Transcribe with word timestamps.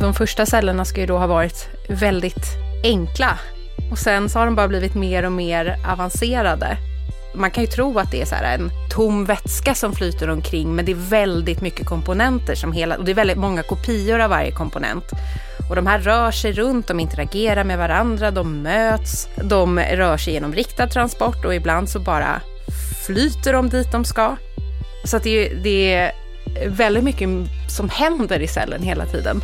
De 0.00 0.14
första 0.14 0.46
cellerna 0.46 0.84
ska 0.84 1.00
ju 1.00 1.06
då 1.06 1.18
ha 1.18 1.26
varit 1.26 1.68
väldigt 1.88 2.46
enkla 2.84 3.38
och 3.90 3.98
sen 3.98 4.28
så 4.28 4.38
har 4.38 4.46
de 4.46 4.54
bara 4.54 4.68
blivit 4.68 4.94
mer 4.94 5.22
och 5.22 5.32
mer 5.32 5.76
avancerade. 5.88 6.76
Man 7.34 7.50
kan 7.50 7.64
ju 7.64 7.70
tro 7.70 7.98
att 7.98 8.10
det 8.10 8.22
är 8.22 8.26
så 8.26 8.34
en 8.34 8.70
tom 8.90 9.24
vätska 9.24 9.74
som 9.74 9.92
flyter 9.92 10.30
omkring 10.30 10.74
men 10.74 10.84
det 10.84 10.92
är 10.92 11.10
väldigt 11.10 11.60
mycket 11.60 11.86
komponenter 11.86 12.54
som 12.54 12.72
hela, 12.72 12.96
och 12.96 13.04
det 13.04 13.10
är 13.10 13.14
väldigt 13.14 13.38
många 13.38 13.62
kopior 13.62 14.20
av 14.20 14.30
varje 14.30 14.50
komponent. 14.50 15.04
Och 15.70 15.76
de 15.76 15.86
här 15.86 15.98
rör 15.98 16.30
sig 16.30 16.52
runt, 16.52 16.88
de 16.88 17.00
interagerar 17.00 17.64
med 17.64 17.78
varandra, 17.78 18.30
de 18.30 18.62
möts, 18.62 19.28
de 19.36 19.78
rör 19.78 20.16
sig 20.16 20.32
genom 20.32 20.54
riktad 20.54 20.86
transport 20.86 21.44
och 21.44 21.54
ibland 21.54 21.88
så 21.88 22.00
bara 22.00 22.40
flyter 23.06 23.52
de 23.52 23.68
dit 23.68 23.92
de 23.92 24.04
ska. 24.04 24.36
Så 25.04 25.16
att 25.16 25.22
det, 25.22 25.48
det 25.48 25.94
är 25.94 26.12
väldigt 26.66 27.04
mycket 27.04 27.28
som 27.68 27.88
händer 27.88 28.40
i 28.40 28.48
cellen 28.48 28.82
hela 28.82 29.06
tiden. 29.06 29.40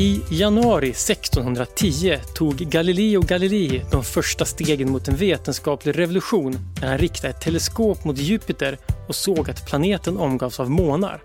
I 0.00 0.20
januari 0.30 0.88
1610 0.88 2.18
tog 2.34 2.56
Galileo 2.56 3.20
Galilei 3.20 3.82
de 3.90 4.04
första 4.04 4.44
stegen 4.44 4.90
mot 4.90 5.08
en 5.08 5.16
vetenskaplig 5.16 5.98
revolution 5.98 6.58
när 6.80 6.88
han 6.88 6.98
riktade 6.98 7.28
ett 7.28 7.40
teleskop 7.40 8.04
mot 8.04 8.18
Jupiter 8.18 8.78
och 9.08 9.14
såg 9.14 9.50
att 9.50 9.66
planeten 9.66 10.16
omgavs 10.16 10.60
av 10.60 10.70
månar. 10.70 11.22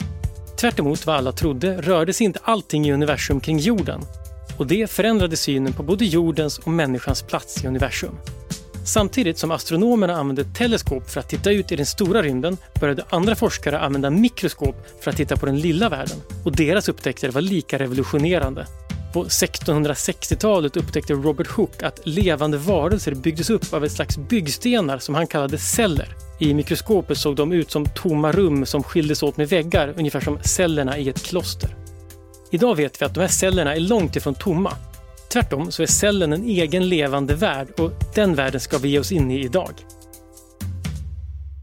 Tvärt 0.57 0.79
vad 0.79 1.15
alla 1.15 1.31
trodde 1.31 1.81
rörde 1.81 2.13
sig 2.13 2.25
inte 2.25 2.39
allting 2.43 2.88
i 2.88 2.93
universum 2.93 3.39
kring 3.39 3.59
jorden 3.59 4.01
och 4.57 4.67
det 4.67 4.91
förändrade 4.91 5.37
synen 5.37 5.73
på 5.73 5.84
både 5.84 6.05
jordens 6.05 6.59
och 6.59 6.71
människans 6.71 7.21
plats 7.21 7.63
i 7.63 7.67
universum. 7.67 8.15
Samtidigt 8.85 9.38
som 9.38 9.52
astronomerna 9.52 10.16
använde 10.16 10.44
teleskop 10.44 11.09
för 11.09 11.20
att 11.20 11.30
titta 11.30 11.52
ut 11.52 11.71
i 11.71 11.76
den 11.76 11.85
stora 11.85 12.21
rymden 12.21 12.57
började 12.80 13.03
andra 13.09 13.35
forskare 13.35 13.80
använda 13.80 14.10
mikroskop 14.10 14.76
för 15.01 15.12
att 15.12 15.18
titta 15.18 15.37
på 15.37 15.46
den 15.46 15.60
lilla 15.60 15.90
världen. 15.90 16.18
Och 16.46 16.55
deras 16.55 16.90
upptäckter 16.90 17.29
var 17.29 17.41
lika 17.41 17.79
revolutionerande. 17.79 18.68
På 19.13 19.23
1660-talet 19.23 20.77
upptäckte 20.77 21.13
Robert 21.13 21.48
Hooke 21.48 21.87
att 21.87 21.99
levande 22.04 22.57
varelser 22.57 23.15
byggdes 23.15 23.49
upp 23.49 23.73
av 23.73 23.85
ett 23.85 23.91
slags 23.91 24.18
byggstenar 24.18 24.98
som 24.98 25.15
han 25.15 25.27
kallade 25.27 25.57
celler. 25.57 26.15
I 26.40 26.54
mikroskopet 26.54 27.17
såg 27.17 27.35
de 27.35 27.51
ut 27.51 27.71
som 27.71 27.85
tomma 27.85 28.32
rum 28.32 28.65
som 28.65 28.84
skildes 28.84 29.23
åt 29.23 29.38
med 29.38 29.49
väggar, 29.49 29.93
ungefär 29.98 30.20
som 30.20 30.40
cellerna 30.43 30.98
i 30.98 31.10
ett 31.10 31.23
kloster. 31.23 31.76
Idag 32.51 32.76
vet 32.76 33.01
vi 33.01 33.05
att 33.05 33.13
de 33.13 33.21
här 33.21 33.27
cellerna 33.27 33.76
är 33.76 33.79
långt 33.79 34.15
ifrån 34.15 34.35
tomma. 34.35 34.73
Tvärtom 35.36 35.72
så 35.72 35.84
är 35.84 35.88
cellen 35.88 36.34
en 36.34 36.44
egen 36.44 36.90
levande 36.90 37.36
värld 37.36 37.68
och 37.80 37.91
den 38.16 38.36
världen 38.36 38.60
ska 38.62 38.78
vi 38.78 38.90
ge 38.90 39.00
oss 39.00 39.12
in 39.12 39.32
i 39.32 39.44
idag. 39.44 39.72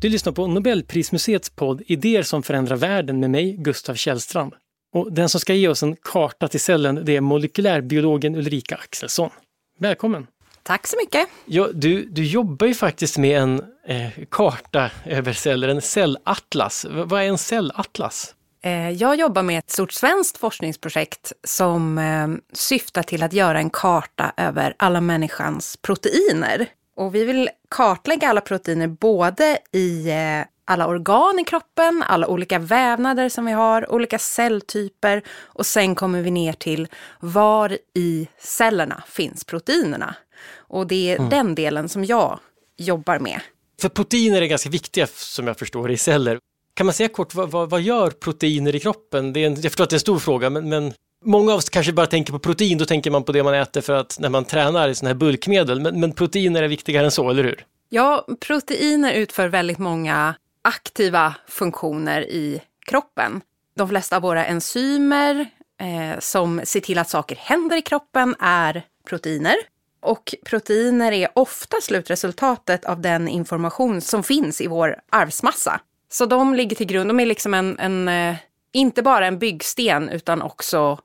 Du 0.01 0.09
lyssnar 0.09 0.33
på 0.33 0.47
Nobelprismuseets 0.47 1.51
podd 1.51 1.83
Idéer 1.87 2.23
som 2.23 2.43
förändrar 2.43 2.77
världen 2.77 3.20
med 3.20 3.31
mig, 3.31 3.56
Gustav 3.59 3.95
Källstrand. 3.95 4.53
Och 4.95 5.12
den 5.12 5.28
som 5.28 5.41
ska 5.41 5.55
ge 5.55 5.69
oss 5.69 5.83
en 5.83 5.97
karta 5.97 6.48
till 6.48 6.61
cellen 6.61 7.00
det 7.05 7.17
är 7.17 7.20
molekylärbiologen 7.20 8.34
Ulrika 8.34 8.75
Axelsson. 8.75 9.31
Välkommen! 9.78 10.27
Tack 10.62 10.87
så 10.87 10.97
mycket! 11.05 11.28
Ja, 11.47 11.69
du, 11.75 12.05
du 12.05 12.25
jobbar 12.25 12.67
ju 12.67 12.75
faktiskt 12.75 13.19
med 13.19 13.43
en 13.43 13.62
eh, 13.87 14.11
karta 14.31 14.91
över 15.05 15.33
celler, 15.33 15.69
en 15.69 15.83
cellatlas. 15.83 16.84
V 16.84 17.03
vad 17.05 17.23
är 17.23 17.27
en 17.27 17.39
cellatlas? 17.39 18.34
Eh, 18.62 18.91
jag 18.91 19.16
jobbar 19.16 19.42
med 19.42 19.58
ett 19.58 19.70
stort 19.70 19.92
svenskt 19.92 20.38
forskningsprojekt 20.38 21.32
som 21.44 21.98
eh, 21.98 22.28
syftar 22.52 23.02
till 23.02 23.22
att 23.22 23.32
göra 23.32 23.58
en 23.58 23.70
karta 23.70 24.32
över 24.36 24.74
alla 24.77 25.00
människans 25.00 25.77
proteiner. 25.77 26.66
Och 26.96 27.14
vi 27.14 27.24
vill 27.24 27.50
kartlägga 27.70 28.28
alla 28.28 28.41
proteiner 28.41 28.86
både 28.86 29.58
i 29.72 30.10
eh, 30.10 30.46
alla 30.64 30.86
organ 30.86 31.38
i 31.38 31.44
kroppen, 31.44 32.04
alla 32.06 32.27
olika 32.27 32.58
vävnader 32.58 33.28
som 33.28 33.46
vi 33.46 33.52
har, 33.52 33.92
olika 33.92 34.19
celltyper 34.19 35.22
och 35.30 35.66
sen 35.66 35.94
kommer 35.94 36.22
vi 36.22 36.30
ner 36.30 36.53
till 36.53 36.88
var 37.20 37.78
i 37.94 38.28
cellerna 38.38 39.03
finns 39.06 39.44
proteinerna. 39.44 40.14
Och 40.56 40.87
det 40.87 41.12
är 41.12 41.16
mm. 41.16 41.31
den 41.31 41.54
delen 41.54 41.88
som 41.88 42.04
jag 42.04 42.38
jobbar 42.76 43.19
med. 43.19 43.41
För 43.81 43.88
proteiner 43.88 44.42
är 44.42 44.47
ganska 44.47 44.70
viktiga 44.70 45.06
som 45.06 45.47
jag 45.47 45.58
förstår 45.58 45.91
i 45.91 45.97
celler. 45.97 46.38
Kan 46.75 46.87
man 46.87 46.94
säga 46.94 47.09
kort, 47.09 47.34
vad, 47.34 47.50
vad, 47.50 47.71
vad 47.71 47.81
gör 47.81 48.10
proteiner 48.10 48.75
i 48.75 48.81
kroppen? 48.81 49.33
Det 49.33 49.41
är 49.41 49.47
en, 49.47 49.55
jag 49.55 49.62
förstår 49.62 49.84
att 49.84 49.91
det 49.91 49.94
är 49.94 49.97
en 49.97 50.00
stor 50.00 50.19
fråga, 50.19 50.50
men, 50.50 50.69
men 50.69 50.93
Många 51.25 51.53
av 51.53 51.59
oss 51.59 51.71
kanske 51.71 51.93
bara 51.93 52.06
tänker 52.06 52.33
på 52.33 52.38
protein, 52.38 52.78
då 52.78 52.84
tänker 52.84 53.10
man 53.10 53.25
på 53.25 53.33
det 53.33 53.43
man 53.43 53.55
äter 53.55 53.81
för 53.81 53.93
att 53.93 54.19
när 54.21 54.28
man 54.28 54.44
tränar 54.44 54.88
i 54.88 54.94
sådana 54.94 55.09
här 55.09 55.19
bulkmedel. 55.19 55.81
Men, 55.81 56.00
men, 56.00 56.12
proteiner 56.12 56.62
är 56.62 56.69
viktigare 56.69 57.05
än 57.05 57.11
så, 57.11 57.31
eller 57.31 57.44
hur? 57.44 57.66
Ja, 57.88 58.27
proteiner 58.41 59.12
utför 59.12 59.49
väldigt 59.49 59.78
många 59.78 60.34
aktiva 60.62 61.34
funktioner 61.49 62.22
i 62.22 62.62
kroppen. 62.87 63.41
De 63.77 63.88
flesta 63.88 64.16
av 64.16 64.22
våra 64.22 64.47
enzymer 64.47 65.47
eh, 65.81 66.19
som 66.19 66.61
ser 66.65 66.81
till 66.81 66.99
att 66.99 67.11
saker 67.11 67.37
händer 67.37 67.77
i 67.77 67.82
kroppen 67.82 68.34
är 68.41 68.82
proteiner. 69.09 69.55
Och 70.00 70.34
proteiner 70.44 71.12
är 71.12 71.28
ofta 71.34 71.77
slutresultatet 71.82 72.84
av 72.84 73.00
den 73.00 73.28
information 73.28 74.00
som 74.00 74.22
finns 74.22 74.61
i 74.61 74.66
vår 74.66 74.97
arvsmassa. 75.11 75.81
Så 76.12 76.27
de 76.27 76.55
ligger 76.55 76.77
till 76.77 76.87
grund, 76.87 77.11
de 77.11 77.21
är 77.21 77.27
liksom 77.27 77.55
en, 77.55 77.78
en 77.78 78.09
eh, 78.09 78.37
inte 78.73 79.03
bara 79.03 79.27
en 79.27 79.39
byggsten 79.39 80.09
utan 80.09 80.43
också 80.43 80.99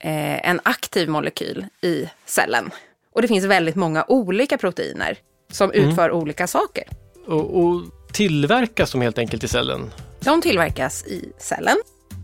eh, 0.00 0.48
en 0.48 0.60
aktiv 0.62 1.08
molekyl 1.08 1.66
i 1.80 2.08
cellen. 2.26 2.70
Och 3.12 3.22
det 3.22 3.28
finns 3.28 3.44
väldigt 3.44 3.76
många 3.76 4.04
olika 4.08 4.58
proteiner 4.58 5.18
som 5.50 5.70
mm. 5.70 5.88
utför 5.88 6.10
olika 6.10 6.46
saker. 6.46 6.84
Och, 7.26 7.64
och 7.64 7.82
tillverkas 8.12 8.92
de 8.92 9.00
helt 9.00 9.18
enkelt 9.18 9.44
i 9.44 9.48
cellen? 9.48 9.90
De 10.20 10.42
tillverkas 10.42 11.04
i 11.06 11.32
cellen 11.38 11.76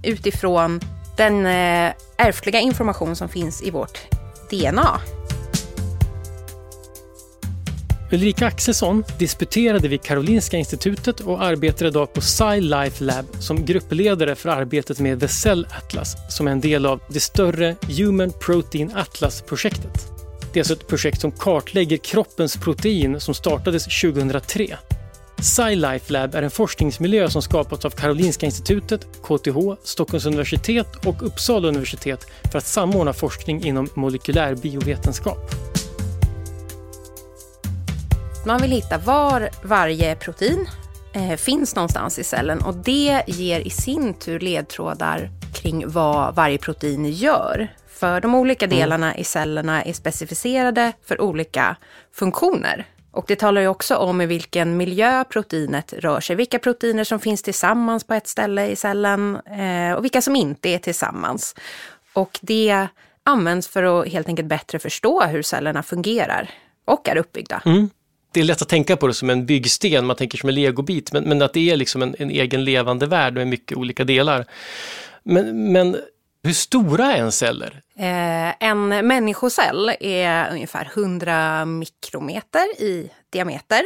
utifrån 0.03 0.81
den 1.17 1.47
eh, 1.47 1.93
ärftliga 2.17 2.61
information 2.61 3.17
som 3.17 3.29
finns 3.29 3.63
i 3.63 3.71
vårt 3.71 3.99
DNA. 4.51 5.01
Ulrika 8.15 8.47
Axelsson 8.47 9.05
disputerade 9.19 9.89
vid 9.89 10.03
Karolinska 10.03 10.57
institutet 10.57 11.21
och 11.21 11.43
arbetar 11.43 11.87
idag 11.87 12.13
på 12.13 12.21
SciLife 12.21 13.05
Lab 13.05 13.27
som 13.39 13.65
gruppledare 13.65 14.35
för 14.35 14.49
arbetet 14.49 15.01
med 15.01 15.21
The 15.21 15.29
Cell 15.29 15.67
Atlas 15.71 16.17
som 16.29 16.47
är 16.47 16.53
en 16.53 16.61
del 16.61 16.87
av 16.87 17.01
det 17.09 17.21
större 17.21 17.77
Human 17.99 18.33
Protein 18.41 18.93
Atlas-projektet. 18.95 20.09
Det 20.53 20.59
är 20.59 20.61
alltså 20.61 20.75
ett 20.75 20.89
projekt 20.89 21.21
som 21.21 21.33
kartlägger 21.33 21.97
kroppens 21.97 22.57
protein 22.57 23.21
som 23.21 23.35
startades 23.35 23.85
2003. 24.01 24.77
SciLife 25.43 26.13
Lab 26.13 26.35
är 26.35 26.43
en 26.43 26.51
forskningsmiljö 26.51 27.31
som 27.31 27.43
skapats 27.43 27.85
av 27.85 27.91
Karolinska 27.91 28.47
institutet, 28.47 29.07
KTH, 29.23 29.57
Stockholms 29.83 30.27
universitet 30.27 31.07
och 31.07 31.27
Uppsala 31.27 31.69
universitet 31.69 32.27
för 32.53 32.59
att 32.59 32.67
samordna 32.67 33.13
forskning 33.13 33.65
inom 33.65 33.89
molekylär 33.95 34.55
biovetenskap. 34.55 35.74
Man 38.47 38.63
vill 38.63 38.71
hitta 38.71 38.99
var 38.99 39.49
varje 39.63 40.17
protein 40.17 40.69
eh, 41.13 41.37
finns 41.37 41.77
någonstans 41.77 42.19
i 42.19 42.25
cellen 42.25 42.63
och 42.63 42.75
det 42.75 43.23
ger 43.27 43.61
i 43.61 43.71
sin 43.71 44.15
tur 44.15 44.41
ledtrådar 44.41 45.31
kring 45.55 45.89
vad 45.89 46.35
varje 46.35 46.59
protein 46.59 47.11
gör. 47.11 47.69
För 47.89 48.21
de 48.21 48.35
olika 48.35 48.65
mm. 48.65 48.79
delarna 48.79 49.07
mm. 49.07 49.21
i 49.21 49.25
cellerna 49.25 49.83
är 49.83 49.93
specificerade 49.93 50.93
för 51.05 51.21
olika 51.21 51.77
funktioner. 52.13 52.87
Och 53.11 53.25
det 53.29 53.37
talar 53.37 53.61
ju 53.61 53.69
också 53.69 53.97
om 53.97 54.21
i 54.21 54.27
vilken 54.27 54.77
miljö 54.77 55.25
proteinet 55.25 55.93
rör 55.93 56.21
sig, 56.21 56.37
vilka 56.37 56.59
proteiner 56.59 57.05
som 57.05 57.21
finns 57.21 57.43
tillsammans 57.43 58.05
på 58.05 58.15
ett 58.15 58.27
ställe 58.27 58.67
i 58.67 58.77
cellen 58.77 59.37
eh, 59.37 59.95
och 59.95 60.05
vilka 60.05 60.23
som 60.23 60.37
inte 60.37 60.69
är 60.69 60.79
tillsammans. 60.79 61.55
Och 62.13 62.39
det 62.43 62.87
används 63.23 63.69
för 63.69 63.83
att 63.83 64.09
helt 64.09 64.29
enkelt 64.29 64.49
bättre 64.49 64.79
förstå 64.79 65.23
hur 65.23 65.43
cellerna 65.43 65.83
fungerar 65.83 66.51
och 66.85 67.09
är 67.09 67.17
uppbyggda. 67.17 67.63
Mm 67.65 67.91
det 68.35 68.41
är 68.41 68.45
lätt 68.45 68.63
att 68.63 68.69
tänka 68.69 68.97
på 68.97 69.07
det 69.07 69.15
som 69.15 69.31
en 69.31 69.47
byggsten, 69.47 70.07
man 70.07 70.17
tänker 70.17 70.39
som 70.39 70.49
en 70.49 70.55
legobit, 70.55 71.13
men, 71.13 71.25
men 71.25 71.43
att 71.43 71.53
det 71.53 71.71
är 71.71 71.77
liksom 71.77 72.03
en, 72.03 72.17
en, 72.19 72.31
egen 72.31 72.65
levande 72.65 73.07
värld 73.07 73.35
med 73.35 73.49
mycket 73.49 73.79
olika 73.79 74.05
delar. 74.05 74.47
Men, 75.23 75.73
men 75.73 75.97
hur 76.43 76.53
stora 76.53 77.13
är 77.13 77.21
en 77.23 77.33
celler? 77.33 77.83
Eh, 77.99 78.69
en 78.69 78.89
människocell 78.89 79.93
är 80.01 80.53
ungefär 80.53 80.91
100 80.95 81.65
mikrometer 81.65 82.83
i 82.83 83.11
diameter. 83.31 83.83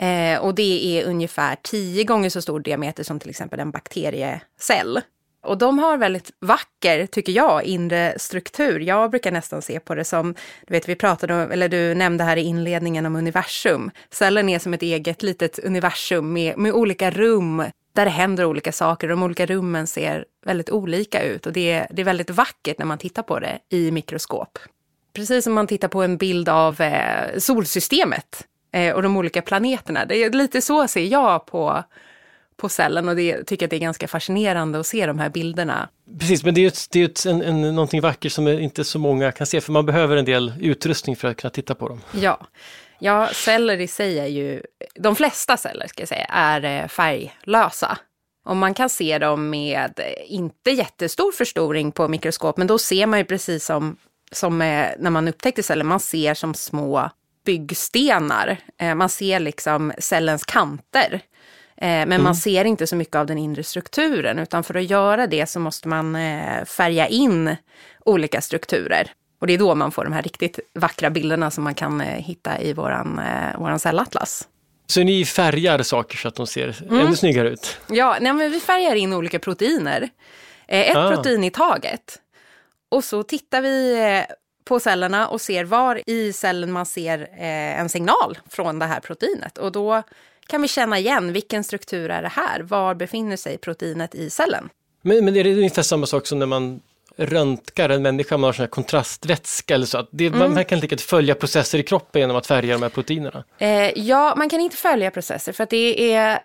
Eh, 0.00 0.38
och 0.38 0.54
det 0.54 0.84
är 0.86 1.04
ungefär 1.04 1.56
10 1.62 2.04
gånger 2.04 2.30
så 2.30 2.42
stor 2.42 2.60
diameter 2.60 3.04
som 3.04 3.20
till 3.20 3.30
exempel 3.30 3.60
en 3.60 3.70
bakteriecell. 3.70 5.00
Och 5.44 5.58
de 5.58 5.78
har 5.78 5.96
väldigt 5.96 6.30
vacker, 6.40 7.06
tycker 7.06 7.32
jag, 7.32 7.64
inre 7.64 8.14
struktur. 8.18 8.80
Jag 8.80 9.10
brukar 9.10 9.32
nästan 9.32 9.62
se 9.62 9.80
på 9.80 9.94
det 9.94 10.04
som, 10.04 10.34
du 10.66 10.74
vet 10.74 10.88
vi 10.88 10.94
pratade 10.94 11.34
om, 11.34 11.50
eller 11.50 11.68
du 11.68 11.94
nämnde 11.94 12.24
här 12.24 12.36
i 12.36 12.40
inledningen 12.40 13.06
om 13.06 13.16
universum. 13.16 13.90
Cellen 14.10 14.48
är 14.48 14.58
som 14.58 14.74
ett 14.74 14.82
eget 14.82 15.22
litet 15.22 15.58
universum 15.58 16.32
med, 16.32 16.58
med 16.58 16.72
olika 16.72 17.10
rum 17.10 17.64
där 17.92 18.04
det 18.04 18.10
händer 18.10 18.44
olika 18.44 18.72
saker. 18.72 19.08
De 19.08 19.22
olika 19.22 19.46
rummen 19.46 19.86
ser 19.86 20.24
väldigt 20.46 20.70
olika 20.70 21.22
ut 21.22 21.46
och 21.46 21.52
det, 21.52 21.86
det 21.90 22.02
är 22.02 22.06
väldigt 22.06 22.30
vackert 22.30 22.78
när 22.78 22.86
man 22.86 22.98
tittar 22.98 23.22
på 23.22 23.38
det 23.38 23.58
i 23.70 23.90
mikroskop. 23.90 24.58
Precis 25.12 25.44
som 25.44 25.52
man 25.52 25.66
tittar 25.66 25.88
på 25.88 26.02
en 26.02 26.16
bild 26.16 26.48
av 26.48 26.80
eh, 26.80 27.38
solsystemet 27.38 28.46
eh, 28.72 28.94
och 28.94 29.02
de 29.02 29.16
olika 29.16 29.42
planeterna. 29.42 30.04
Det 30.04 30.16
är 30.16 30.30
lite 30.30 30.60
så 30.60 30.88
ser 30.88 31.04
jag 31.04 31.46
på, 31.46 31.84
på 32.64 32.68
cellen 32.68 33.08
och 33.08 33.16
det, 33.16 33.44
tycker 33.44 33.66
att 33.66 33.70
det 33.70 33.76
är 33.76 33.80
ganska 33.80 34.08
fascinerande 34.08 34.80
att 34.80 34.86
se 34.86 35.06
de 35.06 35.18
här 35.18 35.28
bilderna. 35.28 35.88
Precis, 36.18 36.44
men 36.44 36.54
det 36.54 36.60
är 36.60 36.62
ju 36.62 36.70
det 36.90 37.00
är 37.00 37.04
ett, 37.04 37.26
en, 37.26 37.42
en, 37.42 37.74
någonting 37.74 38.00
vackert 38.00 38.32
som 38.32 38.48
inte 38.48 38.84
så 38.84 38.98
många 38.98 39.32
kan 39.32 39.46
se, 39.46 39.60
för 39.60 39.72
man 39.72 39.86
behöver 39.86 40.16
en 40.16 40.24
del 40.24 40.52
utrustning 40.60 41.16
för 41.16 41.28
att 41.28 41.36
kunna 41.36 41.50
titta 41.50 41.74
på 41.74 41.88
dem. 41.88 42.00
Ja, 42.12 42.46
ja 42.98 43.28
celler 43.32 43.80
i 43.80 43.86
sig 43.86 44.18
är 44.18 44.26
ju, 44.26 44.62
de 44.94 45.16
flesta 45.16 45.56
celler 45.56 45.86
ska 45.86 46.02
jag 46.02 46.08
säga, 46.08 46.26
är 46.28 46.64
eh, 46.64 46.88
färglösa. 46.88 47.98
Och 48.44 48.56
man 48.56 48.74
kan 48.74 48.88
se 48.88 49.18
dem 49.18 49.50
med 49.50 49.92
eh, 49.96 50.34
inte 50.34 50.70
jättestor 50.70 51.32
förstoring 51.32 51.92
på 51.92 52.08
mikroskop, 52.08 52.56
men 52.56 52.66
då 52.66 52.78
ser 52.78 53.06
man 53.06 53.18
ju 53.18 53.24
precis 53.24 53.64
som, 53.64 53.96
som 54.32 54.58
när 54.58 55.10
man 55.10 55.28
upptäckte 55.28 55.62
celler, 55.62 55.84
man 55.84 56.00
ser 56.00 56.34
som 56.34 56.54
små 56.54 57.10
byggstenar. 57.44 58.56
Eh, 58.80 58.94
man 58.94 59.08
ser 59.08 59.40
liksom 59.40 59.92
cellens 59.98 60.44
kanter. 60.44 61.20
Eh, 61.76 61.86
men 61.86 62.12
mm. 62.12 62.22
man 62.22 62.34
ser 62.34 62.64
inte 62.64 62.86
så 62.86 62.96
mycket 62.96 63.16
av 63.16 63.26
den 63.26 63.38
inre 63.38 63.62
strukturen, 63.62 64.38
utan 64.38 64.64
för 64.64 64.74
att 64.74 64.90
göra 64.90 65.26
det 65.26 65.46
så 65.46 65.60
måste 65.60 65.88
man 65.88 66.16
färga 66.66 67.08
in 67.08 67.56
olika 68.04 68.40
strukturer. 68.40 69.12
Och 69.38 69.46
det 69.46 69.54
är 69.54 69.58
då 69.58 69.74
man 69.74 69.92
får 69.92 70.04
de 70.04 70.12
här 70.12 70.22
riktigt 70.22 70.58
vackra 70.74 71.10
bilderna 71.10 71.50
som 71.50 71.64
man 71.64 71.74
kan 71.74 72.00
hitta 72.00 72.60
i 72.60 72.72
våran, 72.72 73.20
våran 73.58 73.78
cellatlas. 73.78 74.48
Så 74.86 75.02
ni 75.02 75.24
färgar 75.24 75.82
saker 75.82 76.16
så 76.16 76.28
att 76.28 76.34
de 76.34 76.46
ser 76.46 76.82
mm. 76.82 77.06
ännu 77.06 77.16
snyggare 77.16 77.48
ut? 77.48 77.78
Ja, 77.86 78.16
nej, 78.20 78.32
men 78.32 78.50
vi 78.50 78.60
färgar 78.60 78.94
in 78.94 79.12
olika 79.12 79.38
proteiner. 79.38 80.08
Eh, 80.68 80.90
ett 80.90 80.96
ah. 80.96 81.10
protein 81.10 81.44
i 81.44 81.50
taget. 81.50 82.20
Och 82.88 83.04
så 83.04 83.22
tittar 83.22 83.62
vi 83.62 83.98
eh, 83.98 84.34
på 84.64 84.80
cellerna 84.80 85.28
och 85.28 85.40
ser 85.40 85.64
var 85.64 86.02
i 86.06 86.32
cellen 86.32 86.72
man 86.72 86.86
ser 86.86 87.20
eh, 87.20 87.80
en 87.80 87.88
signal 87.88 88.38
från 88.50 88.78
det 88.78 88.86
här 88.86 89.00
proteinet. 89.00 89.58
Och 89.58 89.72
då 89.72 90.02
kan 90.46 90.62
vi 90.62 90.68
känna 90.68 90.98
igen 90.98 91.32
vilken 91.32 91.64
struktur 91.64 92.10
är 92.10 92.22
det 92.22 92.28
här? 92.28 92.60
Var 92.60 92.94
befinner 92.94 93.36
sig 93.36 93.58
proteinet 93.58 94.14
i 94.14 94.30
cellen? 94.30 94.68
Men, 95.02 95.24
men 95.24 95.36
är 95.36 95.44
det 95.44 95.54
ungefär 95.54 95.82
samma 95.82 96.06
sak 96.06 96.26
som 96.26 96.38
när 96.38 96.46
man 96.46 96.80
röntgar 97.16 97.88
en 97.88 98.02
människa, 98.02 98.36
man 98.36 98.48
har 98.48 98.52
sån 98.52 98.62
här 98.62 98.70
kontrastvätska 98.70 99.74
eller 99.74 99.86
så. 99.86 99.98
Att 99.98 100.08
det, 100.10 100.26
mm. 100.26 100.54
Man 100.54 100.64
kan 100.64 100.82
inte 100.82 100.96
följa 100.96 101.34
processer 101.34 101.78
i 101.78 101.82
kroppen 101.82 102.20
genom 102.20 102.36
att 102.36 102.46
färga 102.46 102.72
de 102.72 102.82
här 102.82 102.88
proteinerna. 102.88 103.44
Eh, 103.58 103.98
ja, 103.98 104.34
man 104.36 104.48
kan 104.48 104.60
inte 104.60 104.76
följa 104.76 105.10
processer 105.10 105.52
för 105.52 105.64
att 105.64 105.70
det 105.70 106.14
är, 106.14 106.38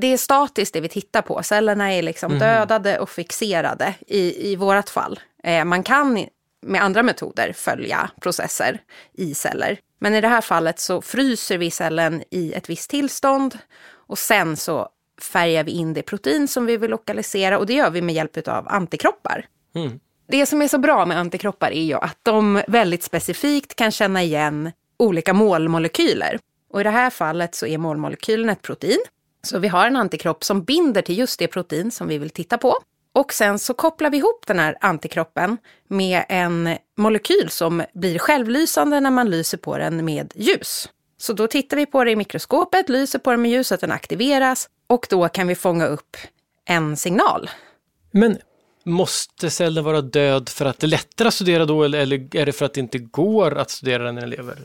det 0.00 0.06
är 0.06 0.16
statiskt 0.16 0.74
det 0.74 0.80
vi 0.80 0.88
tittar 0.88 1.22
på. 1.22 1.42
Cellerna 1.42 1.92
är 1.92 2.02
liksom 2.02 2.32
mm. 2.32 2.40
dödade 2.40 2.98
och 2.98 3.10
fixerade 3.10 3.94
i, 4.06 4.52
i 4.52 4.56
vårat 4.56 4.90
fall. 4.90 5.20
Eh, 5.44 5.64
man 5.64 5.82
kan 5.82 6.26
med 6.66 6.82
andra 6.82 7.02
metoder 7.02 7.52
följa 7.52 8.10
processer 8.20 8.78
i 9.12 9.34
celler. 9.34 9.78
Men 10.02 10.14
i 10.14 10.20
det 10.20 10.28
här 10.28 10.40
fallet 10.40 10.78
så 10.78 11.02
fryser 11.02 11.58
vi 11.58 11.70
cellen 11.70 12.22
i 12.30 12.52
ett 12.52 12.70
visst 12.70 12.90
tillstånd 12.90 13.58
och 13.94 14.18
sen 14.18 14.56
så 14.56 14.88
färgar 15.32 15.64
vi 15.64 15.70
in 15.72 15.94
det 15.94 16.02
protein 16.02 16.48
som 16.48 16.66
vi 16.66 16.76
vill 16.76 16.90
lokalisera 16.90 17.58
och 17.58 17.66
det 17.66 17.72
gör 17.72 17.90
vi 17.90 18.02
med 18.02 18.14
hjälp 18.14 18.48
av 18.48 18.68
antikroppar. 18.68 19.46
Mm. 19.74 20.00
Det 20.28 20.46
som 20.46 20.62
är 20.62 20.68
så 20.68 20.78
bra 20.78 21.06
med 21.06 21.18
antikroppar 21.18 21.70
är 21.70 21.82
ju 21.82 21.94
att 21.94 22.18
de 22.22 22.62
väldigt 22.68 23.02
specifikt 23.02 23.74
kan 23.74 23.90
känna 23.90 24.22
igen 24.22 24.72
olika 24.96 25.32
målmolekyler. 25.34 26.38
Och 26.70 26.80
i 26.80 26.84
det 26.84 26.90
här 26.90 27.10
fallet 27.10 27.54
så 27.54 27.66
är 27.66 27.78
målmolekylen 27.78 28.48
ett 28.48 28.62
protein. 28.62 29.00
Så 29.42 29.58
vi 29.58 29.68
har 29.68 29.86
en 29.86 29.96
antikropp 29.96 30.44
som 30.44 30.64
binder 30.64 31.02
till 31.02 31.18
just 31.18 31.38
det 31.38 31.48
protein 31.48 31.90
som 31.90 32.08
vi 32.08 32.18
vill 32.18 32.30
titta 32.30 32.58
på. 32.58 32.74
Och 33.14 33.32
sen 33.32 33.58
så 33.58 33.74
kopplar 33.74 34.10
vi 34.10 34.16
ihop 34.16 34.46
den 34.46 34.58
här 34.58 34.76
antikroppen 34.80 35.58
med 35.88 36.24
en 36.28 36.76
molekyl 36.96 37.48
som 37.50 37.82
blir 37.94 38.18
självlysande 38.18 39.00
när 39.00 39.10
man 39.10 39.30
lyser 39.30 39.58
på 39.58 39.78
den 39.78 40.04
med 40.04 40.32
ljus. 40.34 40.88
Så 41.18 41.32
då 41.32 41.46
tittar 41.46 41.76
vi 41.76 41.86
på 41.86 42.04
det 42.04 42.10
i 42.10 42.16
mikroskopet, 42.16 42.88
lyser 42.88 43.18
på 43.18 43.30
den 43.30 43.42
med 43.42 43.50
ljus 43.50 43.68
så 43.68 43.74
att 43.74 43.80
den 43.80 43.92
aktiveras 43.92 44.68
och 44.86 45.06
då 45.10 45.28
kan 45.28 45.46
vi 45.46 45.54
fånga 45.54 45.86
upp 45.86 46.16
en 46.64 46.96
signal. 46.96 47.50
Men 48.10 48.38
Måste 48.84 49.50
cellen 49.50 49.84
vara 49.84 50.00
död 50.00 50.48
för 50.48 50.64
att 50.64 50.78
det 50.78 50.86
är 50.86 50.88
lättare 50.88 51.28
att 51.28 51.34
studera 51.34 51.64
då 51.64 51.84
eller, 51.84 51.98
eller 51.98 52.36
är 52.36 52.46
det 52.46 52.52
för 52.52 52.66
att 52.66 52.74
det 52.74 52.80
inte 52.80 52.98
går 52.98 53.58
att 53.58 53.70
studera 53.70 54.04
den 54.04 54.14
när 54.14 54.22
den 54.22 54.30
lever? 54.30 54.56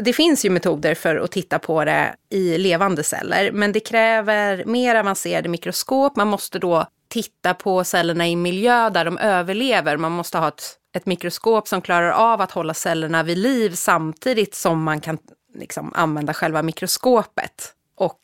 Det 0.00 0.12
finns 0.12 0.44
ju 0.44 0.50
metoder 0.50 0.94
för 0.94 1.16
att 1.16 1.30
titta 1.30 1.58
på 1.58 1.84
det 1.84 2.14
i 2.30 2.58
levande 2.58 3.02
celler, 3.02 3.52
men 3.52 3.72
det 3.72 3.80
kräver 3.80 4.64
mer 4.64 4.94
avancerade 4.94 5.48
mikroskop. 5.48 6.16
Man 6.16 6.28
måste 6.28 6.58
då 6.58 6.86
titta 7.08 7.54
på 7.54 7.84
cellerna 7.84 8.28
i 8.28 8.36
miljö 8.36 8.90
där 8.90 9.04
de 9.04 9.18
överlever. 9.18 9.96
Man 9.96 10.12
måste 10.12 10.38
ha 10.38 10.48
ett, 10.48 10.62
ett 10.96 11.06
mikroskop 11.06 11.68
som 11.68 11.82
klarar 11.82 12.10
av 12.10 12.40
att 12.40 12.50
hålla 12.50 12.74
cellerna 12.74 13.22
vid 13.22 13.38
liv 13.38 13.74
samtidigt 13.74 14.54
som 14.54 14.82
man 14.82 15.00
kan 15.00 15.18
liksom, 15.54 15.92
använda 15.94 16.34
själva 16.34 16.62
mikroskopet. 16.62 17.72
Och 17.96 18.20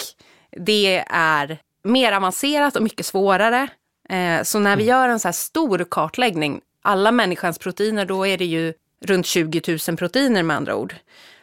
det 0.56 1.04
är 1.10 1.58
mer 1.84 2.12
avancerat 2.12 2.76
och 2.76 2.82
mycket 2.82 3.06
svårare. 3.06 3.68
Eh, 4.08 4.42
så 4.42 4.58
när 4.58 4.76
vi 4.76 4.82
mm. 4.82 4.96
gör 4.96 5.08
en 5.08 5.20
så 5.20 5.28
här 5.28 5.32
stor 5.32 5.86
kartläggning, 5.90 6.60
alla 6.82 7.12
människans 7.12 7.58
proteiner, 7.58 8.06
då 8.06 8.26
är 8.26 8.38
det 8.38 8.44
ju 8.44 8.74
runt 9.00 9.26
20 9.26 9.78
000 9.88 9.96
proteiner 9.96 10.42
med 10.42 10.56
andra 10.56 10.76
ord. 10.76 10.94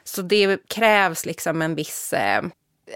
Så 0.03 0.21
det 0.21 0.67
krävs 0.67 1.25
liksom 1.25 1.61
en 1.61 1.75
viss, 1.75 2.13
eh, 2.13 2.43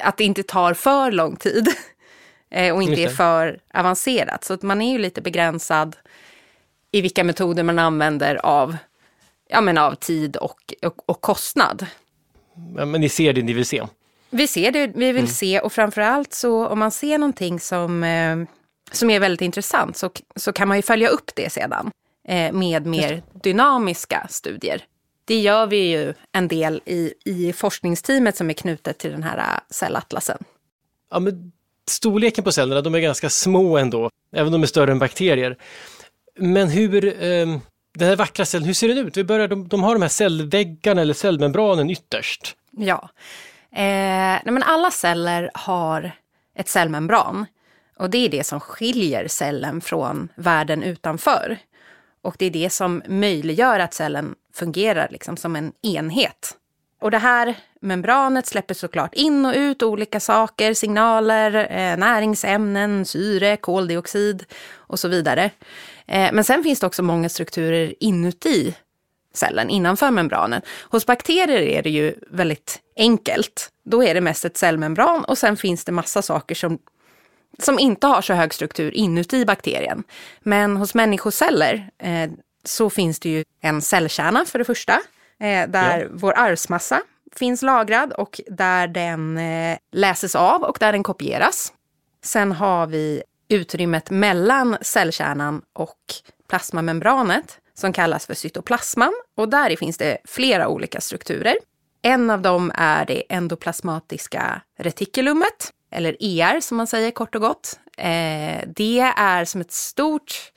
att 0.03 0.17
det 0.17 0.23
inte 0.23 0.43
tar 0.43 0.73
för 0.73 1.11
lång 1.11 1.35
tid 1.35 1.67
eh, 2.49 2.75
och 2.75 2.83
inte 2.83 3.03
är 3.03 3.09
för 3.09 3.59
avancerat. 3.73 4.43
Så 4.43 4.53
att 4.53 4.61
man 4.61 4.81
är 4.81 4.91
ju 4.91 4.97
lite 4.97 5.21
begränsad 5.21 5.95
i 6.91 7.01
vilka 7.01 7.23
metoder 7.23 7.63
man 7.63 7.79
använder 7.79 8.45
av, 8.45 8.77
ja, 9.49 9.61
men 9.61 9.77
av 9.77 9.95
tid 9.95 10.37
och, 10.37 10.73
och, 10.81 11.09
och 11.09 11.21
kostnad. 11.21 11.85
men 12.73 12.91
ni 12.91 13.09
ser 13.09 13.33
det 13.33 13.41
ni 13.41 13.53
vill 13.53 13.65
se? 13.65 13.83
Vi 14.29 14.47
ser 14.47 14.71
det 14.71 14.87
vi 14.87 15.05
vill 15.05 15.17
mm. 15.17 15.27
se 15.27 15.59
och 15.59 15.73
framförallt 15.73 16.33
så 16.33 16.67
om 16.67 16.79
man 16.79 16.91
ser 16.91 17.17
någonting 17.17 17.59
som 17.59 18.03
eh, 18.03 18.37
som 18.91 19.09
är 19.09 19.19
väldigt 19.19 19.41
intressant 19.41 19.97
så, 19.97 20.09
så 20.35 20.53
kan 20.53 20.67
man 20.67 20.77
ju 20.77 20.81
följa 20.81 21.09
upp 21.09 21.31
det 21.35 21.49
sedan 21.49 21.91
eh, 22.27 22.51
med 22.51 22.85
mer 22.85 23.23
dynamiska 23.43 24.27
studier. 24.29 24.83
Det 25.25 25.39
gör 25.39 25.67
vi 25.67 25.77
ju 25.77 26.13
en 26.31 26.47
del 26.47 26.81
i, 26.85 27.13
i 27.25 27.53
forskningsteamet 27.53 28.37
som 28.37 28.49
är 28.49 28.53
knutet 28.53 28.97
till 28.97 29.11
den 29.11 29.23
här 29.23 29.37
äh, 29.37 29.59
cellatlasen. 29.69 30.37
Ja, 31.11 31.19
men 31.19 31.51
storleken 31.87 32.43
på 32.43 32.51
cellerna, 32.51 32.81
de 32.81 32.95
är 32.95 32.99
ganska 32.99 33.29
små 33.29 33.77
ändå, 33.77 34.09
även 34.31 34.47
om 34.47 34.51
de 34.51 34.63
är 34.63 34.67
större 34.67 34.91
än 34.91 34.99
bakterier. 34.99 35.57
Men 36.39 36.69
hur, 36.69 37.05
eh, 37.05 37.47
den 37.93 38.07
här 38.07 38.15
vackra 38.15 38.45
cellen, 38.45 38.67
hur 38.67 38.73
ser 38.73 38.87
den 38.87 38.97
ut? 38.97 39.17
Vi 39.17 39.23
börjar, 39.23 39.47
de, 39.47 39.67
de 39.67 39.83
har 39.83 39.93
de 39.95 40.01
här 40.01 40.09
cellväggarna 40.09 41.01
eller 41.01 41.13
cellmembranen 41.13 41.89
ytterst. 41.89 42.55
Ja, 42.71 43.09
eh, 43.71 43.81
nej, 44.43 44.51
men 44.51 44.63
alla 44.63 44.91
celler 44.91 45.51
har 45.53 46.11
ett 46.55 46.69
cellmembran. 46.69 47.45
Och 47.99 48.09
det 48.09 48.25
är 48.25 48.29
det 48.29 48.43
som 48.43 48.59
skiljer 48.59 49.27
cellen 49.27 49.81
från 49.81 50.29
världen 50.35 50.83
utanför. 50.83 51.57
Och 52.21 52.35
det 52.39 52.45
är 52.45 52.51
det 52.51 52.69
som 52.69 53.03
möjliggör 53.07 53.79
att 53.79 53.93
cellen 53.93 54.35
fungerar 54.53 55.07
liksom 55.11 55.37
som 55.37 55.55
en 55.55 55.73
enhet. 55.81 56.57
Och 57.01 57.11
det 57.11 57.17
här 57.17 57.55
membranet 57.81 58.45
släpper 58.45 58.73
såklart 58.73 59.13
in 59.13 59.45
och 59.45 59.53
ut 59.55 59.83
olika 59.83 60.19
saker, 60.19 60.73
signaler, 60.73 61.55
eh, 61.55 61.97
näringsämnen, 61.97 63.05
syre, 63.05 63.57
koldioxid 63.57 64.45
och 64.73 64.99
så 64.99 65.07
vidare. 65.07 65.51
Eh, 66.07 66.29
men 66.33 66.43
sen 66.43 66.63
finns 66.63 66.79
det 66.79 66.87
också 66.87 67.03
många 67.03 67.29
strukturer 67.29 67.93
inuti 67.99 68.75
cellen, 69.33 69.69
innanför 69.69 70.11
membranen. 70.11 70.61
Hos 70.89 71.05
bakterier 71.05 71.61
är 71.61 71.81
det 71.81 71.89
ju 71.89 72.15
väldigt 72.29 72.79
enkelt. 72.97 73.69
Då 73.85 74.03
är 74.03 74.13
det 74.13 74.21
mest 74.21 74.45
ett 74.45 74.57
cellmembran 74.57 75.25
och 75.25 75.37
sen 75.37 75.57
finns 75.57 75.85
det 75.85 75.91
massa 75.91 76.21
saker 76.21 76.55
som 76.55 76.79
som 77.59 77.79
inte 77.79 78.07
har 78.07 78.21
så 78.21 78.33
hög 78.33 78.53
struktur 78.53 78.91
inuti 78.91 79.45
bakterien. 79.45 80.03
Men 80.39 80.77
hos 80.77 80.93
människoceller 80.93 81.89
eh, 81.97 82.29
så 82.63 82.89
finns 82.89 83.19
det 83.19 83.29
ju 83.29 83.43
en 83.61 83.81
cellkärna 83.81 84.45
för 84.45 84.59
det 84.59 84.65
första, 84.65 84.93
eh, 85.39 85.69
där 85.69 85.99
ja. 85.99 86.07
vår 86.11 86.33
arvsmassa 86.37 87.01
finns 87.35 87.61
lagrad 87.61 88.13
och 88.13 88.41
där 88.47 88.87
den 88.87 89.37
eh, 89.37 89.77
läses 89.91 90.35
av 90.35 90.63
och 90.63 90.77
där 90.79 90.91
den 90.91 91.03
kopieras. 91.03 91.73
Sen 92.23 92.51
har 92.51 92.87
vi 92.87 93.23
utrymmet 93.49 94.09
mellan 94.09 94.77
cellkärnan 94.81 95.61
och 95.73 95.99
plasmamembranet 96.49 97.59
som 97.73 97.93
kallas 97.93 98.25
för 98.25 98.33
cytoplasman 98.33 99.13
och 99.35 99.49
där 99.49 99.75
finns 99.75 99.97
det 99.97 100.17
flera 100.25 100.67
olika 100.67 101.01
strukturer. 101.01 101.55
En 102.01 102.29
av 102.29 102.41
dem 102.41 102.71
är 102.75 103.05
det 103.05 103.23
endoplasmatiska 103.29 104.61
retikulumet 104.79 105.71
eller 105.95 106.17
ER 106.19 106.59
som 106.59 106.77
man 106.77 106.87
säger 106.87 107.11
kort 107.11 107.35
och 107.35 107.41
gott. 107.41 107.79
Eh, 107.97 108.63
det 108.67 108.99
är 109.17 109.45
som 109.45 109.61
ett 109.61 109.71
stort 109.71 110.51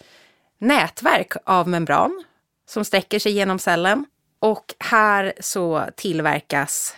nätverk 0.58 1.32
av 1.44 1.68
membran 1.68 2.24
som 2.68 2.84
sträcker 2.84 3.18
sig 3.18 3.32
genom 3.32 3.58
cellen. 3.58 4.04
Och 4.40 4.74
här 4.78 5.32
så 5.40 5.84
tillverkas 5.96 6.96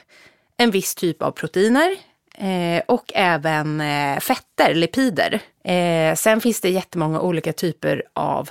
en 0.56 0.70
viss 0.70 0.94
typ 0.94 1.22
av 1.22 1.30
proteiner 1.30 1.96
eh, 2.34 2.82
och 2.88 3.12
även 3.14 3.80
eh, 3.80 4.20
fetter, 4.20 4.74
lipider. 4.74 5.40
Sen 6.16 6.40
finns 6.40 6.60
det 6.60 6.70
jättemånga 6.70 7.20
olika 7.20 7.52
typer 7.52 8.02
av 8.12 8.50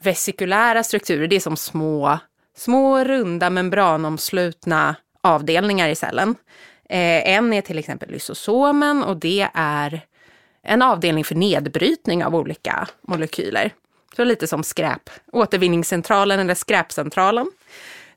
vesikulära 0.00 0.82
strukturer. 0.82 1.26
Det 1.26 1.36
är 1.36 1.40
som 1.40 1.56
små, 1.56 2.18
små 2.56 3.04
runda 3.04 3.50
membranomslutna 3.50 4.96
avdelningar 5.22 5.88
i 5.88 5.94
cellen. 5.94 6.34
Eh, 6.90 7.34
en 7.36 7.52
är 7.52 7.60
till 7.60 7.78
exempel 7.78 8.10
lysosomen 8.10 9.02
och 9.02 9.16
det 9.16 9.48
är 9.54 10.00
en 10.62 10.82
avdelning 10.82 11.24
för 11.24 11.34
nedbrytning 11.34 12.24
av 12.24 12.34
olika 12.34 12.88
molekyler. 13.00 13.72
Så 14.16 14.24
lite 14.24 14.46
som 14.46 14.62
skräp, 14.62 15.10
återvinningscentralen 15.32 16.40
eller 16.40 16.54
skräpcentralen. 16.54 17.50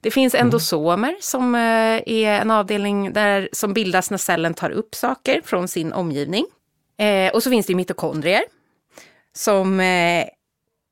Det 0.01 0.11
finns 0.11 0.35
mm. 0.35 0.45
endosomer 0.45 1.15
som 1.21 1.55
eh, 1.55 1.61
är 2.05 2.41
en 2.41 2.51
avdelning 2.51 3.13
där, 3.13 3.49
som 3.51 3.73
bildas 3.73 4.11
när 4.11 4.17
cellen 4.17 4.53
tar 4.53 4.69
upp 4.69 4.95
saker 4.95 5.41
från 5.45 5.67
sin 5.67 5.93
omgivning. 5.93 6.45
Eh, 6.97 7.33
och 7.33 7.43
så 7.43 7.49
finns 7.49 7.65
det 7.65 7.75
mitokondrier 7.75 8.43
som 9.35 9.79
eh, 9.79 10.21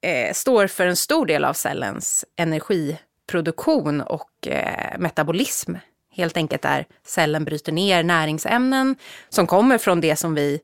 eh, 0.02 0.34
står 0.34 0.68
för 0.68 0.88
en 0.88 0.96
stor 0.96 1.26
del 1.26 1.46
av 1.46 1.54
cellens 1.54 2.26
energiproduktion 2.38 4.02
och 4.02 4.48
metabolism. 4.98 5.76
Helt 6.12 6.38
enkelt 6.38 6.62
där 6.62 6.86
cellen 7.06 7.46
bryter 7.46 7.72
ner 7.72 8.04
näringsämnen 8.04 8.96
som 9.30 9.48
kommer 9.48 9.78
från 9.78 10.02
det 10.02 10.16
som 10.16 10.36
vi 10.36 10.60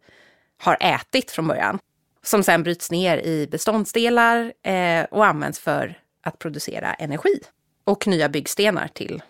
har 0.58 0.78
ätit 0.80 1.32
från 1.32 1.48
början. 1.48 1.80
Som 2.24 2.44
sen 2.44 2.64
bryts 2.64 2.92
ner 2.92 3.18
i 3.18 3.48
beståndsdelar 3.52 4.54
eh, 4.64 5.04
och 5.12 5.26
används 5.26 5.60
för 5.60 6.00
att 6.24 6.40
producera 6.40 6.94
energi. 6.94 7.40
Och 7.84 8.08
nya 8.08 8.30
byggstenar 8.30 8.88
till, 8.88 9.22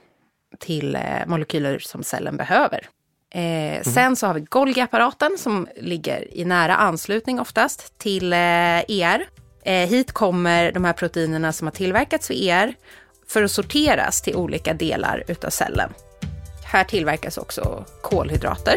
till 0.60 0.96
eh, 0.96 1.02
molekyler 1.28 1.80
som 1.80 2.04
cellen 2.04 2.38
behöver. 2.38 2.90
Eh, 3.34 3.42
mm. 3.42 3.84
Sen 3.84 4.16
så 4.16 4.28
har 4.28 4.34
vi 4.34 4.42
Golgi-apparaten 4.42 5.38
som 5.38 5.68
ligger 5.76 6.38
i 6.38 6.46
nära 6.46 6.76
anslutning 6.76 7.40
oftast 7.40 7.98
till 7.98 8.34
eh, 8.34 8.40
ER. 8.88 9.28
Eh, 9.64 9.90
hit 9.90 10.12
kommer 10.12 10.72
de 10.72 10.86
här 10.86 10.94
proteinerna 10.94 11.54
som 11.54 11.68
har 11.68 11.72
tillverkats 11.72 12.32
vid 12.32 12.50
ER 12.50 12.74
för 13.28 13.44
att 13.44 13.52
sorteras 13.52 14.22
till 14.22 14.36
olika 14.36 14.74
delar 14.74 15.24
utav 15.28 15.50
cellen. 15.50 15.94
Här 16.70 16.84
tillverkas 16.84 17.38
också 17.38 17.86
kolhydrater. 18.02 18.76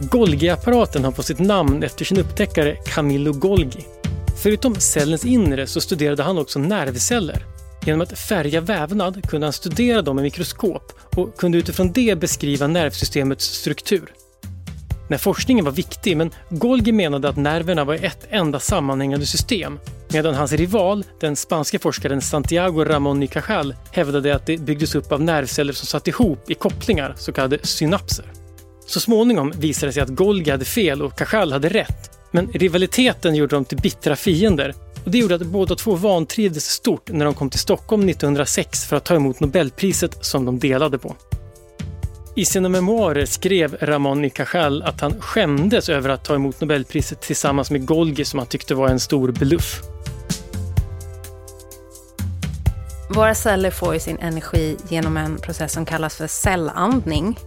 Golgi-apparaten 0.00 1.04
har 1.04 1.12
fått 1.12 1.26
sitt 1.26 1.38
namn 1.38 1.82
efter 1.82 2.04
sin 2.04 2.18
upptäckare 2.18 2.76
Camillo 2.76 3.32
Golgi. 3.32 3.86
Förutom 4.42 4.74
cellens 4.74 5.24
inre 5.24 5.66
så 5.66 5.80
studerade 5.80 6.22
han 6.22 6.38
också 6.38 6.58
nervceller. 6.58 7.46
Genom 7.86 8.00
att 8.00 8.18
färga 8.18 8.60
vävnad 8.60 9.28
kunde 9.28 9.46
han 9.46 9.52
studera 9.52 10.02
dem 10.02 10.16
med 10.16 10.22
mikroskop 10.22 10.92
och 11.16 11.36
kunde 11.36 11.58
utifrån 11.58 11.92
det 11.92 12.18
beskriva 12.18 12.66
nervsystemets 12.66 13.44
struktur. 13.44 14.12
När 15.08 15.18
forskningen 15.18 15.64
var 15.64 15.72
viktig, 15.72 16.16
men 16.16 16.30
Golgi 16.50 16.92
menade 16.92 17.28
att 17.28 17.36
nerverna 17.36 17.84
var 17.84 17.94
ett 17.94 18.26
enda 18.30 18.60
sammanhängande 18.60 19.26
system, 19.26 19.78
medan 20.08 20.34
hans 20.34 20.52
rival, 20.52 21.04
den 21.20 21.36
spanska 21.36 21.78
forskaren 21.78 22.20
Santiago 22.20 22.84
Ramón 22.84 23.22
y 23.22 23.26
Cajal, 23.26 23.74
hävdade 23.92 24.34
att 24.34 24.46
det 24.46 24.56
byggdes 24.56 24.94
upp 24.94 25.12
av 25.12 25.22
nervceller 25.22 25.72
som 25.72 25.86
satt 25.86 26.08
ihop 26.08 26.50
i 26.50 26.54
kopplingar, 26.54 27.14
så 27.16 27.32
kallade 27.32 27.58
synapser. 27.62 28.24
Så 28.86 29.00
småningom 29.00 29.52
visade 29.56 29.88
det 29.88 29.92
sig 29.92 30.02
att 30.02 30.08
Golgi 30.08 30.50
hade 30.50 30.64
fel 30.64 31.02
och 31.02 31.18
Cajal 31.18 31.52
hade 31.52 31.68
rätt, 31.68 32.10
men 32.30 32.46
rivaliteten 32.52 33.34
gjorde 33.34 33.56
dem 33.56 33.64
till 33.64 33.78
bittra 33.78 34.16
fiender 34.16 34.74
och 35.04 35.10
det 35.10 35.18
gjorde 35.18 35.34
att 35.34 35.46
båda 35.46 35.74
två 35.74 35.94
vantrivdes 35.94 36.64
stort 36.64 37.10
när 37.12 37.24
de 37.24 37.34
kom 37.34 37.50
till 37.50 37.60
Stockholm 37.60 38.08
1906 38.08 38.84
för 38.84 38.96
att 38.96 39.04
ta 39.04 39.14
emot 39.14 39.40
Nobelpriset 39.40 40.24
som 40.24 40.44
de 40.44 40.58
delade 40.58 40.98
på. 40.98 41.16
I 42.36 42.44
sina 42.44 42.68
memoarer 42.68 43.26
skrev 43.26 43.76
Ramon 43.80 44.24
y 44.24 44.30
Cajal 44.30 44.82
att 44.82 45.00
han 45.00 45.20
skämdes 45.20 45.88
över 45.88 46.08
att 46.08 46.24
ta 46.24 46.34
emot 46.34 46.60
Nobelpriset 46.60 47.20
tillsammans 47.20 47.70
med 47.70 47.86
Golgi 47.86 48.24
som 48.24 48.38
han 48.38 48.48
tyckte 48.48 48.74
var 48.74 48.88
en 48.88 49.00
stor 49.00 49.32
bluff. 49.32 49.80
Våra 53.14 53.34
celler 53.34 53.70
får 53.70 53.94
ju 53.94 54.00
sin 54.00 54.18
energi 54.18 54.76
genom 54.88 55.16
en 55.16 55.38
process 55.38 55.72
som 55.72 55.86
kallas 55.86 56.16
för 56.16 56.26
cellandning. 56.26 57.38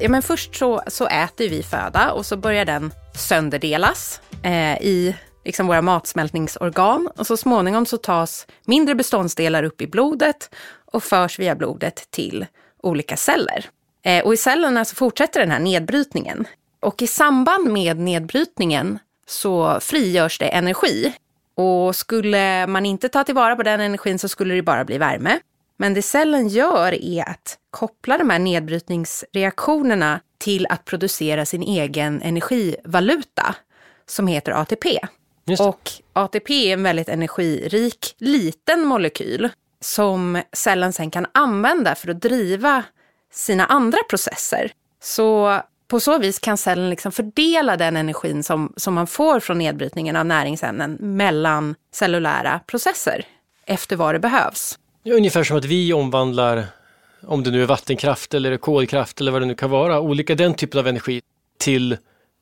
Ja, 0.00 0.08
men 0.08 0.22
först 0.22 0.56
så, 0.56 0.82
så 0.86 1.06
äter 1.06 1.48
vi 1.48 1.62
föda 1.62 2.12
och 2.12 2.26
så 2.26 2.36
börjar 2.36 2.64
den 2.64 2.92
sönderdelas 3.14 4.20
eh, 4.42 4.82
i 4.82 5.16
liksom 5.44 5.66
våra 5.66 5.82
matsmältningsorgan 5.82 7.10
och 7.16 7.26
så 7.26 7.36
småningom 7.36 7.86
så 7.86 7.96
tas 7.96 8.46
mindre 8.64 8.94
beståndsdelar 8.94 9.62
upp 9.62 9.80
i 9.80 9.86
blodet 9.86 10.50
och 10.92 11.02
förs 11.02 11.38
via 11.38 11.54
blodet 11.54 12.10
till 12.10 12.46
olika 12.82 13.16
celler. 13.16 13.70
Eh, 14.02 14.24
och 14.24 14.34
i 14.34 14.36
cellerna 14.36 14.84
så 14.84 14.94
fortsätter 14.94 15.40
den 15.40 15.50
här 15.50 15.58
nedbrytningen. 15.58 16.46
Och 16.80 17.02
i 17.02 17.06
samband 17.06 17.72
med 17.72 17.98
nedbrytningen 17.98 18.98
så 19.26 19.80
frigörs 19.80 20.38
det 20.38 20.48
energi. 20.48 21.12
Och 21.54 21.96
skulle 21.96 22.66
man 22.66 22.86
inte 22.86 23.08
ta 23.08 23.24
tillvara 23.24 23.56
på 23.56 23.62
den 23.62 23.80
energin 23.80 24.18
så 24.18 24.28
skulle 24.28 24.54
det 24.54 24.62
bara 24.62 24.84
bli 24.84 24.98
värme. 24.98 25.40
Men 25.76 25.94
det 25.94 26.02
cellen 26.02 26.48
gör 26.48 27.04
är 27.04 27.28
att 27.28 27.58
koppla 27.70 28.18
de 28.18 28.30
här 28.30 28.38
nedbrytningsreaktionerna 28.38 30.20
till 30.38 30.66
att 30.70 30.84
producera 30.84 31.46
sin 31.46 31.62
egen 31.62 32.22
energivaluta 32.22 33.54
som 34.06 34.26
heter 34.26 34.52
ATP. 34.52 34.98
Och 35.58 35.90
ATP 36.12 36.68
är 36.68 36.72
en 36.72 36.82
väldigt 36.82 37.08
energirik 37.08 38.14
liten 38.18 38.84
molekyl 38.84 39.48
som 39.80 40.42
cellen 40.52 40.92
sen 40.92 41.10
kan 41.10 41.26
använda 41.32 41.94
för 41.94 42.10
att 42.10 42.22
driva 42.22 42.84
sina 43.32 43.66
andra 43.66 43.98
processer. 44.10 44.72
Så 45.02 45.60
på 45.88 46.00
så 46.00 46.18
vis 46.18 46.38
kan 46.38 46.58
cellen 46.58 46.90
liksom 46.90 47.12
fördela 47.12 47.76
den 47.76 47.96
energin 47.96 48.42
som, 48.42 48.72
som 48.76 48.94
man 48.94 49.06
får 49.06 49.40
från 49.40 49.58
nedbrytningen 49.58 50.16
av 50.16 50.26
näringsämnen 50.26 50.98
mellan 51.00 51.74
cellulära 51.92 52.60
processer 52.66 53.24
efter 53.66 53.96
vad 53.96 54.14
det 54.14 54.18
behövs. 54.18 54.78
Ungefär 55.04 55.44
som 55.44 55.56
att 55.56 55.64
vi 55.64 55.92
omvandlar, 55.92 56.66
om 57.22 57.42
det 57.42 57.50
nu 57.50 57.62
är 57.62 57.66
vattenkraft 57.66 58.34
eller 58.34 58.56
kolkraft 58.56 59.20
eller 59.20 59.32
vad 59.32 59.42
det 59.42 59.46
nu 59.46 59.54
kan 59.54 59.70
vara, 59.70 60.00
olika 60.00 60.34
den 60.34 60.54
typen 60.54 60.80
av 60.80 60.86
energi 60.86 61.20
till 61.58 61.96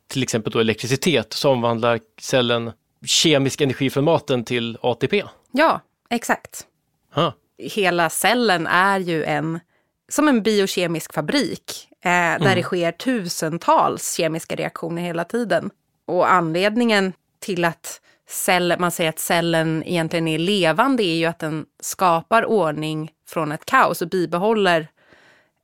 till 0.09 0.23
exempel 0.23 0.52
då 0.52 0.59
elektricitet, 0.59 1.33
så 1.33 1.50
omvandlar 1.50 2.00
cellen 2.21 2.73
kemisk 3.07 3.61
energi 3.61 3.90
från 3.90 4.05
maten 4.05 4.45
till 4.45 4.78
ATP. 4.81 5.25
Ja, 5.52 5.81
exakt. 6.11 6.66
Huh. 7.14 7.33
Hela 7.59 8.11
cellen 8.11 8.66
är 8.66 8.99
ju 8.99 9.25
en, 9.25 9.61
som 10.08 10.28
en 10.28 10.42
biokemisk 10.42 11.12
fabrik 11.14 11.88
eh, 12.04 12.10
där 12.10 12.36
mm. 12.36 12.54
det 12.54 12.62
sker 12.62 12.92
tusentals 12.92 14.14
kemiska 14.14 14.56
reaktioner 14.56 15.02
hela 15.02 15.25
tiden. 15.25 15.70
Och 16.06 16.32
anledningen 16.32 17.12
till 17.38 17.64
att 17.64 18.00
cell, 18.28 18.75
man 18.78 18.90
säger 18.90 19.10
att 19.10 19.18
cellen 19.18 19.82
egentligen 19.86 20.28
är 20.28 20.38
levande 20.38 21.02
är 21.02 21.16
ju 21.16 21.26
att 21.26 21.38
den 21.38 21.66
skapar 21.80 22.44
ordning 22.44 23.10
från 23.28 23.52
ett 23.52 23.64
kaos 23.64 24.02
och 24.02 24.08
bibehåller 24.08 24.88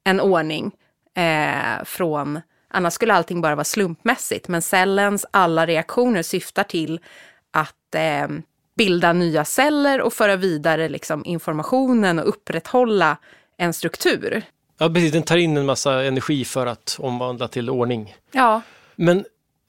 en 0.05 0.21
ordning 0.21 0.73
eh, 1.17 1.85
från 1.85 2.41
Annars 2.75 2.93
skulle 2.93 3.15
allting 3.15 3.41
bara 3.41 3.55
vara 3.55 3.65
slumpmässigt. 3.65 4.49
Men 4.49 4.63
cellens 4.63 5.27
alla 5.31 5.67
reaktioner 5.67 6.23
syftar 6.23 6.65
till 6.65 7.01
att 7.51 7.95
eh, 7.95 8.29
bilda 8.77 9.13
nya 9.13 9.45
celler 9.45 10.01
och 10.01 10.13
föra 10.13 10.37
vidare 10.37 10.89
liksom, 10.89 11.25
informationen 11.25 12.19
och 12.19 12.29
upprätthålla 12.29 13.17
en 13.63 13.73
struktur. 13.73 14.43
Ja, 14.79 14.91
precis. 14.91 15.13
Den 15.13 15.23
tar 15.23 15.37
in 15.37 15.57
en 15.57 15.67
massa 15.67 16.05
energi 16.05 16.45
för 16.45 16.67
att 16.67 16.97
omvandla 17.01 17.49
till 17.49 17.71
ordning. 17.71 18.17
Ja. 18.33 18.63
Men 18.97 19.25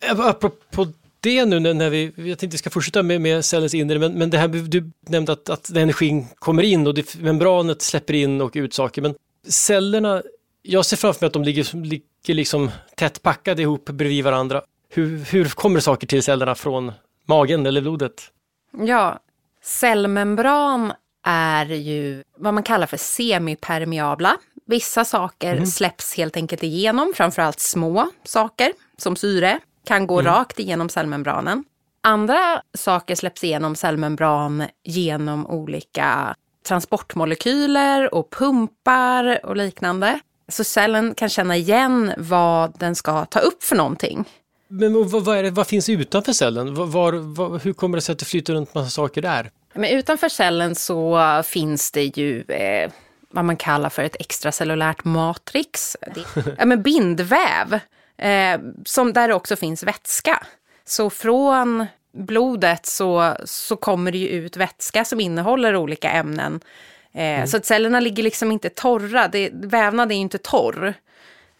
eh, 0.06 0.20
apropå 0.20 0.88
det 1.20 1.46
nu 1.46 1.60
när 1.60 1.90
vi, 1.90 2.04
jag 2.16 2.40
tänkte 2.40 2.48
vi 2.48 2.58
ska 2.58 2.70
fortsätta 2.70 3.04
med, 3.04 3.22
med 3.22 3.46
cellens 3.46 3.74
inre, 3.74 4.00
men, 4.00 4.14
men 4.14 4.30
det 4.30 4.38
här 4.38 4.48
du 4.48 4.92
nämnde 5.08 5.32
att, 5.32 5.50
att 5.50 5.70
energin 5.70 6.26
kommer 6.36 6.64
in 6.64 6.88
och 6.88 6.94
det, 6.94 7.16
membranet 7.20 7.82
släpper 7.82 8.14
in 8.14 8.42
och 8.42 8.52
ut 8.56 8.74
saker, 8.74 9.02
men 9.02 9.16
cellerna, 9.48 10.24
jag 10.62 10.86
ser 10.86 10.98
framför 10.98 11.22
mig 11.22 11.28
att 11.28 11.34
de 11.34 11.44
ligger, 11.44 11.76
ligger 11.84 12.34
liksom 12.34 12.72
tätt 12.96 13.22
packade 13.22 13.62
ihop 13.62 13.86
bredvid 13.86 14.24
varandra. 14.24 14.62
Hur, 14.90 15.18
hur 15.18 15.46
kommer 15.46 15.80
saker 15.80 16.08
till 16.08 16.24
cellerna 16.24 16.56
från 16.56 16.92
magen 17.26 17.66
eller 17.66 17.82
blodet? 17.82 18.32
Ja, 18.82 19.20
cellmembran 19.62 20.94
är 21.24 21.66
ju 21.66 22.24
vad 22.38 22.54
man 22.54 22.64
kallar 22.64 22.88
för 22.88 22.98
semipermeabla. 22.98 24.38
Vissa 24.66 25.06
saker 25.06 25.54
mm. 25.54 25.66
släpps 25.66 26.18
helt 26.18 26.38
enkelt 26.38 26.64
igenom, 26.64 27.14
framförallt 27.16 27.60
små 27.60 28.10
saker 28.24 28.74
som 28.98 29.16
syre 29.16 29.60
kan 29.88 30.08
gå 30.08 30.20
mm. 30.20 30.34
rakt 30.34 30.60
igenom 30.60 30.90
cellmembranen. 30.90 31.64
Andra 32.02 32.62
saker 32.78 33.16
släpps 33.16 33.44
igenom 33.44 33.76
cellmembran 33.76 34.64
genom 34.84 35.48
olika 35.48 36.36
transportmolekyler 36.68 38.14
och 38.14 38.30
pumpar 38.30 39.46
och 39.46 39.56
liknande. 39.56 40.20
Så 40.48 40.64
cellen 40.64 41.16
kan 41.16 41.30
känna 41.30 41.58
igen 41.58 42.14
vad 42.18 42.80
den 42.80 42.96
ska 42.96 43.26
ta 43.26 43.40
upp 43.40 43.64
för 43.64 43.76
någonting. 43.76 44.26
Men 44.68 45.10
vad, 45.10 45.26
vad, 45.26 45.44
det, 45.44 45.52
vad 45.52 45.68
finns 45.68 45.90
utanför 45.90 46.34
cellen? 46.34 46.76
Var, 46.76 46.86
var, 47.14 47.60
hur 47.64 47.74
kommer 47.74 47.98
det 47.98 48.02
sig 48.02 48.14
att 48.14 48.20
det 48.20 48.26
flyter 48.26 48.54
runt 48.54 48.76
massa 48.76 48.90
saker 48.90 49.22
där? 49.22 49.52
Men 49.74 49.90
utanför 49.90 50.30
cellen 50.30 50.76
så 50.76 51.20
finns 51.46 51.92
det 51.92 52.18
ju 52.18 52.42
eh, 52.42 52.92
vad 53.30 53.46
man 53.46 53.58
kallar 53.58 53.90
för 53.90 54.04
ett 54.04 54.16
extracellulärt 54.20 55.04
matrix. 55.04 55.98
Det, 56.16 56.26
ja, 56.58 56.66
men 56.66 56.82
bindväv, 56.82 57.80
eh, 58.18 58.60
som 58.86 59.14
där 59.14 59.28
det 59.28 59.34
också 59.34 59.56
finns 59.56 59.84
vätska. 59.84 60.46
Så 60.86 61.10
från 61.10 61.86
blodet 62.14 62.86
så, 62.86 63.36
så 63.46 63.76
kommer 63.76 64.12
det 64.12 64.18
ju 64.18 64.28
ut 64.28 64.58
vätska 64.58 65.06
som 65.06 65.20
innehåller 65.20 65.76
olika 65.76 66.12
ämnen 66.12 66.62
Eh, 67.14 67.46
Så 67.46 67.58
att 67.58 67.66
cellerna 67.66 68.00
ligger 68.00 68.24
liksom 68.24 68.52
inte 68.52 68.70
torra, 68.70 69.28
det, 69.28 69.50
vävnad 69.54 70.12
är 70.12 70.16
ju 70.16 70.22
inte 70.22 70.38
torr. 70.38 70.94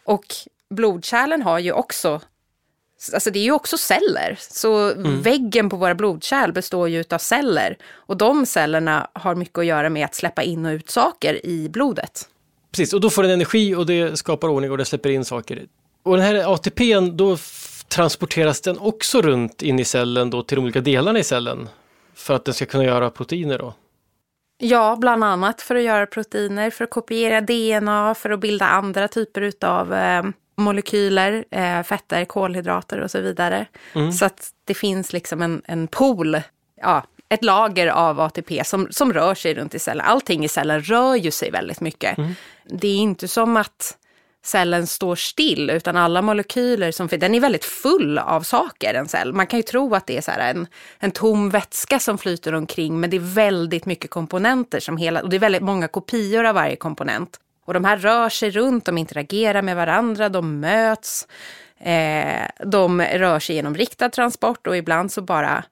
Och 0.04 0.24
blodkärlen 0.70 1.42
har 1.42 1.58
ju 1.58 1.72
också 1.72 2.20
Alltså 3.12 3.30
det 3.30 3.38
är 3.38 3.44
ju 3.44 3.52
också 3.52 3.78
celler. 3.78 4.36
Så 4.40 4.90
mm. 4.90 5.22
väggen 5.22 5.70
på 5.70 5.76
våra 5.76 5.94
blodkärl 5.94 6.52
består 6.52 6.88
ju 6.88 7.04
av 7.10 7.18
celler. 7.18 7.76
Och 7.92 8.16
de 8.16 8.46
cellerna 8.46 9.10
har 9.12 9.34
mycket 9.34 9.58
att 9.58 9.66
göra 9.66 9.90
med 9.90 10.04
att 10.04 10.14
släppa 10.14 10.42
in 10.42 10.66
och 10.66 10.70
ut 10.70 10.90
saker 10.90 11.46
i 11.46 11.68
blodet. 11.68 12.28
Precis, 12.70 12.92
och 12.92 13.00
då 13.00 13.10
får 13.10 13.22
den 13.22 13.32
energi 13.32 13.74
och 13.74 13.86
det 13.86 14.18
skapar 14.18 14.48
ordning 14.48 14.70
och 14.70 14.78
det 14.78 14.84
släpper 14.84 15.10
in 15.10 15.24
saker. 15.24 15.66
Och 16.02 16.16
den 16.16 16.26
här 16.26 16.54
ATPn, 16.54 17.16
då 17.16 17.36
transporteras 17.88 18.60
den 18.60 18.78
också 18.78 19.22
runt 19.22 19.62
in 19.62 19.78
i 19.78 19.84
cellen 19.84 20.30
då 20.30 20.42
till 20.42 20.56
de 20.56 20.62
olika 20.62 20.80
delarna 20.80 21.18
i 21.18 21.24
cellen? 21.24 21.68
För 22.14 22.34
att 22.34 22.44
den 22.44 22.54
ska 22.54 22.66
kunna 22.66 22.84
göra 22.84 23.10
proteiner 23.10 23.58
då? 23.58 23.74
Ja, 24.58 24.96
bland 25.00 25.24
annat 25.24 25.62
för 25.62 25.74
att 25.74 25.82
göra 25.82 26.06
proteiner, 26.06 26.70
för 26.70 26.84
att 26.84 26.90
kopiera 26.90 27.40
DNA, 27.40 28.14
för 28.14 28.30
att 28.30 28.40
bilda 28.40 28.66
andra 28.66 29.08
typer 29.08 29.52
av 29.60 29.94
eh, 29.94 30.22
molekyler, 30.56 31.44
eh, 31.50 31.82
fetter, 31.82 32.24
kolhydrater 32.24 33.00
och 33.00 33.10
så 33.10 33.20
vidare. 33.20 33.66
Mm. 33.94 34.12
Så 34.12 34.24
att 34.24 34.50
det 34.64 34.74
finns 34.74 35.12
liksom 35.12 35.42
en, 35.42 35.62
en 35.64 35.86
pool, 35.86 36.40
ja, 36.80 37.04
ett 37.28 37.44
lager 37.44 37.86
av 37.86 38.20
ATP 38.20 38.64
som, 38.64 38.88
som 38.90 39.12
rör 39.12 39.34
sig 39.34 39.54
runt 39.54 39.74
i 39.74 39.78
cellen. 39.78 40.06
Allting 40.06 40.44
i 40.44 40.48
cellen 40.48 40.82
rör 40.82 41.14
ju 41.14 41.30
sig 41.30 41.50
väldigt 41.50 41.80
mycket. 41.80 42.18
Mm. 42.18 42.34
Det 42.64 42.88
är 42.88 42.96
inte 42.96 43.28
som 43.28 43.56
att 43.56 43.98
cellen 44.44 44.86
står 44.86 45.16
still, 45.16 45.70
utan 45.70 45.96
alla 45.96 46.22
molekyler 46.22 46.92
som 46.92 47.08
finns, 47.08 47.20
den 47.20 47.34
är 47.34 47.40
väldigt 47.40 47.64
full 47.64 48.18
av 48.18 48.42
saker, 48.42 48.94
en 48.94 49.08
cell. 49.08 49.32
Man 49.32 49.46
kan 49.46 49.58
ju 49.58 49.62
tro 49.62 49.94
att 49.94 50.06
det 50.06 50.16
är 50.16 50.20
så 50.20 50.30
en, 50.30 50.66
en 50.98 51.10
tom 51.10 51.50
vätska 51.50 51.98
som 51.98 52.18
flyter 52.18 52.54
omkring, 52.54 53.00
men 53.00 53.10
det 53.10 53.16
är 53.16 53.34
väldigt 53.34 53.86
mycket 53.86 54.10
komponenter 54.10 54.80
som 54.80 54.96
hela, 54.96 55.22
och 55.22 55.28
det 55.28 55.36
är 55.36 55.40
väldigt 55.40 55.62
många 55.62 55.88
kopior 55.88 56.44
av 56.44 56.54
varje 56.54 56.76
komponent. 56.76 57.40
Och 57.64 57.74
de 57.74 57.84
här 57.84 57.96
rör 57.96 58.28
sig 58.28 58.50
runt, 58.50 58.84
de 58.84 58.98
interagerar 58.98 59.62
med 59.62 59.76
varandra, 59.76 60.28
de 60.28 60.60
möts, 60.60 61.26
eh, 61.80 62.48
de 62.64 63.02
rör 63.02 63.38
sig 63.38 63.56
genom 63.56 63.74
riktad 63.74 64.08
transport 64.08 64.66
och 64.66 64.76
ibland 64.76 65.12
så 65.12 65.22
bara 65.22 65.64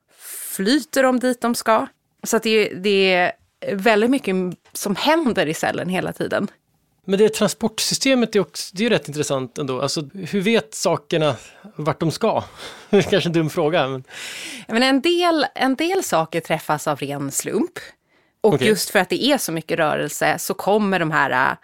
flyter 0.56 1.02
de 1.02 1.20
dit 1.20 1.40
de 1.40 1.54
ska. 1.54 1.86
Så 2.22 2.36
att 2.36 2.42
det, 2.42 2.68
det 2.68 3.14
är 3.14 3.32
väldigt 3.72 4.10
mycket 4.10 4.36
som 4.72 4.96
händer 4.96 5.46
i 5.46 5.54
cellen 5.54 5.88
hela 5.88 6.12
tiden. 6.12 6.48
Men 7.04 7.18
det 7.18 7.28
transportsystemet 7.28 8.36
är 8.36 8.40
också, 8.40 8.76
det 8.76 8.86
är 8.86 8.90
rätt 8.90 9.08
intressant 9.08 9.58
ändå. 9.58 9.80
Alltså, 9.80 10.08
hur 10.14 10.40
vet 10.40 10.74
sakerna 10.74 11.36
vart 11.76 12.00
de 12.00 12.10
ska? 12.10 12.44
Det 12.90 12.96
är 12.96 13.02
kanske 13.02 13.28
en 13.28 13.32
dum 13.32 13.50
fråga. 13.50 13.88
Men... 13.88 14.04
men 14.68 14.82
en, 14.82 15.00
del, 15.00 15.46
en 15.54 15.74
del 15.74 16.02
saker 16.02 16.40
träffas 16.40 16.88
av 16.88 16.98
ren 16.98 17.30
slump. 17.30 17.78
Och 18.40 18.54
okay. 18.54 18.68
just 18.68 18.90
för 18.90 18.98
att 18.98 19.08
det 19.08 19.24
är 19.24 19.38
så 19.38 19.52
mycket 19.52 19.78
rörelse 19.78 20.38
så 20.38 20.54
kommer 20.54 20.98
de 20.98 21.10
här 21.10 21.56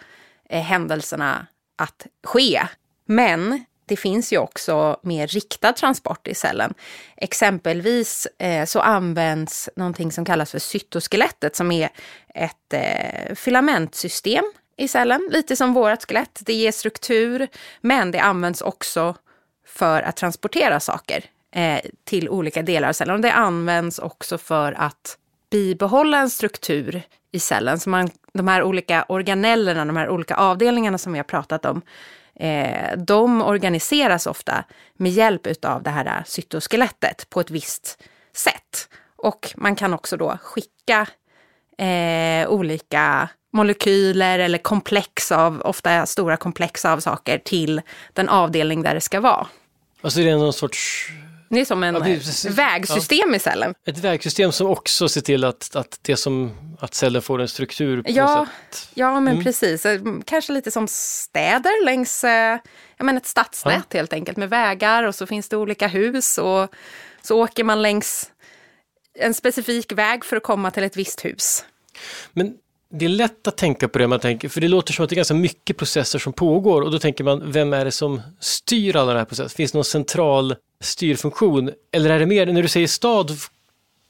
Eh, 0.49 0.62
händelserna 0.62 1.47
att 1.78 2.07
ske. 2.25 2.62
Men 3.07 3.64
det 3.87 3.97
finns 3.97 4.33
ju 4.33 4.38
också 4.38 5.00
mer 5.02 5.26
riktad 5.26 5.73
transport 5.73 6.28
i 6.28 6.35
cellen. 6.35 6.75
Exempelvis 7.17 8.26
eh, 8.38 8.64
så 8.64 8.81
används 8.81 9.69
någonting 9.76 10.12
som 10.12 10.25
kallas 10.25 10.50
för 10.50 10.59
cytoskelettet 10.59 11.57
som 11.57 11.73
är 11.73 11.88
ett 12.35 12.73
eh, 12.73 13.35
filamentsystem 13.35 14.45
i 14.76 14.88
cellen, 14.88 15.28
lite 15.31 15.57
som 15.57 15.75
vårt 15.75 16.09
skelett. 16.09 16.40
Det 16.45 16.52
ger 16.52 16.73
struktur, 16.73 17.49
men 17.81 18.11
det 18.11 18.19
används 18.19 18.61
också 18.61 19.14
för 19.67 20.02
att 20.02 20.17
transportera 20.17 20.81
saker 20.81 21.25
eh, 21.55 21.81
till 22.05 22.28
olika 22.28 22.62
delar 22.62 22.88
av 22.88 22.93
cellen. 22.93 23.14
Och 23.14 23.21
det 23.21 23.33
används 23.33 23.99
också 23.99 24.38
för 24.38 24.73
att 24.73 25.19
bibehålla 25.50 26.19
en 26.19 26.31
struktur 26.31 27.02
i 27.32 27.38
cellen. 27.38 27.78
Så 27.78 27.90
man, 27.90 28.11
de 28.32 28.49
här 28.49 28.62
olika 28.62 29.04
organellerna, 29.08 29.85
de 29.85 29.97
här 29.97 30.08
olika 30.08 30.35
avdelningarna 30.35 30.99
som 30.99 31.12
vi 31.12 31.18
har 31.18 31.25
pratat 31.25 31.64
om, 31.64 31.82
eh, 32.40 32.97
de 32.97 33.42
organiseras 33.42 34.26
ofta 34.26 34.64
med 34.97 35.12
hjälp 35.12 35.64
av 35.64 35.82
det 35.82 35.90
här 35.90 36.23
cytoskelettet 36.26 37.31
på 37.31 37.40
ett 37.40 37.50
visst 37.50 38.03
sätt. 38.35 38.88
Och 39.16 39.55
man 39.57 39.76
kan 39.76 39.94
också 39.94 40.16
då 40.16 40.38
skicka 40.42 41.07
eh, 41.79 42.48
olika 42.48 43.29
molekyler 43.53 44.38
eller 44.38 44.59
komplex 44.59 45.33
av, 45.33 45.61
ofta 45.61 46.07
stora 46.07 46.37
komplex 46.37 46.85
av 46.85 47.00
saker 47.00 47.38
till 47.38 47.81
den 48.12 48.29
avdelning 48.29 48.83
där 48.83 48.94
det 48.94 49.00
ska 49.00 49.20
vara. 49.20 49.46
Alltså 50.00 50.20
det 50.20 50.31
är 50.31 50.37
någon 50.37 50.53
sorts 50.53 51.11
det 51.48 51.61
är 51.61 51.64
som 51.64 51.82
en 51.82 51.94
ja, 51.94 52.00
vägsystem 52.50 53.30
ja. 53.30 53.37
i 53.37 53.38
cellen. 53.38 53.74
Ett 53.87 53.98
vägsystem 53.98 54.52
som 54.52 54.66
också 54.66 55.08
ser 55.08 55.20
till 55.20 55.44
att, 55.44 55.76
att, 55.76 55.98
det 56.02 56.16
som, 56.16 56.52
att 56.80 56.94
cellen 56.94 57.22
får 57.22 57.40
en 57.40 57.48
struktur 57.48 58.02
på 58.02 58.11
ja, 58.11 58.46
sätt. 58.70 58.90
Ja, 58.94 59.20
men 59.20 59.32
mm. 59.32 59.44
precis. 59.44 59.87
Kanske 60.24 60.52
lite 60.52 60.70
som 60.70 60.87
städer 60.88 61.84
längs 61.84 62.24
eh, 62.24 62.58
jag 62.96 63.04
menar 63.04 63.20
ett 63.20 63.26
stadsnät 63.26 63.87
ja. 63.88 63.98
helt 63.98 64.12
enkelt 64.12 64.38
med 64.38 64.50
vägar 64.50 65.04
och 65.04 65.14
så 65.14 65.26
finns 65.26 65.48
det 65.48 65.56
olika 65.56 65.88
hus 65.88 66.38
och 66.38 66.74
så 67.22 67.42
åker 67.42 67.64
man 67.64 67.82
längs 67.82 68.30
en 69.18 69.34
specifik 69.34 69.92
väg 69.92 70.24
för 70.24 70.37
att 70.37 70.42
komma 70.42 70.70
till 70.70 70.82
ett 70.82 70.96
visst 70.96 71.24
hus. 71.24 71.64
Men 72.32 72.54
det 72.90 73.04
är 73.04 73.08
lätt 73.08 73.46
att 73.46 73.56
tänka 73.56 73.88
på 73.88 73.98
det, 73.98 74.06
man 74.06 74.20
tänker, 74.20 74.48
för 74.48 74.61
det 74.61 74.68
låter 74.68 74.92
som 74.92 75.04
att 75.04 75.11
det 75.11 75.14
är 75.14 75.16
ganska 75.16 75.34
mycket 75.34 75.76
processer 75.76 76.18
som 76.18 76.32
pågår 76.32 76.82
och 76.82 76.90
då 76.90 76.98
tänker 76.98 77.24
man, 77.24 77.52
vem 77.52 77.72
är 77.72 77.84
det 77.84 77.90
som 77.90 78.20
styr 78.40 78.96
alla 78.96 79.12
de 79.12 79.18
här 79.18 79.24
processerna? 79.24 79.48
Finns 79.48 79.72
det 79.72 79.78
någon 79.78 79.84
central 79.84 80.54
styrfunktion? 80.81 81.71
Eller 81.93 82.11
är 82.11 82.19
det 82.19 82.27
mer, 82.27 82.47
när 82.47 82.62
du 82.62 82.69
säger 82.69 82.87
stad, 82.87 83.31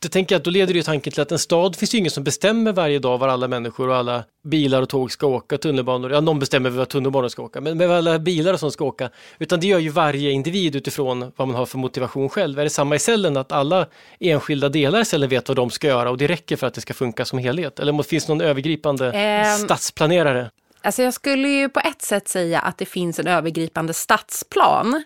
det 0.01 0.09
tänker 0.09 0.35
jag 0.35 0.41
att 0.41 0.45
då 0.45 0.51
leder 0.51 0.75
det 0.75 0.83
tanken 0.83 1.13
till 1.13 1.23
att 1.23 1.33
en 1.33 1.39
stad 1.39 1.77
finns 1.77 1.95
ju 1.95 1.99
ingen 1.99 2.11
som 2.11 2.25
bestämmer 2.25 2.73
varje 2.73 2.99
dag 2.99 3.19
var 3.19 3.29
alla 3.29 3.49
människor 3.49 3.89
och 3.89 3.97
alla 3.97 4.25
bilar 4.45 4.83
och 4.83 4.89
tåg 4.89 5.13
ska 5.13 5.27
åka, 5.27 5.59
tunnelbanor, 5.59 6.13
ja 6.13 6.21
någon 6.21 6.39
bestämmer 6.39 6.71
var 6.71 6.85
tunnelbanor 6.85 7.29
ska 7.29 7.43
åka, 7.43 7.61
men 7.61 7.79
med 7.79 7.91
alla 7.91 8.19
bilar 8.19 8.53
och 8.53 8.61
sånt 8.61 8.73
ska 8.73 8.85
åka, 8.85 9.11
utan 9.39 9.61
det 9.61 9.67
gör 9.67 9.79
ju 9.79 9.89
varje 9.89 10.31
individ 10.31 10.77
utifrån 10.77 11.33
vad 11.37 11.49
man 11.49 11.57
har 11.57 11.67
för 11.67 11.79
motivation 11.79 12.29
själv. 12.29 12.59
Är 12.59 12.65
det 12.65 12.71
samma 12.71 12.95
i 12.95 12.99
cellen, 12.99 13.37
att 13.37 13.53
alla 13.53 13.87
enskilda 14.21 14.69
delar 14.69 15.01
i 15.01 15.05
cellen 15.05 15.29
vet 15.29 15.49
vad 15.49 15.57
de 15.57 15.71
ska 15.71 15.87
göra 15.87 16.11
och 16.11 16.19
det 16.19 16.27
räcker 16.27 16.57
för 16.57 16.67
att 16.67 16.75
det 16.75 16.81
ska 16.81 16.95
funka 16.95 17.25
som 17.25 17.39
helhet? 17.39 17.81
Eller 17.81 18.03
finns 18.03 18.27
det 18.27 18.33
någon 18.35 18.41
övergripande 18.41 19.07
um, 19.07 19.59
stadsplanerare? 19.65 20.51
Alltså 20.83 21.03
jag 21.03 21.15
skulle 21.15 21.49
ju 21.49 21.69
på 21.69 21.81
ett 21.81 22.03
sätt 22.03 22.29
säga 22.29 22.61
att 22.61 22.79
det 22.79 22.87
finns 22.87 23.19
en 23.19 23.27
övergripande 23.27 23.95
stadsplan 23.95 25.03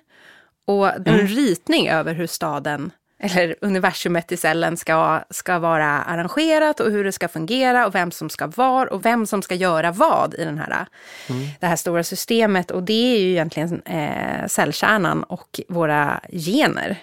och 0.64 0.94
en 0.94 1.06
mm. 1.06 1.26
ritning 1.26 1.88
över 1.88 2.14
hur 2.14 2.26
staden 2.26 2.92
eller 3.24 3.56
universumet 3.60 4.32
i 4.32 4.36
cellen 4.36 4.76
ska, 4.76 5.20
ska 5.30 5.58
vara 5.58 5.86
arrangerat 5.86 6.80
och 6.80 6.90
hur 6.90 7.04
det 7.04 7.12
ska 7.12 7.28
fungera 7.28 7.86
och 7.86 7.94
vem 7.94 8.10
som 8.10 8.30
ska 8.30 8.46
vara 8.46 8.90
och 8.90 9.04
vem 9.04 9.26
som 9.26 9.42
ska 9.42 9.54
göra 9.54 9.92
vad 9.92 10.34
i 10.34 10.44
den 10.44 10.58
här, 10.58 10.86
mm. 11.28 11.48
det 11.60 11.66
här 11.66 11.76
stora 11.76 12.04
systemet. 12.04 12.70
Och 12.70 12.82
det 12.82 13.16
är 13.16 13.20
ju 13.20 13.30
egentligen 13.30 13.82
eh, 13.82 14.46
cellkärnan 14.46 15.22
och 15.22 15.60
våra 15.68 16.20
gener. 16.32 16.96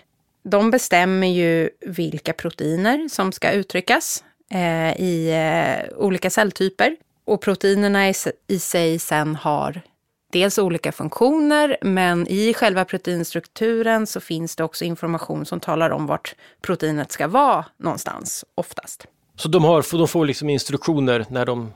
De 0.43 0.71
bestämmer 0.71 1.27
ju 1.27 1.69
vilka 1.85 2.33
proteiner 2.33 3.07
som 3.09 3.31
ska 3.31 3.51
uttryckas 3.51 4.23
eh, 4.51 5.01
i 5.01 5.31
eh, 5.31 5.97
olika 5.97 6.29
celltyper. 6.29 6.95
Och 7.25 7.41
proteinerna 7.41 8.09
i, 8.09 8.13
i 8.47 8.59
sig 8.59 8.99
sen 8.99 9.35
har 9.35 9.81
dels 10.29 10.57
olika 10.57 10.91
funktioner, 10.91 11.77
men 11.81 12.27
i 12.27 12.53
själva 12.53 12.85
proteinstrukturen 12.85 14.07
så 14.07 14.19
finns 14.19 14.55
det 14.55 14.63
också 14.63 14.85
information 14.85 15.45
som 15.45 15.59
talar 15.59 15.89
om 15.89 16.05
vart 16.05 16.35
proteinet 16.61 17.11
ska 17.11 17.27
vara 17.27 17.65
någonstans, 17.77 18.45
oftast. 18.55 19.07
Så 19.35 19.47
de, 19.47 19.63
har, 19.63 19.97
de 19.97 20.07
får 20.07 20.25
liksom 20.25 20.49
instruktioner 20.49 21.25
när 21.29 21.45
de 21.45 21.73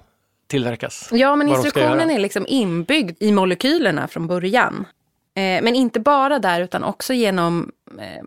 tillverkas? 0.48 1.10
Ja, 1.12 1.36
men 1.36 1.50
instruktionen 1.50 2.10
är 2.10 2.20
liksom 2.20 2.46
inbyggd 2.48 3.18
i 3.20 3.32
molekylerna 3.32 4.08
från 4.08 4.28
början. 4.28 4.86
Eh, 5.36 5.64
men 5.64 5.76
inte 5.76 6.00
bara 6.00 6.40
där, 6.40 6.62
utan 6.62 6.84
också 6.84 7.14
genom 7.14 7.72
eh, 8.00 8.24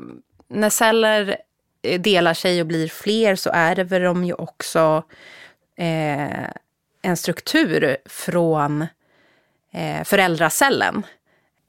när 0.48 0.70
celler 0.70 1.36
eh, 1.82 2.00
delar 2.00 2.34
sig 2.34 2.60
och 2.60 2.66
blir 2.66 2.88
fler 2.88 3.36
så 3.36 3.50
ärver 3.52 4.00
de 4.00 4.24
ju 4.24 4.32
också 4.32 5.02
en 7.02 7.16
struktur 7.16 7.96
från 8.06 8.86
eh, 9.76 10.04
föräldracellen. 10.04 11.06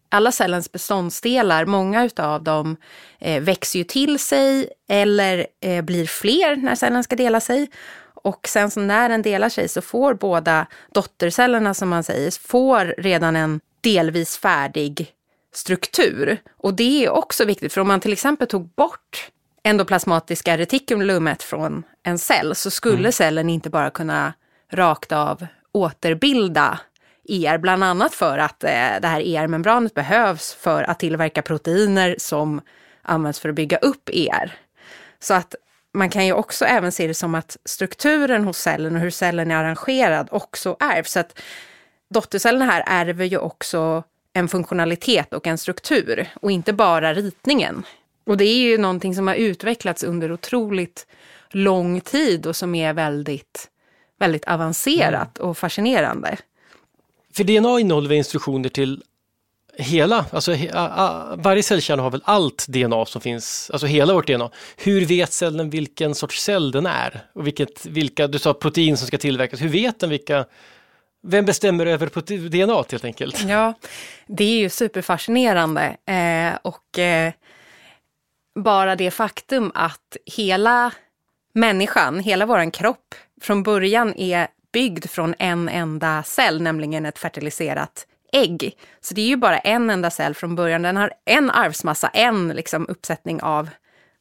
Alla 0.09 0.31
cellens 0.31 0.71
beståndsdelar, 0.71 1.65
många 1.65 2.09
av 2.17 2.43
dem 2.43 2.77
eh, 3.19 3.41
växer 3.43 3.79
ju 3.79 3.83
till 3.85 4.19
sig 4.19 4.69
eller 4.89 5.47
eh, 5.61 5.81
blir 5.81 6.05
fler 6.05 6.55
när 6.55 6.75
cellen 6.75 7.03
ska 7.03 7.15
dela 7.15 7.39
sig. 7.39 7.69
Och 8.23 8.47
sen 8.47 8.71
så 8.71 8.79
när 8.79 9.09
den 9.09 9.21
delar 9.21 9.49
sig 9.49 9.67
så 9.67 9.81
får 9.81 10.13
båda 10.13 10.67
dottercellerna 10.93 11.73
som 11.73 11.89
man 11.89 12.03
säger, 12.03 12.47
får 12.47 12.95
redan 12.97 13.35
en 13.35 13.59
delvis 13.81 14.37
färdig 14.37 15.13
struktur. 15.53 16.37
Och 16.57 16.73
det 16.73 17.05
är 17.05 17.09
också 17.09 17.45
viktigt, 17.45 17.73
för 17.73 17.81
om 17.81 17.87
man 17.87 17.99
till 17.99 18.13
exempel 18.13 18.47
tog 18.47 18.69
bort 18.69 19.29
endoplasmatiska 19.63 20.57
retikulumet 20.57 21.43
från 21.43 21.83
en 22.03 22.19
cell 22.19 22.55
så 22.55 22.71
skulle 22.71 22.99
mm. 22.99 23.11
cellen 23.11 23.49
inte 23.49 23.69
bara 23.69 23.89
kunna 23.89 24.33
rakt 24.71 25.11
av 25.11 25.47
återbilda 25.71 26.79
ER, 27.27 27.57
bland 27.57 27.83
annat 27.83 28.13
för 28.13 28.37
att 28.37 28.63
eh, 28.63 28.69
det 29.01 29.07
här 29.07 29.21
ER-membranet 29.21 29.93
behövs 29.93 30.53
för 30.53 30.83
att 30.83 30.99
tillverka 30.99 31.41
proteiner 31.41 32.15
som 32.19 32.61
används 33.01 33.39
för 33.39 33.49
att 33.49 33.55
bygga 33.55 33.77
upp 33.77 34.09
ER. 34.13 34.55
Så 35.19 35.33
att 35.33 35.55
man 35.93 36.09
kan 36.09 36.25
ju 36.25 36.33
också 36.33 36.65
även 36.65 36.91
se 36.91 37.07
det 37.07 37.13
som 37.13 37.35
att 37.35 37.57
strukturen 37.65 38.43
hos 38.43 38.57
cellen 38.57 38.95
och 38.95 39.01
hur 39.01 39.09
cellen 39.09 39.51
är 39.51 39.55
arrangerad 39.55 40.27
också 40.31 40.77
ärvs. 40.79 41.11
Så 41.11 41.19
att 41.19 41.39
dottercellerna 42.09 42.65
här 42.65 42.83
ärver 42.87 43.25
ju 43.25 43.37
också 43.37 44.03
en 44.33 44.47
funktionalitet 44.47 45.33
och 45.33 45.47
en 45.47 45.57
struktur 45.57 46.27
och 46.41 46.51
inte 46.51 46.73
bara 46.73 47.13
ritningen. 47.13 47.85
Och 48.25 48.37
det 48.37 48.45
är 48.45 48.57
ju 48.57 48.77
någonting 48.77 49.15
som 49.15 49.27
har 49.27 49.35
utvecklats 49.35 50.03
under 50.03 50.31
otroligt 50.31 51.07
lång 51.49 52.01
tid 52.01 52.45
och 52.45 52.55
som 52.55 52.75
är 52.75 52.93
väldigt, 52.93 53.69
väldigt 54.19 54.47
avancerat 54.47 55.37
och 55.37 55.57
fascinerande. 55.57 56.37
För 57.37 57.43
DNA 57.43 57.79
innehåller 57.79 58.11
instruktioner 58.11 58.69
till 58.69 59.03
hela, 59.77 60.25
alltså 60.31 60.51
varje 61.35 61.63
cellkärna 61.63 62.03
har 62.03 62.11
väl 62.11 62.21
allt 62.25 62.65
DNA 62.67 63.05
som 63.05 63.21
finns, 63.21 63.69
alltså 63.73 63.87
hela 63.87 64.13
vårt 64.13 64.27
DNA. 64.27 64.49
Hur 64.77 65.05
vet 65.05 65.33
cellen 65.33 65.69
vilken 65.69 66.15
sorts 66.15 66.41
cell 66.41 66.71
den 66.71 66.85
är? 66.85 67.25
Och 67.33 67.47
vilket, 67.47 67.85
vilka, 67.85 68.27
du 68.27 68.39
sa 68.39 68.53
protein 68.53 68.97
som 68.97 69.07
ska 69.07 69.17
tillverkas, 69.17 69.61
hur 69.61 69.69
vet 69.69 69.99
den 69.99 70.09
vilka 70.09 70.45
vem 71.23 71.45
bestämmer 71.45 71.85
över 71.85 72.49
DNA 72.49 72.83
helt 72.91 73.05
enkelt? 73.05 73.43
Ja, 73.47 73.73
det 74.27 74.43
är 74.43 74.59
ju 74.59 74.69
superfascinerande 74.69 75.97
eh, 76.05 76.59
och 76.61 76.99
eh, 76.99 77.33
bara 78.55 78.95
det 78.95 79.11
faktum 79.11 79.71
att 79.75 80.17
hela 80.25 80.91
människan, 81.53 82.19
hela 82.19 82.45
vår 82.45 82.71
kropp 82.71 83.15
från 83.41 83.63
början 83.63 84.13
är 84.17 84.47
byggd 84.77 85.09
från 85.09 85.35
en 85.39 85.69
enda 85.69 86.23
cell, 86.23 86.61
nämligen 86.61 87.05
ett 87.05 87.19
fertiliserat 87.19 88.07
ägg. 88.33 88.77
Så 89.01 89.13
det 89.13 89.21
är 89.21 89.27
ju 89.27 89.35
bara 89.35 89.59
en 89.59 89.89
enda 89.89 90.09
cell 90.09 90.33
från 90.33 90.55
början. 90.55 90.81
Den 90.81 90.97
har 90.97 91.13
en 91.25 91.51
arvsmassa, 91.51 92.07
en 92.07 92.47
liksom 92.47 92.87
uppsättning 92.89 93.41
av 93.41 93.69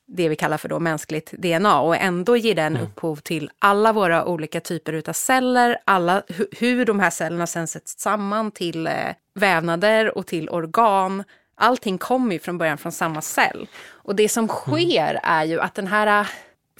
det 0.08 0.28
vi 0.28 0.36
kallar 0.36 0.56
för 0.56 0.68
då 0.68 0.78
mänskligt 0.78 1.32
DNA 1.32 1.80
och 1.80 1.96
ändå 1.96 2.36
ger 2.36 2.54
den 2.54 2.76
mm. 2.76 2.82
upphov 2.82 3.16
till 3.16 3.50
alla 3.58 3.92
våra 3.92 4.24
olika 4.24 4.60
typer 4.60 5.08
av 5.08 5.12
celler, 5.12 5.78
alla, 5.84 6.22
hur 6.58 6.84
de 6.84 7.00
här 7.00 7.10
cellerna 7.10 7.46
sen 7.46 7.66
sätts 7.66 7.98
samman 7.98 8.50
till 8.50 8.86
eh, 8.86 8.92
vävnader 9.34 10.18
och 10.18 10.26
till 10.26 10.48
organ. 10.48 11.24
Allting 11.56 11.98
kommer 11.98 12.32
ju 12.32 12.38
från 12.38 12.58
början 12.58 12.78
från 12.78 12.92
samma 12.92 13.22
cell. 13.22 13.68
Och 13.88 14.16
det 14.16 14.28
som 14.28 14.44
mm. 14.44 14.56
sker 14.56 15.10
mm. 15.10 15.20
är 15.22 15.44
ju 15.44 15.60
att 15.60 15.74
den 15.74 15.86
här 15.86 16.20
eh, 16.20 16.26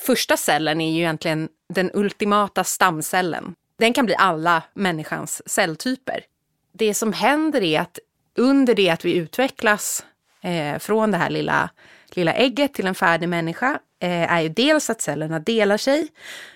första 0.00 0.36
cellen 0.36 0.80
är 0.80 0.90
ju 0.90 0.98
egentligen 0.98 1.48
den 1.68 1.90
ultimata 1.94 2.64
stamcellen. 2.64 3.54
Den 3.78 3.92
kan 3.92 4.06
bli 4.06 4.14
alla 4.18 4.62
människans 4.74 5.48
celltyper. 5.48 6.24
Det 6.72 6.94
som 6.94 7.12
händer 7.12 7.62
är 7.62 7.80
att 7.80 7.98
under 8.38 8.74
det 8.74 8.90
att 8.90 9.04
vi 9.04 9.16
utvecklas 9.16 10.04
eh, 10.42 10.78
från 10.78 11.10
det 11.10 11.18
här 11.18 11.30
lilla 11.30 11.70
lilla 12.10 12.34
ägget 12.34 12.74
till 12.74 12.86
en 12.86 12.94
färdig 12.94 13.28
människa 13.28 13.78
eh, 14.00 14.32
är 14.32 14.40
ju 14.40 14.48
dels 14.48 14.90
att 14.90 15.00
cellerna 15.00 15.38
delar 15.38 15.76
sig, 15.76 16.08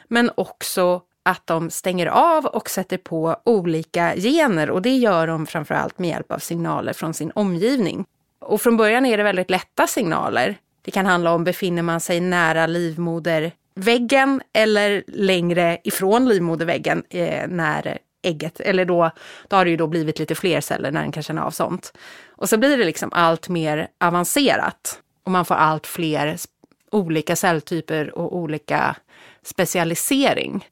men 0.08 0.30
också 0.34 1.02
att 1.22 1.46
de 1.46 1.70
stänger 1.70 2.06
av 2.06 2.46
och 2.46 2.70
sätter 2.70 2.96
på 2.96 3.36
olika 3.44 4.14
gener 4.16 4.70
och 4.70 4.82
det 4.82 4.96
gör 4.96 5.26
de 5.26 5.46
framförallt 5.46 5.98
med 5.98 6.10
hjälp 6.10 6.32
av 6.32 6.38
signaler 6.38 6.92
från 6.92 7.14
sin 7.14 7.32
omgivning. 7.34 8.04
Och 8.40 8.60
från 8.60 8.76
början 8.76 9.06
är 9.06 9.16
det 9.16 9.22
väldigt 9.22 9.50
lätta 9.50 9.86
signaler. 9.86 10.56
Det 10.82 10.90
kan 10.90 11.06
handla 11.06 11.32
om 11.32 11.44
befinner 11.44 11.82
man 11.82 12.00
sig 12.00 12.20
nära 12.20 12.66
livmoder 12.66 13.52
väggen 13.74 14.42
eller 14.52 15.04
längre 15.06 15.78
ifrån 15.84 16.28
livmoderväggen 16.28 17.02
eh, 17.10 17.48
när 17.48 17.98
ägget, 18.22 18.60
eller 18.60 18.84
då, 18.84 19.10
då 19.48 19.56
har 19.56 19.64
det 19.64 19.70
ju 19.70 19.76
då 19.76 19.86
blivit 19.86 20.18
lite 20.18 20.34
fler 20.34 20.60
celler 20.60 20.90
när 20.90 21.02
den 21.02 21.12
kan 21.12 21.22
känna 21.22 21.44
av 21.44 21.50
sånt. 21.50 21.92
Och 22.28 22.48
så 22.48 22.56
blir 22.56 22.78
det 22.78 22.84
liksom 22.84 23.10
allt 23.12 23.48
mer 23.48 23.88
avancerat 24.00 25.00
och 25.24 25.30
man 25.30 25.44
får 25.44 25.54
allt 25.54 25.86
fler 25.86 26.36
olika 26.90 27.36
celltyper 27.36 28.18
och 28.18 28.36
olika 28.36 28.96
specialisering. 29.42 30.68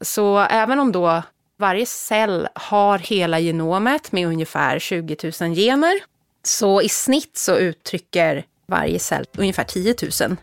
Så 0.00 0.38
även 0.38 0.78
om 0.78 0.92
då 0.92 1.22
varje 1.58 1.86
cell 1.86 2.48
har 2.54 2.98
hela 2.98 3.38
genomet 3.38 4.12
med 4.12 4.26
ungefär 4.26 4.78
20 4.78 5.16
000 5.40 5.54
gener, 5.54 6.00
så 6.44 6.82
i 6.82 6.88
snitt 6.88 7.36
så 7.36 7.56
uttrycker 7.56 8.44
varje 8.66 8.98
cell 8.98 9.24
ungefär 9.36 9.64
10 9.64 9.94
000 10.28 10.36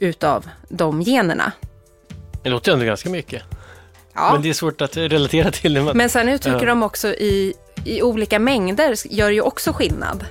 utav 0.00 0.48
de 0.68 1.02
generna. 1.02 1.52
Det 2.42 2.50
låter 2.50 2.72
ändå 2.72 2.84
ganska 2.84 3.10
mycket. 3.10 3.42
Ja. 4.14 4.32
Men 4.32 4.42
det 4.42 4.48
är 4.48 4.52
svårt 4.52 4.80
att 4.80 4.96
relatera 4.96 5.50
till 5.50 5.74
det. 5.74 5.94
Men 5.94 6.08
sen 6.08 6.28
uttrycker 6.28 6.58
ja. 6.58 6.66
de 6.66 6.82
också 6.82 7.08
i, 7.08 7.54
i 7.84 8.02
olika 8.02 8.38
mängder, 8.38 8.94
gör 9.10 9.30
ju 9.30 9.40
också 9.40 9.72
skillnad. 9.72 10.24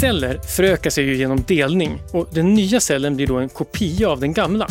Celler 0.00 0.38
förökar 0.38 0.90
sig 0.90 1.04
ju 1.04 1.16
genom 1.16 1.42
delning 1.42 2.02
och 2.12 2.28
den 2.32 2.54
nya 2.54 2.80
cellen 2.80 3.16
blir 3.16 3.26
då 3.26 3.38
en 3.38 3.48
kopia 3.48 4.08
av 4.08 4.20
den 4.20 4.32
gamla. 4.32 4.68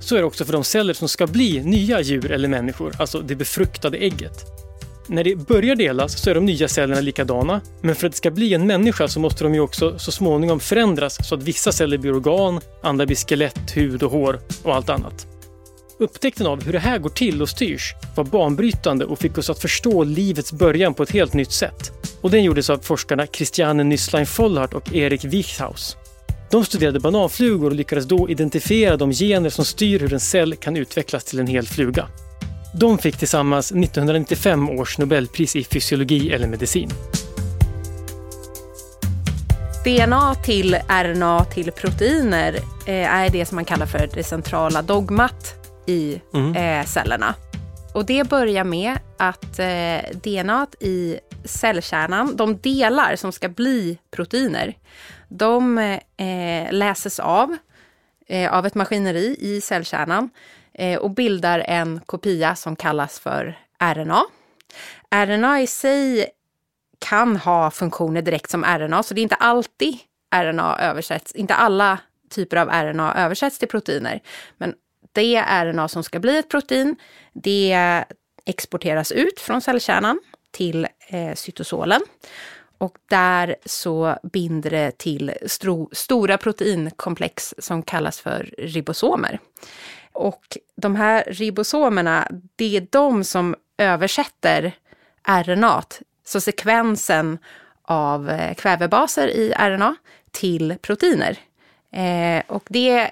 Så 0.00 0.14
är 0.16 0.18
det 0.18 0.24
också 0.24 0.44
för 0.44 0.52
de 0.52 0.64
celler 0.64 0.94
som 0.94 1.08
ska 1.08 1.26
bli 1.26 1.62
nya 1.64 2.00
djur 2.00 2.32
eller 2.32 2.48
människor, 2.48 2.92
alltså 2.98 3.20
det 3.20 3.34
befruktade 3.34 3.98
ägget. 3.98 4.61
När 5.12 5.24
det 5.24 5.36
börjar 5.36 5.76
delas 5.76 6.22
så 6.22 6.30
är 6.30 6.34
de 6.34 6.44
nya 6.44 6.68
cellerna 6.68 7.00
likadana, 7.00 7.60
men 7.80 7.94
för 7.94 8.06
att 8.06 8.12
det 8.12 8.16
ska 8.16 8.30
bli 8.30 8.54
en 8.54 8.66
människa 8.66 9.08
så 9.08 9.20
måste 9.20 9.44
de 9.44 9.54
ju 9.54 9.60
också 9.60 9.98
så 9.98 10.12
småningom 10.12 10.60
förändras 10.60 11.28
så 11.28 11.34
att 11.34 11.42
vissa 11.42 11.72
celler 11.72 11.98
blir 11.98 12.14
organ, 12.14 12.60
andra 12.82 13.06
blir 13.06 13.16
skelett, 13.16 13.76
hud 13.76 14.02
och 14.02 14.10
hår 14.10 14.40
och 14.62 14.74
allt 14.74 14.88
annat. 14.88 15.26
Upptäckten 15.98 16.46
av 16.46 16.64
hur 16.64 16.72
det 16.72 16.78
här 16.78 16.98
går 16.98 17.10
till 17.10 17.42
och 17.42 17.48
styrs 17.48 17.94
var 18.16 18.24
banbrytande 18.24 19.04
och 19.04 19.18
fick 19.18 19.38
oss 19.38 19.50
att 19.50 19.58
förstå 19.58 20.04
livets 20.04 20.52
början 20.52 20.94
på 20.94 21.02
ett 21.02 21.10
helt 21.10 21.34
nytt 21.34 21.52
sätt. 21.52 21.92
Och 22.20 22.30
den 22.30 22.44
gjordes 22.44 22.70
av 22.70 22.78
forskarna 22.78 23.26
Christiane 23.26 23.82
Nüsslein 23.82 24.38
Vollhardt 24.38 24.74
och 24.74 24.94
Erik 24.94 25.24
Wichthaus. 25.24 25.96
De 26.50 26.64
studerade 26.64 27.00
bananflugor 27.00 27.70
och 27.70 27.76
lyckades 27.76 28.04
då 28.04 28.30
identifiera 28.30 28.96
de 28.96 29.12
gener 29.12 29.50
som 29.50 29.64
styr 29.64 30.00
hur 30.00 30.12
en 30.12 30.20
cell 30.20 30.56
kan 30.56 30.76
utvecklas 30.76 31.24
till 31.24 31.38
en 31.38 31.46
hel 31.46 31.66
fluga. 31.66 32.08
De 32.74 32.98
fick 32.98 33.16
tillsammans 33.16 33.72
1995 33.72 34.70
års 34.70 34.98
Nobelpris 34.98 35.56
i 35.56 35.64
fysiologi 35.64 36.32
eller 36.32 36.48
medicin. 36.48 36.90
DNA 39.84 40.34
till 40.34 40.74
RNA 40.88 41.44
till 41.44 41.72
proteiner 41.72 42.54
eh, 42.86 43.14
är 43.14 43.30
det 43.30 43.46
som 43.46 43.56
man 43.56 43.64
kallar 43.64 43.86
för 43.86 44.08
det 44.14 44.24
centrala 44.24 44.82
dogmat 44.82 45.54
i 45.86 46.20
mm. 46.34 46.56
eh, 46.56 46.86
cellerna. 46.86 47.34
Och 47.94 48.06
det 48.06 48.28
börjar 48.28 48.64
med 48.64 48.98
att 49.16 49.58
eh, 49.58 50.18
DNA 50.22 50.66
i 50.80 51.18
cellkärnan, 51.44 52.36
de 52.36 52.58
delar 52.58 53.16
som 53.16 53.32
ska 53.32 53.48
bli 53.48 53.98
proteiner, 54.10 54.74
de 55.28 55.98
läses 56.70 57.20
av 57.20 57.56
av 58.50 58.66
ett 58.66 58.74
maskineri 58.74 59.36
i 59.40 59.60
cellkärnan 59.60 60.30
Eh, 60.74 60.98
och 60.98 61.10
bildar 61.10 61.64
en 61.68 62.00
kopia 62.06 62.54
som 62.54 62.76
kallas 62.76 63.18
för 63.18 63.58
RNA. 63.78 64.24
RNA 65.10 65.60
i 65.60 65.66
sig 65.66 66.30
kan 66.98 67.36
ha 67.36 67.70
funktioner 67.70 68.22
direkt 68.22 68.50
som 68.50 68.64
RNA, 68.64 69.02
så 69.02 69.14
det 69.14 69.20
är 69.20 69.22
inte 69.22 69.34
alltid 69.34 69.98
RNA 70.34 70.78
översätts, 70.80 71.32
inte 71.32 71.54
alla 71.54 71.98
typer 72.30 72.56
av 72.56 72.68
RNA 72.68 73.14
översätts 73.14 73.58
till 73.58 73.68
proteiner. 73.68 74.20
Men 74.58 74.74
det 75.12 75.42
RNA 75.42 75.88
som 75.88 76.04
ska 76.04 76.18
bli 76.18 76.38
ett 76.38 76.48
protein, 76.48 76.96
det 77.32 78.04
exporteras 78.44 79.12
ut 79.12 79.40
från 79.40 79.60
cellkärnan 79.60 80.20
till 80.50 80.88
eh, 81.08 81.34
cytosolen. 81.34 82.00
Och 82.78 82.98
där 83.10 83.56
så 83.64 84.16
binder 84.32 84.70
det 84.70 84.98
till 84.98 85.32
stora 85.92 86.38
proteinkomplex 86.38 87.54
som 87.58 87.82
kallas 87.82 88.20
för 88.20 88.50
ribosomer. 88.58 89.38
Och 90.12 90.58
de 90.76 90.96
här 90.96 91.24
ribosomerna, 91.26 92.28
det 92.56 92.76
är 92.76 92.86
de 92.90 93.24
som 93.24 93.54
översätter 93.78 94.72
RNA, 95.28 95.82
så 96.24 96.40
sekvensen 96.40 97.38
av 97.82 98.30
eh, 98.30 98.54
kvävebaser 98.54 99.28
i 99.28 99.52
RNA 99.58 99.96
till 100.30 100.76
proteiner. 100.82 101.38
Eh, 101.92 102.42
och 102.46 102.64
det 102.68 103.10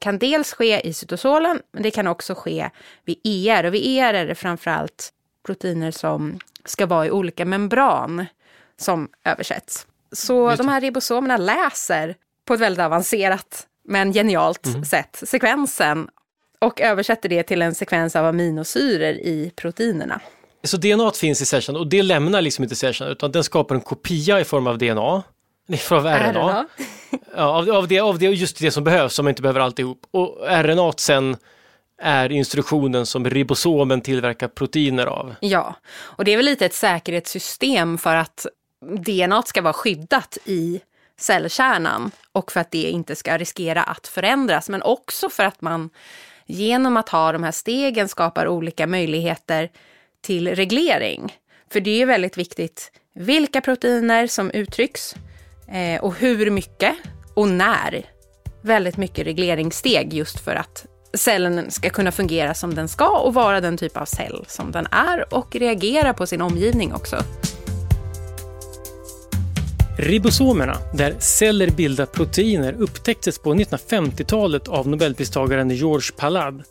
kan 0.00 0.18
dels 0.18 0.52
ske 0.52 0.88
i 0.88 0.92
cytosolen, 0.92 1.60
men 1.72 1.82
det 1.82 1.90
kan 1.90 2.06
också 2.06 2.34
ske 2.34 2.70
vid 3.04 3.20
ER. 3.24 3.64
Och 3.64 3.74
vid 3.74 3.98
ER 3.98 4.14
är 4.14 4.26
det 4.26 4.34
framförallt 4.34 5.12
proteiner 5.46 5.90
som 5.90 6.38
ska 6.64 6.86
vara 6.86 7.06
i 7.06 7.10
olika 7.10 7.44
membran 7.44 8.26
som 8.76 9.08
översätts. 9.24 9.86
Så 10.12 10.54
de 10.54 10.68
här 10.68 10.80
ribosomerna 10.80 11.36
läser 11.36 12.14
på 12.44 12.54
ett 12.54 12.60
väldigt 12.60 12.84
avancerat 12.84 13.66
men 13.84 14.12
genialt 14.12 14.66
mm. 14.66 14.84
sätt 14.84 15.22
sekvensen 15.26 16.08
och 16.64 16.80
översätter 16.80 17.28
det 17.28 17.42
till 17.42 17.62
en 17.62 17.74
sekvens 17.74 18.16
av 18.16 18.26
aminosyror 18.26 19.12
i 19.12 19.52
proteinerna. 19.56 20.20
Så 20.64 20.76
DNA 20.76 21.10
finns 21.10 21.42
i 21.42 21.46
cellkärnan 21.46 21.80
och 21.80 21.86
det 21.86 22.02
lämnar 22.02 22.42
liksom 22.42 22.62
inte 22.62 22.76
cellkärnan 22.76 23.12
utan 23.12 23.32
den 23.32 23.44
skapar 23.44 23.74
en 23.74 23.80
kopia 23.80 24.40
i 24.40 24.44
form 24.44 24.66
av 24.66 24.78
DNA, 24.78 25.22
i 25.68 25.76
form 25.76 25.98
av 25.98 26.06
RNA. 26.06 26.30
RNA. 26.30 26.66
ja, 27.36 27.42
av, 27.42 27.70
av, 27.70 27.88
det, 27.88 28.00
av 28.00 28.18
det, 28.18 28.26
just 28.26 28.58
det 28.58 28.70
som 28.70 28.84
behövs, 28.84 29.14
som 29.14 29.28
inte 29.28 29.42
behöver 29.42 29.60
alltihop. 29.60 29.98
Och 30.10 30.38
RNA 30.48 30.92
sen 30.96 31.36
är 32.02 32.32
instruktionen 32.32 33.06
som 33.06 33.30
ribosomen 33.30 34.00
tillverkar 34.00 34.48
proteiner 34.48 35.06
av. 35.06 35.34
Ja, 35.40 35.74
och 35.94 36.24
det 36.24 36.32
är 36.32 36.36
väl 36.36 36.46
lite 36.46 36.66
ett 36.66 36.74
säkerhetssystem 36.74 37.98
för 37.98 38.16
att 38.16 38.46
DNA 38.80 39.42
ska 39.42 39.62
vara 39.62 39.72
skyddat 39.72 40.38
i 40.44 40.80
cellkärnan 41.16 42.10
och 42.32 42.52
för 42.52 42.60
att 42.60 42.70
det 42.70 42.90
inte 42.90 43.16
ska 43.16 43.38
riskera 43.38 43.82
att 43.82 44.06
förändras, 44.06 44.68
men 44.68 44.82
också 44.82 45.30
för 45.30 45.44
att 45.44 45.60
man 45.60 45.90
genom 46.46 46.96
att 46.96 47.08
ha 47.08 47.32
de 47.32 47.42
här 47.42 47.52
stegen 47.52 48.08
skapar 48.08 48.48
olika 48.48 48.86
möjligheter 48.86 49.70
till 50.20 50.54
reglering. 50.54 51.36
För 51.72 51.80
det 51.80 52.02
är 52.02 52.06
väldigt 52.06 52.38
viktigt 52.38 52.92
vilka 53.14 53.60
proteiner 53.60 54.26
som 54.26 54.50
uttrycks 54.50 55.14
eh, 55.68 56.04
och 56.04 56.14
hur 56.14 56.50
mycket 56.50 56.94
och 57.34 57.48
när. 57.48 58.06
Väldigt 58.62 58.96
mycket 58.96 59.26
regleringssteg 59.26 60.14
just 60.14 60.40
för 60.40 60.54
att 60.54 60.86
cellen 61.14 61.70
ska 61.70 61.90
kunna 61.90 62.12
fungera 62.12 62.54
som 62.54 62.74
den 62.74 62.88
ska 62.88 63.18
och 63.18 63.34
vara 63.34 63.60
den 63.60 63.76
typ 63.76 63.96
av 63.96 64.04
cell 64.04 64.44
som 64.48 64.72
den 64.72 64.86
är 64.90 65.34
och 65.34 65.56
reagera 65.56 66.14
på 66.14 66.26
sin 66.26 66.40
omgivning 66.40 66.94
också. 66.94 67.16
Ribosomerna, 69.96 70.78
där 70.94 71.16
celler 71.18 71.70
bildar 71.70 72.06
proteiner, 72.06 72.72
upptäcktes 72.72 73.38
på 73.38 73.54
1950-talet 73.54 74.68
av 74.68 74.88
nobelpristagaren 74.88 75.70
George 75.70 76.10
Palade. 76.16 76.64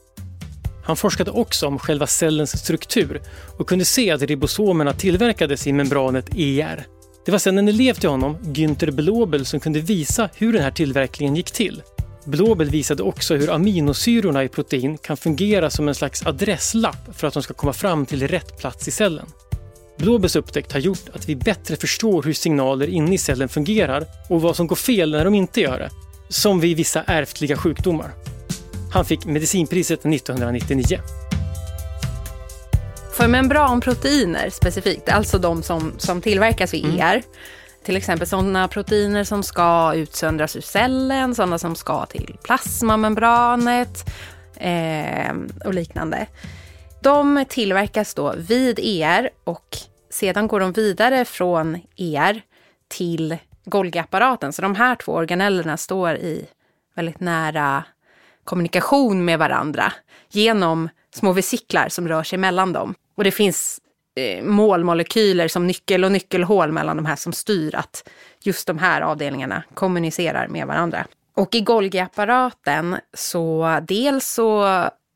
Han 0.86 0.96
forskade 0.96 1.32
också 1.32 1.68
om 1.68 1.80
själva 1.80 2.08
cellens 2.08 2.60
struktur 2.60 3.22
och 3.58 3.70
kunde 3.70 3.86
se 3.86 4.12
att 4.12 4.22
ribosomerna 4.22 4.94
tillverkades 4.94 5.68
i 5.68 5.74
membranet 5.74 6.30
ER. 6.36 6.86
Det 7.26 7.32
var 7.32 7.40
sedan 7.40 7.58
en 7.58 7.68
elev 7.68 7.94
till 7.94 8.10
honom, 8.10 8.38
Günther 8.42 8.92
Blobel, 8.92 9.46
som 9.46 9.60
kunde 9.60 9.80
visa 9.80 10.30
hur 10.36 10.54
den 10.54 10.64
här 10.64 10.72
tillverkningen 10.72 11.36
gick 11.36 11.52
till. 11.52 11.82
Blobel 12.26 12.70
visade 12.70 13.04
också 13.04 13.36
hur 13.36 13.50
aminosyrorna 13.50 14.44
i 14.44 14.50
protein 14.50 14.98
kan 14.98 15.18
fungera 15.18 15.70
som 15.70 15.88
en 15.88 15.96
slags 15.96 16.26
adresslapp 16.26 17.16
för 17.16 17.28
att 17.28 17.34
de 17.34 17.44
ska 17.44 17.54
komma 17.54 17.74
fram 17.74 18.06
till 18.06 18.28
rätt 18.28 18.58
plats 18.58 18.88
i 18.88 18.92
cellen. 18.92 19.26
Blåbärs 20.04 20.36
upptäckt 20.36 20.72
har 20.72 20.80
gjort 20.80 21.10
att 21.14 21.30
vi 21.30 21.36
bättre 21.36 21.76
förstår 21.76 22.24
hur 22.24 22.34
signaler 22.34 22.88
inne 22.88 23.14
i 23.14 23.18
cellen 23.18 23.50
fungerar 23.50 24.06
och 24.30 24.42
vad 24.42 24.56
som 24.56 24.68
går 24.68 24.76
fel 24.76 25.12
när 25.12 25.26
de 25.26 25.34
inte 25.34 25.62
gör 25.62 25.80
det. 25.80 25.90
Som 26.30 26.60
vid 26.60 26.78
vissa 26.78 27.04
ärftliga 27.04 27.58
sjukdomar. 27.58 28.12
Han 28.94 29.06
fick 29.06 29.26
medicinpriset 29.26 30.06
1999. 30.06 31.00
För 33.14 33.28
membranproteiner 33.28 34.50
specifikt, 34.50 35.10
alltså 35.10 35.38
de 35.38 35.64
som, 35.64 35.94
som 35.98 36.22
tillverkas 36.22 36.74
vid 36.74 36.86
ER, 36.86 37.14
mm. 37.14 37.24
till 37.84 37.98
exempel 37.98 38.28
sådana 38.28 38.68
proteiner 38.68 39.24
som 39.24 39.44
ska 39.44 39.94
utsöndras 39.96 40.56
ur 40.56 40.62
cellen, 40.62 41.36
sådana 41.36 41.60
som 41.60 41.76
ska 41.76 42.06
till 42.06 42.38
plasmamembranet 42.44 44.10
eh, 44.56 45.36
och 45.66 45.74
liknande. 45.74 46.28
De 47.02 47.46
tillverkas 47.50 48.14
då 48.14 48.34
vid 48.38 48.80
ER 48.80 49.30
och 49.44 49.78
sedan 50.14 50.48
går 50.48 50.60
de 50.60 50.72
vidare 50.72 51.26
från 51.26 51.82
ER 51.98 52.42
till 52.88 53.38
Golgi-apparaten. 53.66 54.54
Så 54.54 54.62
de 54.62 54.76
här 54.76 54.96
två 54.96 55.12
organellerna 55.12 55.78
står 55.78 56.16
i 56.16 56.46
väldigt 56.96 57.20
nära 57.20 57.84
kommunikation 58.44 59.26
med 59.26 59.40
varandra 59.40 59.94
genom 60.30 60.90
små 61.16 61.34
vesiklar 61.34 61.90
som 61.90 62.08
rör 62.08 62.24
sig 62.24 62.40
mellan 62.40 62.74
dem. 62.74 62.96
Och 63.16 63.24
det 63.24 63.32
finns 63.32 63.80
eh, 64.16 64.44
målmolekyler 64.44 65.48
som 65.48 65.68
nyckel 65.68 66.04
och 66.04 66.12
nyckelhål 66.12 66.72
mellan 66.72 66.98
de 66.98 67.06
här 67.06 67.16
som 67.16 67.34
styr 67.34 67.76
att 67.76 68.10
just 68.44 68.68
de 68.68 68.78
här 68.78 69.02
avdelningarna 69.02 69.64
kommunicerar 69.74 70.48
med 70.48 70.68
varandra. 70.68 71.06
Och 71.36 71.56
i 71.56 71.62
Golgi-apparaten 71.62 72.98
så 73.14 73.80
dels 73.88 74.26
så 74.26 74.64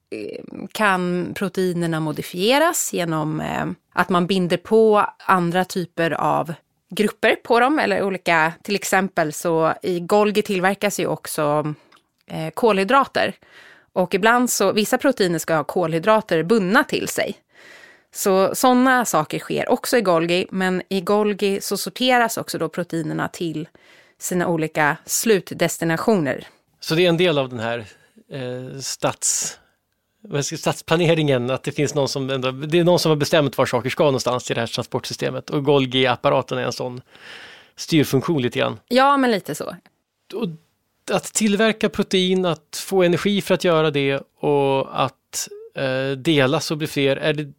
Ehm, 0.09 0.67
kan 0.71 1.33
proteinerna 1.33 1.99
modifieras 1.99 2.93
genom 2.93 3.41
eh, 3.41 3.65
att 3.93 4.09
man 4.09 4.27
binder 4.27 4.57
på 4.57 5.05
andra 5.25 5.65
typer 5.65 6.11
av 6.11 6.53
grupper 6.89 7.35
på 7.35 7.59
dem 7.59 7.79
eller 7.79 8.03
olika, 8.03 8.53
till 8.63 8.75
exempel 8.75 9.33
så 9.33 9.73
i 9.83 9.99
Golgi 9.99 10.41
tillverkas 10.41 10.99
ju 10.99 11.07
också 11.07 11.73
eh, 12.27 12.49
kolhydrater. 12.53 13.35
Och 13.93 14.13
ibland 14.13 14.49
så, 14.49 14.71
vissa 14.71 14.97
proteiner 14.97 15.39
ska 15.39 15.55
ha 15.55 15.63
kolhydrater 15.63 16.43
bundna 16.43 16.83
till 16.83 17.07
sig. 17.07 17.35
Så 18.13 18.55
sådana 18.55 19.05
saker 19.05 19.39
sker 19.39 19.69
också 19.69 19.97
i 19.97 20.01
Golgi, 20.01 20.47
men 20.51 20.81
i 20.89 21.01
Golgi 21.01 21.61
så 21.61 21.77
sorteras 21.77 22.37
också 22.37 22.57
då 22.57 22.69
proteinerna 22.69 23.27
till 23.27 23.67
sina 24.19 24.47
olika 24.47 24.97
slutdestinationer. 25.05 26.47
Så 26.79 26.95
det 26.95 27.05
är 27.05 27.09
en 27.09 27.17
del 27.17 27.37
av 27.37 27.49
den 27.49 27.59
här 27.59 27.85
eh, 28.31 28.79
stats 28.79 29.59
stadsplaneringen, 30.41 31.49
att 31.49 31.63
det 31.63 31.71
finns 31.71 31.95
någon 31.95 32.07
som, 32.07 32.29
ändå, 32.29 32.51
det 32.51 32.79
är 32.79 32.83
någon 32.83 32.99
som 32.99 33.09
har 33.09 33.15
bestämt 33.15 33.57
var 33.57 33.65
saker 33.65 33.89
ska 33.89 34.03
någonstans 34.03 34.51
i 34.51 34.53
det 34.53 34.59
här 34.59 34.67
transportsystemet 34.67 35.49
och 35.49 35.63
Golgi-apparaten 35.63 36.57
är 36.57 36.63
en 36.63 36.73
sån 36.73 37.01
styrfunktion 37.75 38.41
lite 38.41 38.59
grann. 38.59 38.79
Ja, 38.87 39.17
men 39.17 39.31
lite 39.31 39.55
så. 39.55 39.75
Och 40.33 40.47
att 41.11 41.33
tillverka 41.33 41.89
protein, 41.89 42.45
att 42.45 42.83
få 42.87 43.03
energi 43.03 43.41
för 43.41 43.53
att 43.53 43.63
göra 43.63 43.91
det 43.91 44.21
och 44.39 45.03
att 45.03 45.47
eh, 45.75 46.17
delas 46.17 46.71
och 46.71 46.77
bli 46.77 46.87
fler, 46.87 47.15
är 47.15 47.33
det, 47.33 47.53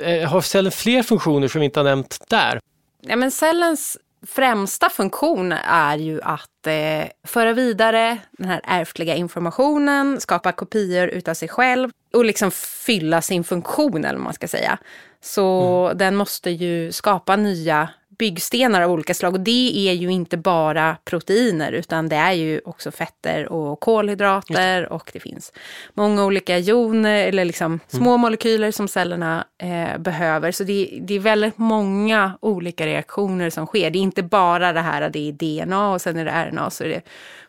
är, 0.00 0.26
har 0.26 0.40
cellen 0.40 0.72
fler 0.72 1.02
funktioner 1.02 1.48
som 1.48 1.60
vi 1.60 1.64
inte 1.64 1.80
har 1.80 1.84
nämnt 1.84 2.24
där? 2.28 2.60
Ja, 3.00 3.16
men 3.16 3.30
cellens 3.30 3.98
främsta 4.26 4.90
funktion 4.90 5.52
är 5.52 5.96
ju 5.98 6.22
att 6.22 6.66
eh, 6.66 7.08
föra 7.26 7.52
vidare 7.52 8.18
den 8.32 8.48
här 8.48 8.60
ärftliga 8.64 9.14
informationen, 9.14 10.20
skapa 10.20 10.52
kopior 10.52 11.08
utav 11.08 11.34
sig 11.34 11.48
själv 11.48 11.90
och 12.12 12.24
liksom 12.24 12.50
fylla 12.86 13.22
sin 13.22 13.44
funktion 13.44 14.04
eller 14.04 14.18
vad 14.18 14.24
man 14.24 14.34
ska 14.34 14.48
säga. 14.48 14.78
Så 15.20 15.84
mm. 15.86 15.98
den 15.98 16.16
måste 16.16 16.50
ju 16.50 16.92
skapa 16.92 17.36
nya 17.36 17.88
byggstenar 18.18 18.82
av 18.82 18.90
olika 18.90 19.14
slag. 19.14 19.34
Och 19.34 19.40
det 19.40 19.88
är 19.88 19.92
ju 19.92 20.10
inte 20.10 20.36
bara 20.36 20.96
proteiner 21.04 21.72
utan 21.72 22.08
det 22.08 22.16
är 22.16 22.32
ju 22.32 22.60
också 22.64 22.90
fetter 22.90 23.52
och 23.52 23.80
kolhydrater 23.80 24.92
och 24.92 25.10
det 25.12 25.20
finns 25.20 25.52
många 25.94 26.24
olika 26.24 26.58
joner 26.58 27.26
eller 27.26 27.44
liksom 27.44 27.66
mm. 27.66 27.80
små 27.86 28.16
molekyler 28.16 28.70
som 28.70 28.88
cellerna 28.88 29.44
eh, 29.58 29.98
behöver. 29.98 30.52
Så 30.52 30.64
det, 30.64 30.98
det, 31.02 31.14
är 31.14 31.20
väldigt 31.20 31.58
många 31.58 32.38
olika 32.40 32.86
reaktioner 32.86 33.50
som 33.50 33.66
sker. 33.66 33.90
Det 33.90 33.98
är 33.98 34.02
inte 34.02 34.22
bara 34.22 34.72
det 34.72 34.80
här 34.80 35.02
att 35.02 35.12
det 35.12 35.28
är 35.28 35.32
DNA 35.32 35.92
och 35.92 36.00
sen 36.00 36.16
är 36.16 36.24
det 36.24 36.50
RNA 36.50 36.70
så 36.70 36.84
är 36.84 36.88
det 36.88 37.02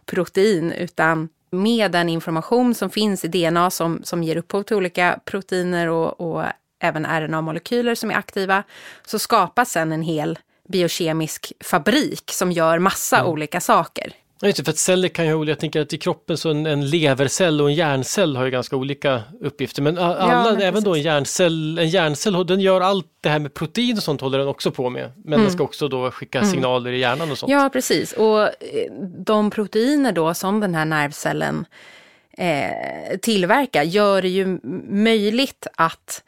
protein 0.06 0.72
utan 0.72 1.30
med 1.52 1.92
den 1.92 2.10
information 2.10 2.76
som 2.76 2.90
finns 2.90 3.26
i 3.26 3.28
DNA 3.28 3.70
som, 3.70 4.00
som 4.04 4.24
ger 4.24 4.38
upphov 4.38 4.64
till 4.64 4.76
olika 4.76 5.20
proteiner 5.26 5.88
och, 5.90 6.22
och 6.22 6.44
även 6.80 7.06
RNA-molekyler 7.06 7.96
som 7.96 8.12
är 8.12 8.16
aktiva, 8.16 8.64
så 9.06 9.20
skapas 9.20 9.72
sen 9.72 9.92
en 9.92 10.02
hel 10.02 10.40
biokemisk 10.68 11.54
fabrik 11.64 12.32
som 12.32 12.52
gör 12.52 12.80
massa 12.80 13.18
mm. 13.18 13.32
olika 13.32 13.62
saker. 13.62 14.14
Just 14.42 14.66
för 14.66 14.72
att 14.72 14.78
celler 14.78 15.08
kan 15.08 15.26
ju 15.26 15.32
ha 15.32 15.40
olika, 15.40 15.52
jag 15.52 15.60
tänker 15.60 15.82
att 15.82 15.94
i 15.94 15.98
kroppen 15.98 16.38
så 16.38 16.50
en, 16.50 16.66
en 16.66 16.90
levercell 16.90 17.62
och 17.62 17.70
en 17.70 17.76
hjärncell 17.76 18.36
har 18.36 18.46
ju 18.46 18.52
ganska 18.52 18.76
olika 18.76 19.24
uppgifter. 19.42 19.82
Men 19.82 19.98
alla, 19.98 20.34
ja, 20.34 20.44
men 20.44 20.62
även 20.62 20.74
precis. 20.74 20.86
då 20.86 20.96
en 20.96 21.02
hjärncell, 21.02 21.78
en 21.78 21.90
hjärncell, 21.90 22.48
den 22.48 22.60
gör 22.60 22.82
allt 22.82 23.08
det 23.22 23.30
här 23.30 23.40
med 23.40 23.54
protein 23.54 23.98
och 23.98 24.04
sånt 24.04 24.22
håller 24.22 24.40
den 24.40 24.48
också 24.48 24.72
på 24.72 24.90
med. 24.90 25.12
Men 25.16 25.34
mm. 25.34 25.42
den 25.42 25.52
ska 25.52 25.64
också 25.64 25.88
då 25.88 26.12
skicka 26.12 26.40
mm. 26.40 26.52
signaler 26.52 26.92
i 26.92 27.00
hjärnan 27.00 27.32
och 27.32 27.38
sånt. 27.38 27.52
Ja, 27.52 27.70
precis. 27.74 28.14
Och 28.14 28.42
eh, 28.42 28.92
de 29.18 29.50
proteiner 29.50 30.12
då 30.12 30.34
som 30.34 30.60
den 30.60 30.76
här 30.76 30.86
nervcellen 30.86 31.66
eh, 32.38 33.18
tillverkar 33.22 33.84
gör 33.84 34.22
det 34.22 34.30
ju 34.30 34.60
möjligt 34.90 35.68
att 35.76 36.24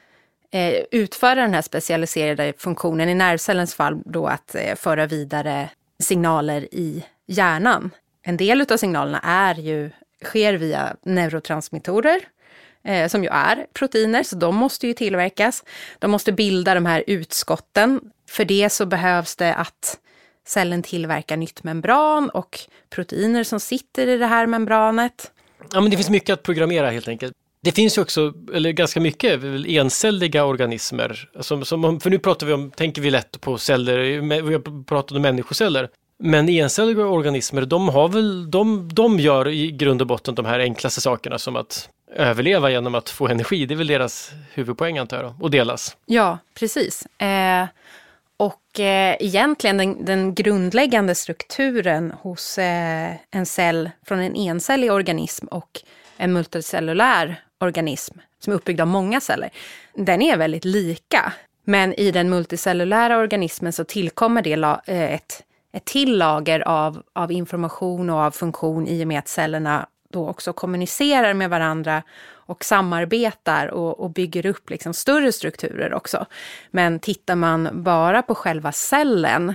eh, 0.58 0.84
utföra 0.91 1.36
den 1.36 1.54
här 1.54 1.62
specialiserade 1.62 2.54
funktionen, 2.58 3.10
i 3.10 3.15
nervcellens 3.15 3.76
fall 3.76 4.02
då 4.06 4.28
att 4.28 4.56
eh, 4.56 4.76
föra 4.76 5.06
vidare 5.06 5.70
signaler 6.00 6.67
i 6.72 7.04
hjärnan. 7.28 7.91
En 8.24 8.38
del 8.38 8.65
av 8.72 8.78
signalerna 8.78 9.20
är 9.24 9.56
ju, 9.56 9.91
sker 10.24 10.54
via 10.54 10.96
neurotransmittorer, 11.04 12.20
eh, 12.84 13.08
som 13.08 13.24
ju 13.24 13.30
är 13.30 13.65
proteiner, 13.74 14.24
så 14.24 14.36
de 14.36 14.56
måste 14.56 14.88
ju 14.88 14.93
tillverkas. 14.93 15.63
De 16.00 16.12
måste 16.12 16.32
bilda 16.32 16.74
de 16.74 16.86
här 16.86 17.04
utskotten. 17.08 18.02
För 18.30 18.46
det 18.46 18.70
så 18.70 18.86
behövs 18.86 19.36
det 19.36 19.56
att 19.56 20.00
cellen 20.48 20.84
tillverkar 20.84 21.38
nytt 21.38 21.63
membran 21.63 22.30
och 22.30 22.60
proteiner 22.89 23.43
som 23.43 23.60
sitter 23.60 24.08
i 24.08 24.17
det 24.17 24.26
här 24.28 24.48
membranet. 24.48 25.32
Ja, 25.74 25.82
men 25.82 25.91
det 25.91 25.98
finns 25.98 26.10
mycket 26.10 26.34
att 26.34 26.43
programmera 26.43 26.89
helt 26.89 27.08
enkelt. 27.08 27.34
Det 27.67 27.71
finns 27.71 27.97
ju 27.97 28.01
också, 28.01 28.34
eller 28.53 28.71
ganska 28.71 28.99
mycket, 28.99 29.43
encelliga 29.67 30.45
organismer. 30.45 31.30
Som, 31.39 31.65
som, 31.65 31.99
för 31.99 32.10
nu 32.10 32.19
pratar 32.19 32.47
vi 32.47 32.53
om, 32.53 32.71
tänker 32.71 33.01
vi 33.01 33.12
lätt 33.12 33.41
på 33.41 33.58
celler, 33.58 33.97
vi 34.41 34.53
har 34.53 34.84
pratat 34.84 35.12
om 35.12 35.21
människoceller. 35.21 35.89
Men 36.19 36.49
encelliga 36.49 37.06
organismer, 37.06 37.62
de, 37.62 37.89
har 37.89 38.08
väl, 38.08 38.51
de, 38.51 38.89
de 38.93 39.19
gör 39.19 39.47
i 39.47 39.71
grund 39.71 40.01
och 40.01 40.08
botten 40.08 40.36
de 40.36 40.45
här 40.45 40.60
enklaste 40.60 41.01
sakerna 41.01 41.38
som 41.38 41.56
att 41.56 41.89
överleva 42.15 42.69
genom 42.71 42.95
att 42.95 43.10
få 43.10 43.27
energi. 43.27 43.65
Det 43.65 43.73
är 43.73 43.75
väl 43.75 43.88
deras 43.88 44.32
huvudpoäng 44.53 44.97
antar 44.97 45.23
jag, 45.23 45.43
och 45.43 45.51
delas. 45.51 45.97
Ja, 46.06 46.38
precis. 46.60 47.06
Eh, 47.06 47.65
och 48.38 48.80
eh, 48.80 49.15
egentligen 49.19 49.77
den, 49.77 50.06
den, 50.06 50.36
grundläggande 50.36 51.15
strukturen 51.15 52.13
hos 52.21 52.58
eh, 52.58 53.13
en 53.32 53.45
cell 53.45 53.89
från 54.06 54.19
en 54.19 54.36
encellig 54.36 54.91
organism 54.91 55.45
och 55.47 55.82
en 56.17 56.34
multicellulär 56.34 57.43
organism 57.60 58.20
som 58.39 58.54
är 58.54 58.58
uppbyggd 58.58 58.82
av 58.82 58.88
många 58.88 59.22
celler, 59.22 59.50
den 59.93 60.22
är 60.22 60.38
väldigt 60.38 60.65
lika. 60.65 61.34
Men 61.63 61.93
i 61.93 62.12
den 62.12 62.30
multicellulära 62.30 63.17
organismen 63.17 63.74
så 63.74 63.84
tillkommer 63.84 64.41
det 64.41 64.54
eh, 64.86 65.13
ett 65.13 65.43
ett 65.72 65.86
till 65.86 66.17
lager 66.17 66.60
av, 66.67 67.04
av 67.13 67.32
information 67.32 68.10
och 68.10 68.20
av 68.20 68.32
funktion 68.32 68.88
i 68.88 69.04
och 69.04 69.08
med 69.08 69.20
att 69.20 69.28
cellerna 69.28 69.88
då 70.10 70.28
också 70.30 70.54
kommunicerar 70.54 71.34
med 71.34 71.50
varandra 71.50 72.04
och 72.30 72.63
samarbetar 72.63 73.67
och, 73.67 74.00
och 74.00 74.10
bygger 74.10 74.46
upp 74.46 74.70
liksom 74.70 74.93
större 74.93 75.32
strukturer 75.32 75.93
också. 75.93 76.26
Men 76.72 77.00
tittar 77.00 77.36
man 77.36 77.70
bara 77.74 78.22
på 78.22 78.36
själva 78.36 78.72
cellen 78.72 79.54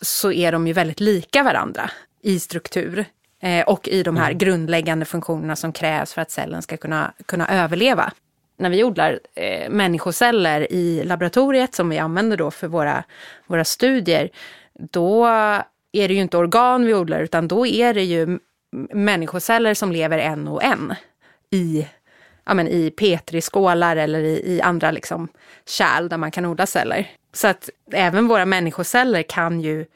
så 0.00 0.32
är 0.32 0.52
de 0.52 0.66
ju 0.66 0.72
väldigt 0.72 1.00
lika 1.00 1.42
varandra 1.42 1.90
i 2.22 2.40
struktur 2.40 3.04
eh, 3.42 3.64
och 3.64 3.88
i 3.88 4.02
de 4.02 4.16
här 4.16 4.30
mm. 4.30 4.38
grundläggande 4.38 5.04
funktionerna 5.04 5.56
som 5.56 5.72
krävs 5.72 6.12
för 6.12 6.22
att 6.22 6.30
cellen 6.30 6.62
ska 6.62 6.76
kunna, 6.76 7.12
kunna 7.26 7.48
överleva. 7.48 8.12
När 8.56 8.70
vi 8.70 8.84
odlar 8.84 9.20
eh, 9.34 9.70
människoceller 9.70 10.72
i 10.72 11.04
laboratoriet 11.04 11.74
som 11.74 11.88
vi 11.88 11.98
använder 11.98 12.36
då 12.36 12.50
för 12.50 12.68
våra, 12.68 13.04
våra 13.46 13.64
studier, 13.64 14.30
då 14.74 15.26
är 15.92 16.08
det 16.08 16.14
ju 16.14 16.20
inte 16.20 16.36
organ 16.36 16.86
vi 16.86 16.94
odlar 16.94 17.20
utan 17.20 17.48
då 17.48 17.66
är 17.66 17.94
det 17.94 18.04
ju 18.04 18.38
människoceller 18.92 19.74
som 19.74 19.92
lever 19.92 20.18
en 20.18 20.48
och 20.48 20.62
en 20.62 20.94
i, 21.50 21.86
ja, 22.44 22.54
men 22.54 22.68
i 22.68 22.90
petriskålar 22.90 23.96
eller 23.96 24.20
i, 24.20 24.54
i 24.54 24.60
andra 24.60 24.90
liksom 24.90 25.28
kärl 25.66 26.08
där 26.08 26.16
man 26.16 26.30
kan 26.30 26.44
odla 26.44 26.66
celler. 26.66 27.10
Så 27.32 27.48
att 27.48 27.70
även 27.92 28.28
våra 28.28 28.46
människoceller 28.46 29.22
kan 29.22 29.60
ju 29.60 29.86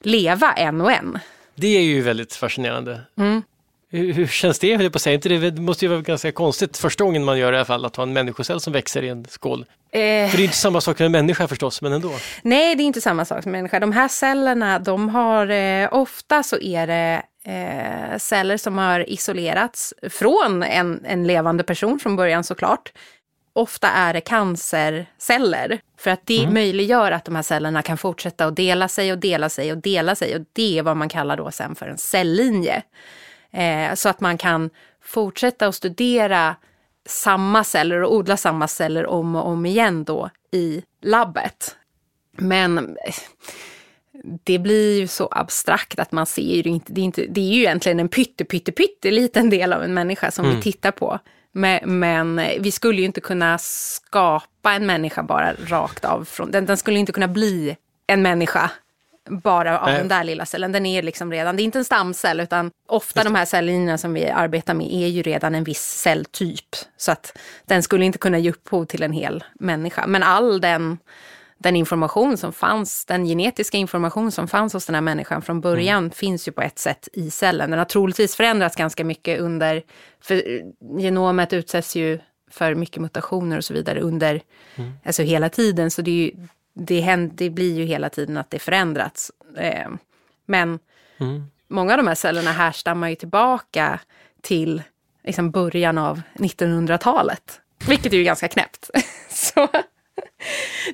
leva 0.00 0.52
en 0.52 0.80
och 0.80 0.92
en. 0.92 1.18
Det 1.54 1.76
är 1.76 1.82
ju 1.82 2.02
väldigt 2.02 2.34
fascinerande. 2.34 3.00
Mm. 3.18 3.42
Hur, 3.90 4.12
hur, 4.12 4.26
känns 4.26 4.58
det? 4.58 4.68
Jag 4.68 4.92
på 4.92 4.98
säga? 4.98 5.18
Det 5.18 5.60
måste 5.60 5.84
ju 5.84 5.88
vara 5.88 6.00
ganska 6.00 6.32
konstigt 6.32 6.76
första 6.76 7.04
gången 7.04 7.24
man 7.24 7.38
gör 7.38 7.52
det 7.52 7.56
i 7.56 7.58
alla 7.58 7.64
fall, 7.64 7.84
att 7.84 7.96
ha 7.96 8.02
en 8.02 8.12
människocell 8.12 8.60
som 8.60 8.72
växer 8.72 9.02
i 9.02 9.08
en 9.08 9.26
skål. 9.28 9.64
Eh. 9.92 10.30
För 10.30 10.36
det 10.36 10.42
är 10.42 10.44
inte 10.44 10.56
samma 10.56 10.80
sak 10.80 10.98
med 10.98 11.06
en 11.06 11.12
människa 11.12 11.48
förstås, 11.48 11.82
men 11.82 11.92
ändå. 11.92 12.12
Nej, 12.42 12.74
det 12.74 12.82
är 12.82 12.84
inte 12.84 13.00
samma 13.00 13.24
sak 13.24 13.42
som 13.42 13.52
människa. 13.52 13.80
De 13.80 13.92
här 13.92 14.08
cellerna, 14.08 14.78
de 14.78 15.08
har 15.08 15.50
eh, 15.50 15.88
ofta 15.92 16.42
så 16.42 16.58
är 16.60 16.86
det 16.86 17.22
eh, 17.44 18.18
celler 18.18 18.56
som 18.56 18.78
har 18.78 19.10
isolerats 19.10 19.94
från 20.10 20.62
en, 20.62 21.04
en 21.04 21.26
levande 21.26 21.64
person 21.64 21.98
från 21.98 22.16
början 22.16 22.44
såklart. 22.44 22.92
Ofta 23.56 23.88
är 23.88 24.12
det 24.12 24.20
cancerceller 24.20 25.80
för 25.98 26.10
att 26.10 26.26
det 26.26 26.38
mm. 26.38 26.54
möjliggör 26.54 27.12
att 27.12 27.24
de 27.24 27.36
här 27.36 27.42
cellerna 27.42 27.82
kan 27.82 27.98
fortsätta 27.98 28.46
att 28.46 28.56
dela 28.56 28.88
sig 28.88 29.12
och 29.12 29.18
dela 29.18 29.48
sig 29.48 29.72
och 29.72 29.78
dela 29.78 30.14
sig 30.14 30.36
och 30.36 30.42
det 30.52 30.78
är 30.78 30.82
vad 30.82 30.96
man 30.96 31.08
kallar 31.08 31.36
då 31.36 31.50
sen 31.50 31.74
för 31.74 31.86
en 31.86 31.98
celllinje. 31.98 32.82
Eh, 33.50 33.94
så 33.94 34.08
att 34.08 34.20
man 34.20 34.38
kan 34.38 34.70
fortsätta 35.04 35.66
att 35.66 35.74
studera 35.74 36.56
samma 37.06 37.64
celler 37.64 38.02
och 38.02 38.14
odla 38.14 38.36
samma 38.36 38.68
celler 38.68 39.06
om 39.06 39.36
och 39.36 39.46
om 39.46 39.66
igen 39.66 40.04
då 40.04 40.30
i 40.50 40.82
labbet. 41.02 41.76
Men 42.36 42.78
eh, 42.78 43.14
det 44.44 44.58
blir 44.58 45.00
ju 45.00 45.06
så 45.06 45.28
abstrakt 45.30 45.98
att 45.98 46.12
man 46.12 46.26
ser 46.26 46.42
ju 46.42 46.70
inte, 46.70 46.92
det 46.92 47.00
är, 47.00 47.04
inte, 47.04 47.26
det 47.26 47.40
är 47.40 47.54
ju 47.54 47.60
egentligen 47.60 48.00
en 48.00 48.08
pytte, 48.08 48.44
pytte, 48.44 48.72
pytte 48.72 49.10
liten 49.10 49.50
del 49.50 49.72
av 49.72 49.82
en 49.82 49.94
människa 49.94 50.30
som 50.30 50.44
mm. 50.44 50.56
vi 50.56 50.62
tittar 50.62 50.90
på. 50.90 51.18
Men, 51.56 51.98
men, 51.98 52.36
vi 52.60 52.72
skulle 52.72 52.98
ju 52.98 53.04
inte 53.04 53.20
kunna 53.20 53.58
skapa 53.58 54.72
en 54.72 54.86
människa 54.86 55.22
bara 55.22 55.54
rakt 55.66 56.04
av 56.04 56.24
från, 56.24 56.50
den, 56.50 56.66
den 56.66 56.76
skulle 56.76 56.98
inte 56.98 57.12
kunna 57.12 57.28
bli 57.28 57.76
en 58.06 58.22
människa 58.22 58.70
bara 59.30 59.80
av 59.80 59.88
äh. 59.88 59.94
den 59.94 60.08
där 60.08 60.24
lilla 60.24 60.46
cellen. 60.46 60.72
Den 60.72 60.86
är 60.86 61.02
liksom 61.02 61.32
redan, 61.32 61.56
det 61.56 61.62
är 61.62 61.64
inte 61.64 61.78
en 61.78 61.84
stamcell 61.84 62.40
utan 62.40 62.70
ofta 62.88 63.24
de 63.24 63.34
här 63.34 63.44
cellerna 63.44 63.98
som 63.98 64.14
vi 64.14 64.28
arbetar 64.28 64.74
med 64.74 64.92
är 64.92 65.06
ju 65.06 65.22
redan 65.22 65.54
en 65.54 65.64
viss 65.64 65.82
celltyp. 65.82 66.76
Så 66.96 67.12
att 67.12 67.38
den 67.64 67.82
skulle 67.82 68.04
inte 68.04 68.18
kunna 68.18 68.38
ge 68.38 68.50
upphov 68.50 68.84
till 68.84 69.02
en 69.02 69.12
hel 69.12 69.44
människa. 69.54 70.06
Men 70.06 70.22
all 70.22 70.60
den 70.60 70.98
den 71.64 71.76
information 71.76 72.36
som 72.36 72.52
fanns, 72.52 73.04
den 73.04 73.24
genetiska 73.24 73.78
information 73.78 74.32
som 74.32 74.48
fanns 74.48 74.72
hos 74.72 74.86
den 74.86 74.94
här 74.94 75.02
människan 75.02 75.42
från 75.42 75.60
början 75.60 75.98
mm. 75.98 76.10
finns 76.10 76.48
ju 76.48 76.52
på 76.52 76.62
ett 76.62 76.78
sätt 76.78 77.08
i 77.12 77.30
cellen. 77.30 77.70
Den 77.70 77.78
har 77.78 77.86
troligtvis 77.86 78.36
förändrats 78.36 78.76
ganska 78.76 79.04
mycket 79.04 79.40
under, 79.40 79.82
för 80.20 80.62
genomet 80.98 81.52
utsätts 81.52 81.96
ju 81.96 82.18
för 82.50 82.74
mycket 82.74 83.02
mutationer 83.02 83.56
och 83.56 83.64
så 83.64 83.74
vidare 83.74 84.00
under, 84.00 84.40
mm. 84.76 84.92
alltså 85.04 85.22
hela 85.22 85.48
tiden. 85.48 85.90
Så 85.90 86.02
det, 86.02 86.10
ju, 86.10 86.30
det, 86.74 87.00
händer, 87.00 87.34
det, 87.36 87.50
blir 87.50 87.74
ju 87.74 87.84
hela 87.84 88.08
tiden 88.08 88.36
att 88.36 88.50
det 88.50 88.58
förändrats. 88.58 89.32
Eh, 89.56 89.88
men 90.46 90.78
mm. 91.18 91.44
många 91.68 91.92
av 91.92 91.96
de 91.96 92.06
här 92.06 92.14
cellerna 92.14 92.52
härstammar 92.52 93.08
ju 93.08 93.14
tillbaka 93.14 94.00
till 94.42 94.82
liksom 95.24 95.50
början 95.50 95.98
av 95.98 96.22
1900-talet. 96.34 97.60
Vilket 97.88 98.12
är 98.12 98.16
ju 98.16 98.24
ganska 98.24 98.48
knäppt. 98.48 98.90
så 99.28 99.68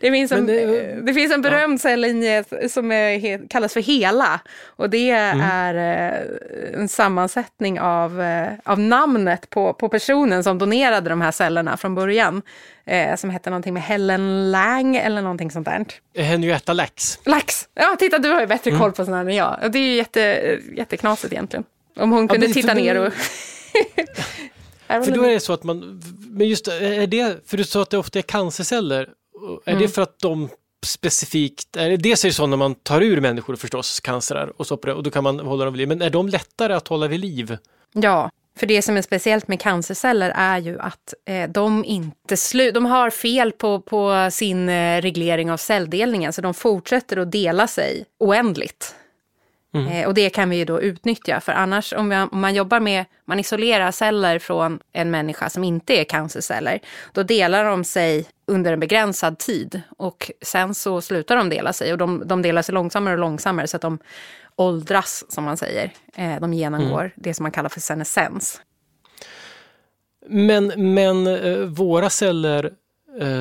det, 0.01 0.11
finns 0.11 0.33
en, 0.33 0.47
det, 0.47 1.01
det, 1.03 1.15
finns 1.15 1.33
en 1.33 1.43
berömd 1.43 1.75
ja. 1.75 1.79
cellinje 1.79 2.45
som 2.69 2.93
är, 2.93 3.49
kallas 3.49 3.73
för 3.73 3.81
hela. 3.81 4.41
Och 4.67 4.91
det 4.91 5.11
mm. 5.11 5.41
är 5.41 5.75
eh, 5.75 6.81
en 6.81 6.89
sammansättning 6.89 7.81
av, 7.81 8.23
eh, 8.23 8.49
av 8.65 8.79
namnet 8.79 9.51
på, 9.51 9.73
på 9.73 9.89
personen 9.89 10.45
som 10.45 10.59
donerade 10.59 11.11
de 11.11 11.21
här 11.21 11.31
cellerna 11.31 11.77
från 11.77 11.95
början. 11.95 12.43
Eh, 12.85 13.17
som 13.17 13.31
hette 13.31 13.51
någonting 13.51 13.75
med 13.75 13.83
Helen 13.83 14.51
Lang 14.51 14.97
eller 14.97 15.23
någonting 15.23 15.51
sånt 15.51 15.67
där. 15.67 15.87
Henrietta 16.17 16.73
Lax. 16.73 17.19
Lax! 17.25 17.69
Ja, 17.75 17.97
titta 17.99 18.19
du 18.19 18.31
har 18.31 18.41
ju 18.41 18.47
bättre 18.47 18.71
mm. 18.71 18.81
koll 18.81 18.93
på 18.93 19.05
sådana 19.05 19.21
än 19.31 19.37
jag. 19.37 19.73
Det 19.73 19.79
är 19.79 19.83
ju 19.83 19.95
jätte, 19.95 20.59
jätteknasigt 20.77 21.33
egentligen. 21.33 21.65
Om 21.97 22.11
hon 22.11 22.29
kunde 22.29 22.47
ja, 22.47 22.53
titta 22.53 22.75
ner 22.75 23.07
och... 23.07 23.13
För 25.05 25.11
då 25.11 25.23
är 25.23 25.31
det 25.31 25.41
så 25.41 25.53
att 25.53 25.65
man, 25.65 26.03
men 26.31 26.49
just 26.49 26.69
är 26.69 27.07
det, 27.07 27.49
för 27.49 27.57
du 27.57 27.65
sa 27.65 27.83
att 27.83 27.91
det 27.91 27.99
ofta 27.99 28.19
är 28.19 28.23
cancerceller, 28.23 29.09
är 29.65 29.73
mm. 29.73 29.83
det 29.83 29.89
för 29.89 30.03
att 30.03 30.19
de 30.19 30.49
specifikt, 30.87 31.77
är 31.77 31.91
det, 31.91 31.97
dels 31.97 32.25
är 32.25 32.29
det 32.29 32.35
så 32.35 32.47
när 32.47 32.57
man 32.57 32.75
tar 32.75 33.01
ur 33.01 33.21
människor 33.21 33.57
förstås, 33.57 34.01
cancer 34.01 34.53
och 34.57 34.67
så 34.67 34.77
på 34.77 34.87
det, 34.87 34.95
och 34.95 35.03
då 35.03 35.11
kan 35.11 35.25
man 35.25 35.41
hålla 35.41 35.65
dem 35.65 35.75
vid 35.75 35.79
liv, 35.79 35.89
men 35.89 36.03
är 36.03 36.11
de 36.11 36.29
lättare 36.29 36.75
att 36.75 36.89
hålla 36.89 37.09
vid 37.09 37.21
liv? 37.21 37.57
Ja, 37.93 38.31
för 38.59 38.67
det 38.67 38.83
som 38.83 38.97
är 38.97 39.03
speciellt 39.03 39.49
med 39.49 39.61
cancerceller 39.61 40.33
är 40.37 40.59
ju 40.59 40.79
att 40.79 41.15
eh, 41.27 41.51
de 41.51 41.85
inte 41.85 42.37
slu 42.37 42.71
de 42.71 42.87
har 42.87 43.11
fel 43.11 43.53
på, 43.53 43.81
på 43.81 44.29
sin 44.33 44.69
eh, 44.69 45.01
reglering 45.01 45.51
av 45.51 45.57
celldelningen, 45.57 46.33
så 46.33 46.43
de 46.43 46.55
fortsätter 46.55 47.17
att 47.17 47.33
dela 47.33 47.67
sig 47.67 48.05
oändligt. 48.19 48.95
Mm. 49.73 49.87
Eh, 49.87 50.07
och 50.07 50.15
det 50.15 50.31
kan 50.31 50.51
vi 50.51 50.57
ju 50.57 50.65
då 50.65 50.81
utnyttja, 50.81 51.41
för 51.41 51.53
annars 51.53 51.93
om, 51.93 52.09
vi, 52.09 52.17
om, 52.17 52.41
man 52.41 52.55
jobbar 52.55 52.81
med, 52.81 53.05
man 53.25 53.41
isolerar 53.41 53.91
celler 53.91 54.39
från 54.39 54.81
en 54.93 55.11
människa 55.11 55.51
som 55.51 55.65
inte 55.65 56.01
är 56.01 56.05
cancerceller, 56.05 56.81
då 57.13 57.23
delar 57.23 57.65
de 57.65 57.85
sig 57.85 58.27
under 58.47 58.73
en 58.73 58.81
begränsad 58.81 59.39
tid 59.39 59.83
och 59.97 60.31
sen 60.43 60.75
så 60.75 61.01
slutar 61.01 61.37
de 61.37 61.49
dela 61.49 61.73
sig 61.73 61.93
och 61.93 61.99
de, 61.99 62.23
de 62.27 62.43
delar 62.43 62.63
sig 62.63 62.75
långsammare 62.75 63.15
och 63.15 63.21
långsammare 63.21 63.67
så 63.67 63.77
att 63.77 63.83
de 63.83 63.99
åldras, 64.57 65.25
som 65.29 65.45
man 65.45 65.57
säger. 65.57 65.93
Eh, 66.15 66.41
de 66.41 66.55
genomgår 66.55 67.01
mm. 67.01 67.13
det 67.15 67.35
som 67.35 67.43
man 67.43 67.53
kallar 67.53 67.69
för 67.69 67.81
senescens. 67.81 68.61
Men, 70.27 70.95
men 70.95 71.27
eh, 71.27 71.59
våra 71.59 72.11
celler 72.11 72.73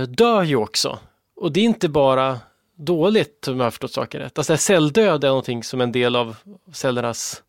dör 0.08 0.44
ju 0.44 0.56
också. 0.56 1.00
Och 1.36 1.52
det 1.52 1.60
är 1.60 1.64
inte 1.64 1.90
bara 1.90 2.40
dåligt 2.80 3.48
om 3.48 3.58
jag 3.58 3.66
har 3.66 3.72
förstått 3.72 3.94
saken 3.94 4.22
rätt. 4.22 4.38
Alltså 4.38 4.58
celldöd 4.58 5.24
är 5.24 5.28
någonting 5.28 5.64
som 5.64 5.82
en 5.82 5.92
del 5.92 6.16
av 6.16 6.36
cellernas 6.74 7.44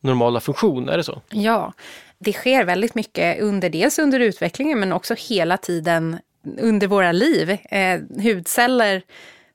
normala 0.00 0.40
funktion, 0.40 0.88
är 0.88 0.96
det 0.96 1.04
så? 1.04 1.22
Ja, 1.30 1.72
det 2.18 2.32
sker 2.32 2.64
väldigt 2.64 2.94
mycket 2.94 3.40
under 3.40 3.70
dels 3.70 3.98
under 3.98 4.20
utvecklingen 4.20 4.80
men 4.80 4.92
också 4.92 5.14
hela 5.18 5.56
tiden 5.56 6.18
under 6.58 6.86
våra 6.86 7.12
liv. 7.12 7.50
Eh, 7.50 8.00
hudceller 8.22 9.02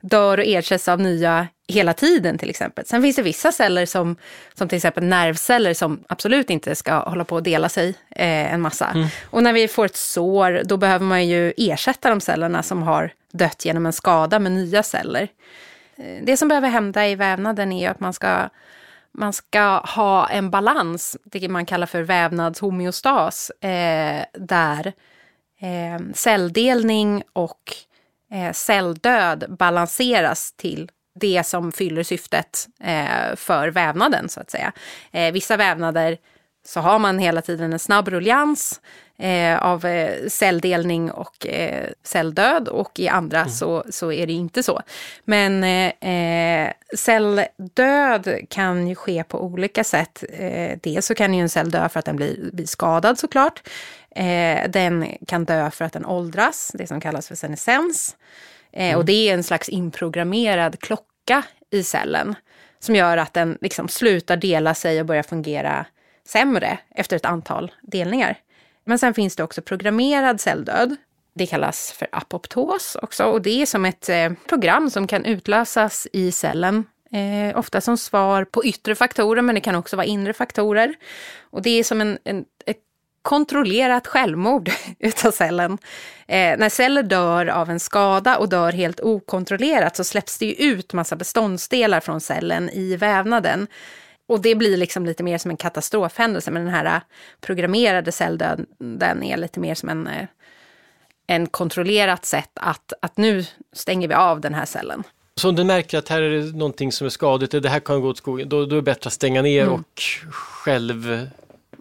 dör 0.02 0.38
och 0.38 0.44
ersätts 0.48 0.88
av 0.88 1.00
nya 1.00 1.48
hela 1.68 1.94
tiden 1.94 2.38
till 2.38 2.50
exempel. 2.50 2.86
Sen 2.86 3.02
finns 3.02 3.16
det 3.16 3.22
vissa 3.22 3.52
celler 3.52 3.86
som, 3.86 4.16
som 4.54 4.68
till 4.68 4.76
exempel 4.76 5.04
nervceller 5.04 5.74
som 5.74 6.04
absolut 6.08 6.50
inte 6.50 6.76
ska 6.76 7.00
hålla 7.00 7.24
på 7.24 7.38
att 7.38 7.44
dela 7.44 7.70
sig 7.70 7.90
eh, 8.10 8.54
en 8.54 8.62
massa. 8.62 8.86
Mm. 8.86 9.08
Och 9.24 9.44
när 9.44 9.54
vi 9.54 9.68
får 9.68 9.86
ett 9.86 9.96
sår, 9.96 10.62
då 10.66 10.78
behöver 10.78 11.06
man 11.06 11.28
ju 11.28 11.54
ersätta 11.58 12.10
de 12.10 12.22
cellerna 12.22 12.64
som 12.64 12.84
har 12.84 13.14
dött 13.32 13.66
genom 13.66 13.86
en 13.86 13.94
skada 13.94 14.40
med 14.40 14.52
nya 14.52 14.84
celler. 14.84 15.28
Eh, 15.98 16.24
det 16.24 16.38
som 16.38 16.48
behöver 16.48 16.70
hända 16.70 17.08
i 17.08 17.16
vävnaden 17.16 17.72
är 17.72 17.90
att 17.90 18.00
man 18.00 18.14
ska, 18.14 18.50
man 19.12 19.34
ska 19.34 19.78
ha 19.78 20.28
en 20.28 20.50
balans, 20.50 21.18
det 21.24 21.50
man 21.50 21.66
kallar 21.66 21.88
för 21.88 22.02
vävnadshomeostas, 22.02 23.50
eh, 23.50 24.24
där 24.34 24.94
eh, 25.60 26.02
celldelning 26.14 27.24
och 27.34 27.74
eh, 28.32 28.52
celldöd 28.54 29.46
balanseras 29.50 30.54
till 30.54 30.92
det 31.20 31.46
som 31.46 31.72
fyller 31.72 32.04
syftet 32.04 32.68
eh, 32.84 33.36
för 33.36 33.68
vävnaden 33.68 34.30
så 34.30 34.40
att 34.40 34.52
säga. 34.52 34.72
Eh, 35.12 35.34
vissa 35.34 35.58
vävnader 35.58 36.18
så 36.66 36.80
har 36.80 37.00
man 37.00 37.20
hela 37.20 37.42
tiden 37.42 37.74
en 37.74 37.80
snabb 37.80 38.08
rullians 38.08 38.82
eh, 39.20 39.58
av 39.64 39.86
eh, 39.86 40.28
celldelning 40.28 41.12
och 41.12 41.48
eh, 41.48 41.90
celldöd 42.04 42.68
och 42.68 43.00
i 43.00 43.08
andra 43.08 43.40
mm. 43.40 43.50
så, 43.50 43.84
så 43.90 44.12
är 44.12 44.28
det 44.28 44.34
inte 44.34 44.64
så. 44.64 44.82
Men 45.24 45.64
eh, 45.64 46.72
celldöd 46.98 48.36
kan 48.50 48.88
ju 48.88 48.96
ske 48.96 49.24
på 49.24 49.44
olika 49.44 49.84
sätt. 49.84 50.24
Eh, 50.30 50.78
dels 50.84 51.06
så 51.06 51.16
kan 51.16 51.34
ju 51.34 51.42
en 51.42 51.50
cell 51.50 51.72
dö 51.72 51.90
för 51.90 52.00
att 52.00 52.06
den 52.06 52.16
blir, 52.16 52.50
blir 52.54 52.66
skadad 52.66 53.20
såklart. 53.20 53.70
Eh, 54.16 54.70
den 54.70 55.18
kan 55.28 55.46
dö 55.46 55.72
för 55.72 55.86
att 55.86 55.94
den 55.94 56.06
åldras, 56.06 56.72
det 56.74 56.88
som 56.88 57.02
kallas 57.02 57.28
för 57.28 57.36
senescens. 57.36 58.16
Eh, 58.74 58.86
mm. 58.86 58.98
Och 58.98 59.06
det 59.06 59.30
är 59.30 59.34
en 59.34 59.44
slags 59.44 59.70
inprogrammerad 59.70 60.80
klocka 60.80 61.44
i 61.72 61.84
cellen 61.84 62.36
som 62.80 62.96
gör 62.96 63.18
att 63.18 63.34
den 63.34 63.58
liksom 63.62 63.88
slutar 63.88 64.38
dela 64.38 64.74
sig 64.74 65.00
och 65.00 65.06
börjar 65.06 65.24
fungera 65.24 65.86
sämre 66.28 66.78
efter 66.96 67.16
ett 67.16 67.26
antal 67.26 67.72
delningar. 67.82 68.38
Men 68.90 69.00
sen 69.00 69.14
finns 69.14 69.36
det 69.36 69.44
också 69.44 69.62
programmerad 69.62 70.42
celldöd. 70.42 70.96
Det 71.34 71.46
kallas 71.46 71.92
för 71.92 72.08
apoptos 72.12 72.98
också 73.02 73.24
och 73.24 73.42
det 73.42 73.62
är 73.62 73.66
som 73.66 73.86
ett 73.86 74.10
eh, 74.10 74.32
program 74.48 74.90
som 74.90 75.08
kan 75.08 75.26
utlösas 75.26 76.08
i 76.14 76.32
cellen 76.32 76.86
Eh, 77.12 77.60
ofta 77.60 77.82
som 77.82 77.98
svar 77.98 78.44
på 78.44 78.66
yttre 78.66 78.96
faktorer, 78.96 79.42
men 79.42 79.56
det 79.56 79.62
kan 79.62 79.76
också 79.76 79.96
vara 79.96 80.06
inre 80.06 80.34
faktorer. 80.34 80.96
Och 81.50 81.62
det 81.62 81.70
är 81.70 81.84
som 81.84 82.02
en, 82.02 82.18
en 82.24 82.46
ett 82.66 82.78
kontrollerat 83.22 84.08
självmord 84.08 84.72
utav 85.00 85.32
cellen. 85.32 85.78
Eh, 86.28 86.58
när 86.58 86.70
celler 86.70 87.04
dör 87.04 87.46
av 87.46 87.70
en 87.70 87.80
skada 87.80 88.38
och 88.38 88.50
dör 88.50 88.72
helt 88.72 89.00
okontrollerat 89.00 89.96
så 89.96 90.04
släpps 90.04 90.38
det 90.38 90.46
ju 90.46 90.54
ut 90.54 90.94
massa 90.94 91.16
beståndsdelar 91.16 92.00
från 92.00 92.22
cellen 92.22 92.70
i 92.70 92.96
vävnaden. 92.96 93.68
Och 94.30 94.42
det 94.42 94.56
blir 94.56 94.78
liksom 94.78 95.06
lite 95.06 95.24
mer 95.24 95.38
som 95.38 95.52
en 95.52 95.58
katastrofhändelse, 95.58 96.52
men 96.52 96.66
den 96.66 96.74
här 96.74 97.02
programmerade 97.42 98.12
celldöden 98.12 99.24
är 99.24 99.38
lite 99.38 99.60
mer 99.60 99.76
som 99.76 99.90
en, 99.90 100.08
eh, 100.08 100.28
en 101.28 101.48
kontrollerat 101.48 102.26
sätt 102.26 102.52
att, 102.54 102.94
att 103.02 103.18
nu 103.18 103.46
stänger 103.74 104.08
vi 104.08 104.14
av 104.14 104.42
den 104.42 104.54
här 104.54 104.66
cellen. 104.66 105.04
Så 105.36 105.50
om 105.50 105.56
den 105.56 105.68
märker 105.68 105.98
att 105.98 106.10
här 106.10 106.22
är 106.22 106.30
det 106.30 106.58
någonting 106.58 106.92
som 106.92 107.06
är 107.06 107.10
skadligt, 107.10 107.52
det 107.52 107.70
här 107.70 107.80
kan 107.80 108.02
gå 108.02 108.08
åt 108.08 108.18
skogen, 108.18 108.50
då, 108.50 108.66
då 108.66 108.76
är 108.76 108.76
det 108.76 108.82
bättre 108.82 109.08
att 109.08 109.14
stänga 109.14 109.42
ner 109.42 109.64
mm. 109.64 109.74
och 109.74 110.02
själv 110.32 111.28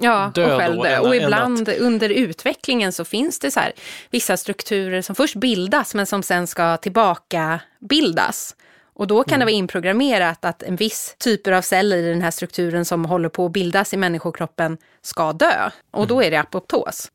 Ja, 0.00 0.32
dö 0.34 0.54
och 0.54 0.60
själv 0.60 0.82
dö. 0.82 0.98
Och 0.98 1.16
ibland 1.16 1.68
att... 1.68 1.78
under 1.78 2.08
utvecklingen 2.08 2.92
så 2.92 3.04
finns 3.04 3.38
det 3.38 3.50
så 3.50 3.60
här, 3.60 3.72
vissa 4.10 4.36
strukturer 4.36 5.02
som 5.02 5.14
först 5.14 5.36
bildas 5.36 5.94
men 5.94 6.06
som 6.06 6.22
sen 6.22 6.46
ska 6.46 6.76
tillbaka 6.76 7.60
bildas. 7.78 8.56
Och 8.98 9.06
då 9.06 9.24
kan 9.24 9.34
mm. 9.34 9.40
det 9.40 9.44
vara 9.44 9.58
inprogrammerat 9.58 10.44
att 10.44 10.62
en 10.62 10.76
viss 10.76 11.16
typer 11.18 11.52
av 11.52 11.62
celler 11.62 11.96
i 11.96 12.08
den 12.08 12.22
här 12.22 12.30
strukturen 12.30 12.84
som 12.84 13.04
håller 13.04 13.28
på 13.28 13.46
att 13.46 13.52
bildas 13.52 13.94
i 13.94 13.96
människokroppen 13.96 14.78
ska 15.02 15.32
dö. 15.32 15.70
Och 15.90 16.06
då 16.06 16.14
mm. 16.14 16.26
är 16.26 16.30
det 16.30 16.40
apoptos. 16.40 17.10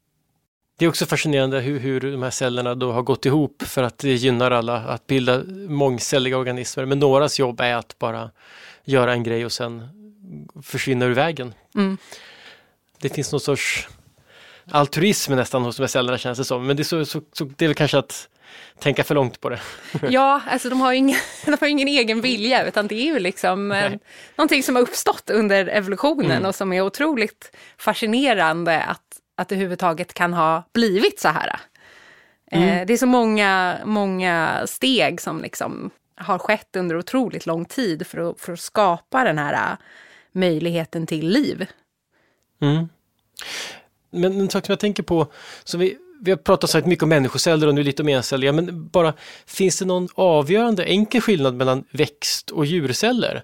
Det 0.77 0.85
är 0.85 0.89
också 0.89 1.05
fascinerande 1.05 1.59
hur, 1.59 1.79
hur 1.79 2.01
de 2.01 2.23
här 2.23 2.29
cellerna 2.29 2.75
då 2.75 2.91
har 2.91 3.01
gått 3.01 3.25
ihop 3.25 3.61
för 3.61 3.83
att 3.83 3.97
det 3.97 4.13
gynnar 4.13 4.51
alla 4.51 4.75
att 4.77 5.07
bilda 5.07 5.43
mångcelliga 5.67 6.37
organismer. 6.37 6.85
Men 6.85 6.99
någras 6.99 7.39
jobb 7.39 7.61
är 7.61 7.75
att 7.75 7.99
bara 7.99 8.31
göra 8.83 9.13
en 9.13 9.23
grej 9.23 9.45
och 9.45 9.51
sen 9.51 9.87
försvinna 10.63 11.05
ur 11.05 11.13
vägen. 11.13 11.53
Mm. 11.75 11.97
Det 12.99 13.09
finns 13.09 13.31
någon 13.31 13.41
sorts 13.41 13.87
altruism 14.71 15.35
nästan 15.35 15.63
hos 15.63 15.91
cellerna 15.91 16.17
känns 16.17 16.37
det 16.37 16.45
som. 16.45 16.67
Men 16.67 16.75
det 16.77 16.81
är, 16.81 16.85
så, 16.85 17.05
så, 17.05 17.21
så 17.33 17.43
det 17.43 17.65
är 17.65 17.69
väl 17.69 17.75
kanske 17.75 17.97
att 17.97 18.29
tänka 18.79 19.03
för 19.03 19.15
långt 19.15 19.41
på 19.41 19.49
det. 19.49 19.59
Ja, 20.09 20.41
alltså 20.47 20.69
de 20.69 20.81
har 20.81 20.91
ju 20.91 20.97
ingen, 20.97 21.17
de 21.45 21.57
har 21.61 21.67
ingen 21.67 21.87
egen 21.87 22.21
vilja 22.21 22.65
utan 22.65 22.87
det 22.87 22.95
är 22.95 23.05
ju 23.05 23.19
liksom 23.19 23.71
eh, 23.71 23.91
någonting 24.35 24.63
som 24.63 24.75
har 24.75 24.81
uppstått 24.81 25.29
under 25.29 25.67
evolutionen 25.67 26.31
mm. 26.31 26.45
och 26.45 26.55
som 26.55 26.73
är 26.73 26.81
otroligt 26.81 27.55
fascinerande 27.77 28.83
att 28.83 29.13
att 29.35 29.49
det 29.49 29.55
överhuvudtaget 29.55 30.13
kan 30.13 30.33
ha 30.33 30.63
blivit 30.73 31.19
så 31.19 31.27
här. 31.27 31.59
Eh, 32.51 32.63
mm. 32.63 32.87
det 32.87 32.93
är 32.93 32.97
så 32.97 33.05
många, 33.05 33.77
många 33.85 34.63
steg 34.67 35.21
som 35.21 35.41
liksom 35.41 35.89
har 36.15 36.39
skett 36.39 36.75
under 36.75 36.97
otroligt 36.97 37.45
lång 37.45 37.65
tid 37.65 38.07
för 38.07 38.29
att, 38.29 38.39
för 38.39 38.53
att 38.53 38.59
skapa 38.59 39.23
den 39.23 39.37
här 39.37 39.53
eh, 39.53 39.77
möjligheten 40.31 41.07
till 41.07 41.29
liv. 41.29 41.65
Mm. 42.61 42.89
Men 44.13 44.39
en 44.39 44.49
sak 44.49 44.65
som 44.65 44.73
jag 44.73 44.79
tänker 44.79 45.03
på, 45.03 45.27
så 45.63 45.77
vi, 45.77 45.97
vi 46.21 46.31
har 46.31 46.37
pratat 46.37 46.69
så 46.69 46.81
mycket 46.85 47.03
om 47.03 47.09
människoceller 47.09 47.67
och 47.67 47.75
nu 47.75 47.83
lite 47.83 48.01
om 48.01 48.09
encelliga, 48.09 48.51
men 48.51 48.87
bara 48.87 49.13
finns 49.45 49.79
det 49.79 49.85
någon 49.85 50.07
avgörande 50.15 50.83
enkel 50.83 51.21
skillnad 51.21 51.55
mellan 51.55 51.83
växt 51.91 52.49
och 52.49 52.65
djurceller? 52.65 53.43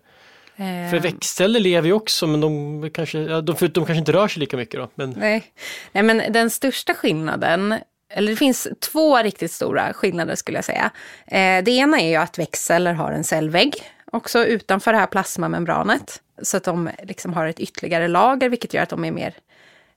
För 0.59 0.95
ehm. 0.95 1.01
växtceller 1.01 1.59
lever 1.59 1.87
ju 1.87 1.93
också 1.93 2.27
men 2.27 2.41
de 2.41 2.89
kanske, 2.93 3.27
de, 3.27 3.41
de 3.41 3.55
kanske 3.71 3.95
inte 3.95 4.11
rör 4.11 4.27
sig 4.27 4.39
lika 4.39 4.57
mycket 4.57 4.79
då. 4.79 4.89
Men... 4.95 5.15
Nej. 5.17 5.43
Nej 5.91 6.03
men 6.03 6.33
den 6.33 6.49
största 6.49 6.93
skillnaden, 6.93 7.75
eller 8.09 8.31
det 8.31 8.35
finns 8.35 8.67
två 8.79 9.17
riktigt 9.17 9.51
stora 9.51 9.93
skillnader 9.93 10.35
skulle 10.35 10.57
jag 10.57 10.65
säga. 10.65 10.91
Eh, 11.27 11.63
det 11.63 11.71
ena 11.71 11.99
är 11.99 12.09
ju 12.09 12.15
att 12.15 12.39
växtceller 12.39 12.93
har 12.93 13.11
en 13.11 13.23
cellvägg 13.23 13.73
också 14.11 14.45
utanför 14.45 14.93
det 14.93 14.99
här 14.99 15.07
plasmamembranet. 15.07 16.21
Så 16.41 16.57
att 16.57 16.63
de 16.63 16.89
liksom 17.03 17.33
har 17.33 17.47
ett 17.47 17.59
ytterligare 17.59 18.07
lager 18.07 18.49
vilket 18.49 18.73
gör 18.73 18.83
att 18.83 18.89
de 18.89 19.05
är 19.05 19.11
mer 19.11 19.33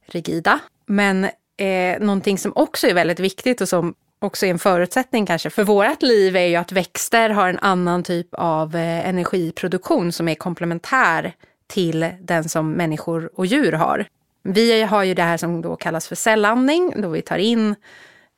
rigida. 0.06 0.58
Men 0.86 1.24
eh, 1.56 2.00
någonting 2.00 2.38
som 2.38 2.52
också 2.54 2.86
är 2.86 2.94
väldigt 2.94 3.20
viktigt 3.20 3.60
och 3.60 3.68
som 3.68 3.94
också 4.18 4.46
är 4.46 4.50
en 4.50 4.58
förutsättning 4.58 5.26
kanske 5.26 5.50
för 5.50 5.64
vårt 5.64 6.02
liv 6.02 6.36
är 6.36 6.46
ju 6.46 6.56
att 6.56 6.72
växter 6.72 7.30
har 7.30 7.48
en 7.48 7.58
annan 7.58 8.02
typ 8.02 8.28
av 8.32 8.76
eh, 8.76 9.08
energiproduktion 9.08 10.12
som 10.12 10.28
är 10.28 10.34
komplementär 10.34 11.32
till 11.66 12.08
den 12.20 12.48
som 12.48 12.72
människor 12.72 13.30
och 13.34 13.46
djur 13.46 13.72
har. 13.72 14.06
Vi 14.42 14.82
har 14.82 15.02
ju 15.02 15.14
det 15.14 15.22
här 15.22 15.36
som 15.36 15.62
då 15.62 15.76
kallas 15.76 16.08
för 16.08 16.14
cellandning, 16.14 16.94
då 16.96 17.08
vi 17.08 17.22
tar 17.22 17.38
in 17.38 17.74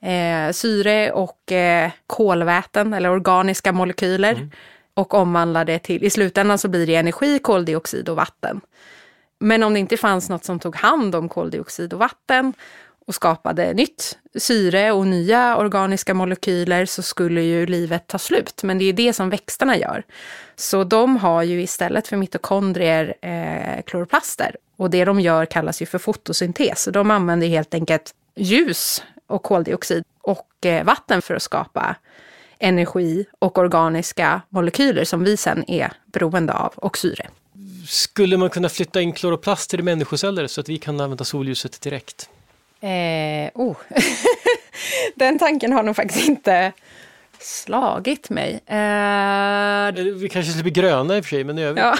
eh, 0.03 0.53
syre 0.53 1.13
och 1.13 1.53
eh, 1.53 1.91
kolväten 2.07 2.95
eller 2.95 3.11
organiska 3.11 3.73
molekyler 3.73 4.33
mm. 4.33 4.51
och 4.95 5.15
omvandlar 5.15 5.65
det 5.65 5.79
till, 5.79 6.05
i 6.05 6.11
slutändan 6.11 6.59
så 6.59 6.69
blir 6.69 6.87
det 6.87 6.95
energi, 6.95 7.39
koldioxid 7.39 8.09
och 8.09 8.17
vatten. 8.17 8.61
Men 9.45 9.63
om 9.63 9.75
det 9.75 9.81
inte 9.81 9.97
fanns 9.97 10.29
något 10.29 10.45
som 10.45 10.59
tog 10.59 10.77
hand 10.77 11.15
om 11.15 11.29
koldioxid 11.29 11.93
och 11.93 11.99
vatten 11.99 12.53
och 13.07 13.15
skapade 13.15 13.73
nytt 13.73 14.19
syre 14.39 14.93
och 14.93 15.07
nya 15.07 15.57
organiska 15.57 16.15
molekyler 16.15 16.87
så 16.87 17.03
skulle 17.03 17.43
ju 17.43 17.67
livet 17.67 18.07
ta 18.07 18.19
slut. 18.19 18.63
Men 18.63 18.79
det 18.79 18.85
är 18.85 18.93
det 18.93 19.13
som 19.13 19.31
växterna 19.31 19.77
gör. 19.77 20.03
Så 20.57 20.85
de 20.85 21.17
har 21.17 21.43
ju 21.43 21.63
istället 21.63 22.09
för 22.09 22.17
mitokondrier 22.17 23.15
eh, 23.21 23.83
kloroplaster. 23.83 24.57
Och 24.77 24.91
det 24.91 25.05
de 25.05 25.21
gör 25.21 25.47
kallas 25.47 25.83
ju 25.83 25.87
för 25.87 25.99
fotosyntes. 25.99 26.83
Så 26.83 26.91
de 26.91 27.11
använder 27.11 27.47
helt 27.47 27.75
enkelt 27.75 28.15
ljus 28.37 29.03
och 29.27 29.43
koldioxid 29.43 30.05
och 30.21 30.67
eh, 30.67 30.85
vatten 30.85 31.23
för 31.23 31.35
att 31.35 31.43
skapa 31.43 31.97
energi 32.59 33.27
och 33.39 33.59
organiska 33.59 34.41
molekyler 34.49 35.05
som 35.05 35.25
vi 35.25 35.37
sen 35.37 35.71
är 35.71 35.93
beroende 36.07 36.53
av 36.53 36.73
och 36.77 36.99
syre. 36.99 37.29
Skulle 37.87 38.37
man 38.37 38.51
kunna 38.51 38.69
flytta 38.69 39.01
in 39.01 39.13
kloroplaster 39.13 39.79
i 39.79 39.83
människoceller 39.83 40.47
så 40.47 40.61
att 40.61 40.69
vi 40.69 40.79
kan 40.79 41.01
använda 41.01 41.25
solljuset 41.25 41.81
direkt? 41.81 42.29
Eh, 42.81 43.51
oh. 43.55 43.77
Den 45.15 45.39
tanken 45.39 45.73
har 45.73 45.83
nog 45.83 45.97
faktiskt 45.97 46.29
inte 46.29 46.73
slagit 47.39 48.31
mig. 48.31 48.53
Eh, 48.67 49.93
vi 50.15 50.29
kanske 50.33 50.53
slipper 50.53 50.71
gröna 50.71 51.17
i 51.17 51.21
och 51.21 51.25
för 51.25 51.31
sig, 51.31 51.45
men 51.45 51.59
i 51.59 51.63
övrigt. 51.63 51.85
Ja. 51.85 51.97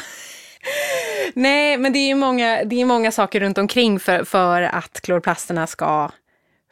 Nej, 1.35 1.79
men 1.79 1.93
det 1.93 1.99
är 1.99 2.15
många, 2.15 2.65
det 2.65 2.81
är 2.81 2.85
många 2.85 3.13
saker 3.13 3.41
runt 3.41 3.59
omkring 3.59 4.01
för, 4.01 4.25
för 4.25 4.63
att 4.63 5.01
kloroplasterna 5.01 5.67
ska 5.67 6.11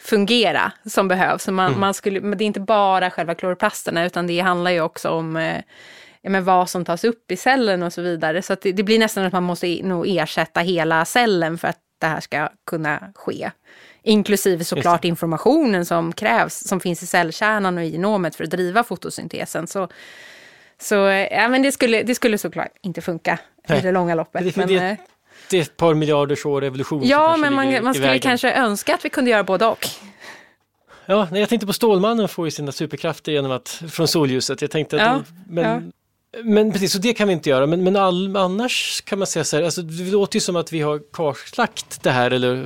fungera 0.00 0.72
som 0.84 1.08
behövs. 1.08 1.48
man, 1.48 1.66
mm. 1.66 1.80
man 1.80 1.94
skulle, 1.94 2.20
men 2.20 2.38
det 2.38 2.44
är 2.44 2.46
inte 2.46 2.60
bara 2.60 3.10
själva 3.10 3.34
kloroplasterna 3.34 4.04
utan 4.04 4.26
det 4.26 4.40
handlar 4.40 4.70
ju 4.70 4.80
också 4.80 5.10
om 5.10 5.36
eh, 5.36 5.62
men 6.30 6.44
vad 6.44 6.70
som 6.70 6.84
tas 6.84 7.04
upp 7.04 7.30
i 7.30 7.36
cellen 7.36 7.82
och 7.82 7.92
så 7.92 8.02
vidare. 8.02 8.42
Så 8.42 8.56
det, 8.62 8.72
det, 8.72 8.82
blir 8.82 8.98
nästan 8.98 9.24
att 9.24 9.32
man 9.32 9.42
måste 9.42 9.80
nog 9.82 10.08
ersätta 10.08 10.60
hela 10.60 11.04
cellen 11.04 11.58
för 11.58 11.68
att 11.68 11.78
det 11.98 12.06
här 12.06 12.20
ska 12.20 12.48
kunna 12.66 13.12
ske. 13.14 13.50
Inklusive 14.02 14.64
såklart 14.64 15.04
informationen 15.04 15.86
som 15.86 16.12
krävs, 16.12 16.68
som 16.68 16.80
finns 16.80 17.02
i 17.02 17.06
cellkärnan 17.06 17.78
och 17.78 17.84
i 17.84 17.88
genomet 17.88 18.34
för 18.34 18.44
att 18.44 18.50
driva 18.50 18.84
fotosyntesen. 18.84 19.66
Så, 19.66 19.88
så 20.80 20.94
ja, 21.30 21.48
men 21.48 21.62
det, 21.62 21.72
skulle, 21.72 22.02
det 22.02 22.14
skulle 22.14 22.38
såklart 22.38 22.72
inte 22.82 23.00
funka 23.00 23.38
Nej. 23.68 23.78
i 23.78 23.82
det 23.82 23.92
långa 23.92 24.14
loppet. 24.14 24.44
Det, 24.44 24.56
men, 24.56 24.68
det, 24.68 24.74
eh, 24.74 24.96
det 25.50 25.58
är 25.58 25.62
ett 25.62 25.76
par 25.76 25.94
miljarders 25.94 26.46
år 26.46 26.64
evolution. 26.64 27.02
Ja, 27.04 27.36
men 27.36 27.54
man, 27.54 27.84
man 27.84 27.94
skulle 27.94 28.18
kanske 28.18 28.52
önska 28.52 28.94
att 28.94 29.04
vi 29.04 29.10
kunde 29.10 29.30
göra 29.30 29.44
både 29.44 29.66
och. 29.66 29.86
Ja, 31.06 31.28
jag 31.32 31.48
tänkte 31.48 31.66
på 31.66 31.72
Stålmannen 31.72 32.28
får 32.28 32.46
ju 32.46 32.50
sina 32.50 32.72
superkrafter 32.72 33.32
genom 33.32 33.50
att, 33.50 33.68
från 33.90 34.08
solljuset. 34.08 34.62
Jag 34.62 34.70
tänkte 34.70 34.96
att, 34.96 35.02
ja, 35.02 35.22
men 35.48 35.64
ja. 35.64 35.80
Men 36.44 36.72
precis, 36.72 36.92
så 36.92 36.98
det 36.98 37.14
kan 37.14 37.28
vi 37.28 37.34
inte 37.34 37.50
göra. 37.50 37.66
Men, 37.66 37.84
men 37.84 37.96
all, 37.96 38.36
annars 38.36 39.00
kan 39.00 39.18
man 39.18 39.26
säga 39.26 39.44
så 39.44 39.56
här, 39.56 39.62
alltså, 39.62 39.82
det 39.82 40.10
låter 40.10 40.36
ju 40.36 40.40
som 40.40 40.56
att 40.56 40.72
vi 40.72 40.80
har 40.80 41.00
kartlagt 41.12 42.02
det 42.02 42.10
här, 42.10 42.30
eller 42.30 42.56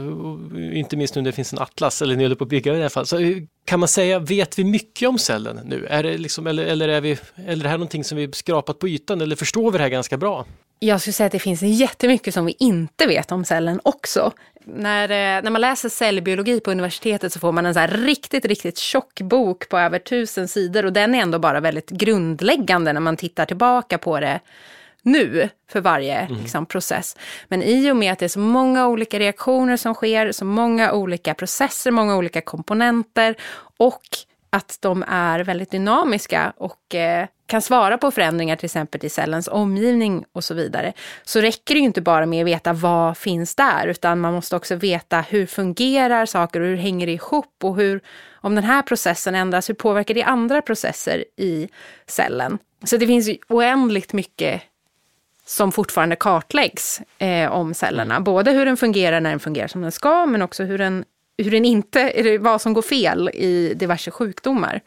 inte 0.74 0.96
minst 0.96 1.14
nu 1.14 1.22
när 1.22 1.30
det 1.30 1.34
finns 1.34 1.52
en 1.52 1.58
atlas, 1.58 2.02
eller 2.02 2.16
ni 2.16 2.22
håller 2.22 2.36
på 2.36 2.44
att 2.44 2.50
bygga 2.50 2.74
i 2.74 2.80
alla 2.80 2.90
fall. 2.90 3.06
Så 3.06 3.18
eh, 3.18 3.36
kan 3.64 3.80
man 3.80 3.88
säga, 3.88 4.18
vet 4.18 4.58
vi 4.58 4.64
mycket 4.64 5.08
om 5.08 5.18
cellen 5.18 5.60
nu? 5.64 5.86
Är 5.86 6.02
det 6.02 6.18
liksom, 6.18 6.46
eller, 6.46 6.64
eller, 6.64 6.88
är 6.88 7.00
vi, 7.00 7.18
eller 7.36 7.50
är 7.50 7.56
det 7.62 7.68
här 7.68 7.78
någonting 7.78 8.04
som 8.04 8.18
vi 8.18 8.32
skrapat 8.32 8.78
på 8.78 8.88
ytan, 8.88 9.20
eller 9.20 9.36
förstår 9.36 9.70
vi 9.70 9.78
det 9.78 9.84
här 9.84 9.90
ganska 9.90 10.16
bra? 10.16 10.46
Jag 10.79 11.01
skulle 11.01 11.12
säga 11.12 11.27
att 11.27 11.33
det 11.33 11.39
finns 11.39 11.62
jättemycket 11.62 12.35
som 12.35 12.47
vi 12.47 12.57
inte 12.59 13.07
vet 13.07 13.33
om 13.33 13.45
cellen 13.45 13.81
också. 13.85 14.33
När, 14.64 15.11
eh, 15.11 15.43
när 15.43 15.51
man 15.51 15.61
läser 15.61 15.89
cellbiologi 15.89 16.61
på 16.61 16.70
universitetet 16.70 17.33
så 17.33 17.39
får 17.39 17.53
man 17.53 17.66
en 17.66 17.74
så 17.74 17.87
riktigt, 17.87 18.45
riktigt 18.45 18.79
tjock 18.79 19.20
bok 19.20 19.68
på 19.68 19.79
över 19.79 19.99
tusen 19.99 20.49
sidor 20.49 20.85
och 20.85 20.93
den 20.93 21.14
är 21.14 21.18
ändå 21.18 21.39
bara 21.39 21.61
väldigt 21.61 21.91
grundläggande 21.91 22.93
när 22.93 23.01
man 23.01 23.16
tittar 23.16 23.47
tillbaka 23.47 23.99
på 23.99 24.20
det 24.20 24.41
nu 25.03 25.49
för 25.70 25.81
varje 25.81 26.18
mm. 26.18 26.41
liksom, 26.41 26.66
process. 26.66 27.16
Men 27.49 27.62
i 27.62 27.91
och 27.91 27.97
med 27.97 28.12
att 28.12 28.18
det 28.18 28.27
är 28.27 28.29
så 28.29 28.39
många 28.39 28.89
olika 28.89 29.18
reaktioner 29.18 29.77
som 29.77 29.95
sker, 29.95 30.33
så 30.33 30.45
många 30.45 30.93
olika 30.93 31.35
processer, 31.35 31.91
många 31.91 32.16
olika 32.16 32.41
komponenter 32.41 33.37
och 33.77 34.03
att 34.51 34.79
de 34.81 35.05
är 35.09 35.41
väldigt 35.41 35.70
dynamiska 35.70 36.53
och 36.57 36.95
eh, 36.95 37.27
kan 37.47 37.62
svara 37.62 37.99
på 37.99 38.11
förändringar 38.11 38.57
till 38.57 38.64
exempel 38.64 39.05
i 39.05 39.09
cellens 39.09 39.49
omgivning 39.49 40.24
och 40.32 40.44
så 40.44 40.55
vidare, 40.55 40.92
så 41.24 41.40
räcker 41.40 41.74
det 41.74 41.80
ju 41.80 41.86
inte 41.86 42.01
bara 42.01 42.26
med 42.26 42.42
att 42.42 42.47
veta 42.47 42.72
vad 42.72 43.18
finns 43.18 43.55
där, 43.55 43.86
utan 43.86 44.20
man 44.20 44.34
måste 44.34 44.57
också 44.57 44.74
veta 44.74 45.20
hur 45.20 45.47
fungerar 45.47 46.26
saker 46.26 46.61
och 46.61 46.66
hur 46.66 46.76
hänger 46.76 47.07
det 47.07 47.12
ihop 47.12 47.55
och 47.64 47.76
hur, 47.76 48.01
om 48.32 48.55
den 48.55 48.64
här 48.64 48.82
processen 48.82 49.34
ändras, 49.34 49.68
hur 49.68 49.74
påverkar 49.74 50.14
det 50.14 50.22
andra 50.22 50.62
processer 50.62 51.24
i 51.36 51.68
cellen? 52.07 52.59
Så 52.84 52.97
det 52.97 53.07
finns 53.07 53.30
oändligt 53.49 54.12
mycket 54.12 54.62
som 55.47 55.72
fortfarande 55.72 56.16
kartläggs 56.16 57.01
eh, 57.18 57.53
om 57.53 57.74
cellerna. 57.74 58.14
Mm. 58.14 58.24
Både 58.24 58.51
hur 58.51 58.66
den 58.66 58.76
fungerar 58.76 59.20
när 59.20 59.30
den 59.30 59.40
fungerar 59.40 59.68
som 59.68 59.82
den 59.82 59.92
ska, 59.92 60.26
men 60.26 60.42
också 60.42 60.64
hur 60.64 60.78
den, 60.78 61.05
hur 61.38 61.51
den 61.51 61.64
inte, 61.64 62.38
vad 62.40 62.61
som 62.61 62.72
går 62.72 62.82
fel 62.82 63.30
i 63.34 63.74
diverse 63.74 64.11
sjukdomar. 64.11 64.80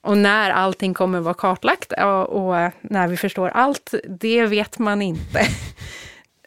Och 0.00 0.18
när 0.18 0.50
allting 0.50 0.94
kommer 0.94 1.20
vara 1.20 1.34
kartlagt 1.34 1.92
och, 2.28 2.58
eh, 2.58 2.70
när 2.80 3.08
vi 3.08 3.16
förstår 3.16 3.48
allt, 3.48 3.94
det 4.08 4.46
vet 4.46 4.78
man 4.78 5.02
inte. 5.02 5.40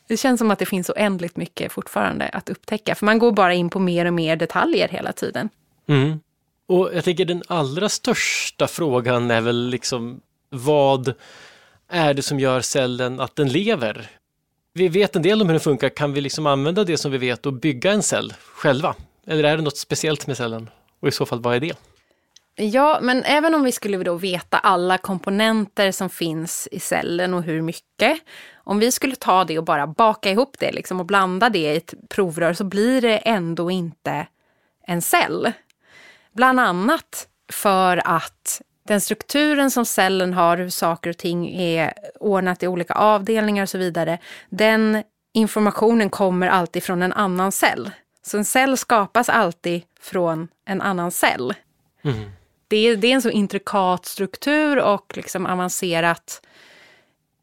Det 0.08 0.18
känns 0.18 0.40
som 0.40 0.52
att 0.52 0.60
det 0.60 0.66
finns 0.66 0.90
oändligt 0.90 1.38
mycket 1.38 1.72
fortfarande 1.72 2.30
att 2.30 2.50
upptäcka, 2.50 2.96
för 2.96 3.06
man 3.06 3.20
går 3.20 3.32
bara 3.32 3.54
in 3.54 3.70
på 3.70 3.80
mer 3.80 4.06
och 4.06 4.14
mer 4.14 4.36
detaljer 4.36 4.88
hela 4.88 5.12
tiden. 5.12 5.50
Mm. 5.88 6.20
Och 6.68 6.90
jag 6.94 7.04
tänker 7.04 7.26
den 7.26 7.44
allra 7.48 7.90
största 7.90 8.68
frågan 8.68 9.32
är 9.32 9.42
väl 9.42 9.68
liksom 9.70 10.22
vad 10.50 11.14
är 11.90 12.14
det 12.14 12.22
som 12.22 12.40
gör 12.40 12.62
cellen 12.62 13.20
att 13.20 13.36
den 13.36 13.50
lever? 13.50 14.10
Vi 14.74 14.88
vet 14.88 15.16
en 15.16 15.22
del 15.22 15.42
om 15.42 15.48
hur 15.48 15.54
den 15.54 15.60
funkar, 15.60 15.90
kan 15.90 16.14
vi 16.14 16.22
liksom 16.22 16.46
använda 16.46 16.84
det 16.84 16.98
som 16.98 17.12
vi 17.12 17.18
vet 17.18 17.46
och 17.46 17.54
bygga 17.54 17.92
en 17.92 18.04
cell 18.04 18.34
själva? 18.56 18.96
Eller 19.28 19.44
är 19.44 19.58
det 19.58 19.64
något 19.64 19.78
speciellt 19.78 20.28
med 20.28 20.38
cellen? 20.38 20.70
Och 21.00 21.08
i 21.08 21.12
så 21.12 21.26
fall, 21.26 21.42
vad 21.42 21.56
är 21.56 21.60
det? 21.60 21.78
Ja, 22.56 23.00
men 23.02 23.24
även 23.24 23.56
om 23.56 23.64
vi 23.64 23.72
skulle 23.72 23.98
då 23.98 24.16
veta 24.16 24.58
alla 24.58 24.98
komponenter 24.98 25.92
som 25.92 26.10
finns 26.10 26.68
i 26.72 26.80
cellen 26.80 27.34
och 27.34 27.44
hur 27.44 27.62
mycket. 27.62 28.20
Om 28.56 28.80
vi 28.80 28.92
skulle 28.92 29.16
ta 29.16 29.44
det 29.44 29.58
och 29.58 29.64
bara 29.64 29.88
baka 29.88 30.32
ihop 30.32 30.56
det 30.60 30.72
liksom 30.72 31.00
och 31.00 31.06
blanda 31.06 31.50
det 31.50 31.74
i 31.74 31.78
ett 31.78 31.94
provrör 32.10 32.54
så 32.54 32.64
blir 32.64 33.02
det 33.02 33.18
ändå 33.18 33.72
inte 33.72 34.28
en 34.88 35.02
cell. 35.02 35.52
Bland 36.34 36.60
annat 36.60 37.28
för 37.52 38.02
att 38.06 38.62
den 38.88 39.02
strukturen 39.02 39.72
som 39.72 39.86
cellen 39.86 40.34
har, 40.34 40.58
hur 40.58 40.70
saker 40.70 41.10
och 41.10 41.18
ting 41.18 41.62
är 41.62 41.94
ordnat 42.20 42.64
i 42.64 42.68
olika 42.68 42.94
avdelningar 42.94 43.64
och 43.64 43.70
så 43.70 43.78
vidare, 43.78 44.18
den 44.50 45.04
informationen 45.34 46.10
kommer 46.10 46.48
alltid 46.48 46.84
från 46.84 47.02
en 47.02 47.14
annan 47.14 47.52
cell. 47.52 47.92
Så 48.22 48.38
en 48.38 48.46
cell 48.46 48.78
skapas 48.78 49.30
alltid 49.30 49.82
från 50.00 50.48
en 50.66 50.82
annan 50.82 51.12
cell. 51.12 51.54
Mm. 52.04 52.32
Det, 52.72 52.78
är, 52.78 52.96
det 52.96 53.08
är 53.08 53.16
en 53.16 53.22
så 53.22 53.30
intrikat 53.30 54.06
struktur 54.06 54.80
och 54.80 55.14
liksom 55.16 55.46
avancerat 55.46 56.42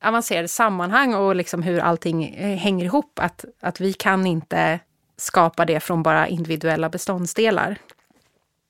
avancerade 0.02 0.48
sammanhang 0.48 1.14
och 1.14 1.36
liksom 1.36 1.62
hur 1.62 1.78
allting 1.78 2.24
eh, 2.24 2.56
hänger 2.56 2.84
ihop, 2.84 3.18
att, 3.18 3.44
att 3.60 3.80
vi 3.80 3.92
kan 3.92 4.26
inte 4.26 4.80
skapa 5.16 5.64
det 5.64 5.80
från 5.80 6.02
bara 6.02 6.28
individuella 6.28 6.88
beståndsdelar. 6.88 7.78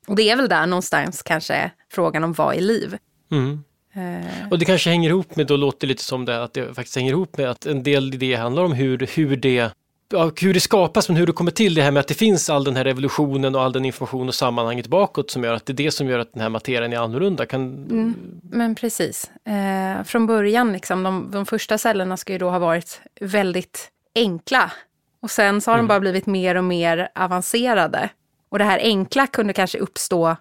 Och 0.06 0.16
det 0.16 0.30
är 0.30 0.36
väl 0.36 0.48
där 0.48 0.66
någonstans 0.66 1.22
kanske 1.22 1.70
frågan 1.92 2.24
om 2.24 2.32
vad 2.32 2.56
är 2.56 2.60
liv? 2.60 2.98
Mm. 3.30 3.64
Uh. 3.96 4.48
Och 4.50 4.58
det 4.58 4.64
kanske 4.64 4.90
hänger 4.90 5.10
ihop 5.10 5.36
med, 5.36 5.46
då 5.46 5.56
låter 5.56 5.80
det 5.80 5.86
lite 5.86 6.04
som 6.04 6.24
det, 6.24 6.42
att 6.42 6.52
det 6.52 6.74
faktiskt 6.74 6.96
hänger 6.96 7.10
ihop 7.10 7.36
med 7.36 7.50
att 7.50 7.66
en 7.66 7.82
del 7.82 8.14
i 8.14 8.16
det 8.16 8.34
handlar 8.34 8.64
om 8.64 8.72
hur, 8.72 9.08
hur 9.14 9.36
det 9.36 9.72
ja, 10.08 10.30
hur 10.40 10.54
det 10.54 10.60
skapas, 10.60 11.08
men 11.08 11.16
hur 11.16 11.26
det 11.26 11.32
kommer 11.32 11.50
till, 11.50 11.74
det 11.74 11.82
här 11.82 11.90
med 11.90 12.00
att 12.00 12.08
det 12.08 12.14
finns 12.14 12.50
all 12.50 12.64
den 12.64 12.76
här 12.76 12.84
revolutionen 12.84 13.54
och 13.54 13.62
all 13.62 13.72
den 13.72 13.84
information 13.84 14.28
och 14.28 14.34
sammanhanget 14.34 14.86
bakåt 14.86 15.30
som 15.30 15.44
gör 15.44 15.54
att 15.54 15.66
det 15.66 15.72
är 15.72 15.74
det 15.74 15.90
som 15.90 16.08
gör 16.08 16.18
att 16.18 16.32
den 16.32 16.42
här 16.42 16.48
materien 16.48 16.92
är 16.92 16.96
annorlunda. 16.96 17.46
Kan... 17.46 17.62
Mm, 17.62 18.14
men 18.42 18.74
precis. 18.74 19.30
Eh, 19.44 20.04
från 20.04 20.26
början, 20.26 20.72
liksom, 20.72 21.02
de, 21.02 21.30
de 21.30 21.46
första 21.46 21.78
cellerna 21.78 22.16
ska 22.16 22.32
ju 22.32 22.38
då 22.38 22.50
ha 22.50 22.58
varit 22.58 23.00
väldigt 23.20 23.90
enkla. 24.14 24.72
Och 25.20 25.30
sen 25.30 25.60
så 25.60 25.70
har 25.70 25.78
mm. 25.78 25.86
de 25.86 25.88
bara 25.88 26.00
blivit 26.00 26.26
mer 26.26 26.54
och 26.54 26.64
mer 26.64 27.08
avancerade. 27.14 28.10
Och 28.48 28.58
det 28.58 28.64
här 28.64 28.78
enkla 28.78 29.26
kunde 29.26 29.52
kanske 29.52 29.78
uppstå 29.78 30.36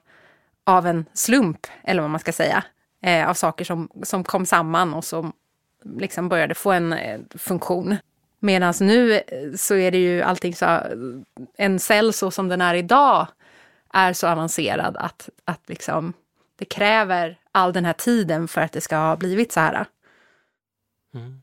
av 0.65 0.87
en 0.87 1.05
slump, 1.13 1.67
eller 1.83 2.01
vad 2.01 2.11
man 2.11 2.19
ska 2.19 2.31
säga. 2.31 2.63
Eh, 3.03 3.29
av 3.29 3.33
saker 3.33 3.65
som, 3.65 3.89
som 4.03 4.23
kom 4.23 4.45
samman 4.45 4.93
och 4.93 5.03
som 5.03 5.33
liksom 5.99 6.29
började 6.29 6.55
få 6.55 6.71
en 6.71 6.93
eh, 6.93 7.19
funktion. 7.35 7.97
Medan 8.39 8.73
nu 8.79 9.13
eh, 9.13 9.21
så 9.55 9.75
är 9.75 9.91
det 9.91 9.97
ju 9.97 10.21
allting 10.21 10.55
så, 10.55 10.81
en 11.57 11.79
cell 11.79 12.13
så 12.13 12.31
som 12.31 12.47
den 12.47 12.61
är 12.61 12.75
idag 12.75 13.27
är 13.93 14.13
så 14.13 14.27
avancerad 14.27 14.97
att, 14.97 15.29
att 15.45 15.61
liksom, 15.65 16.13
det 16.55 16.65
kräver 16.65 17.39
all 17.51 17.73
den 17.73 17.85
här 17.85 17.93
tiden 17.93 18.47
för 18.47 18.61
att 18.61 18.71
det 18.71 18.81
ska 18.81 18.97
ha 18.97 19.15
blivit 19.15 19.51
så 19.51 19.59
här. 19.59 19.85
Mm. 21.13 21.41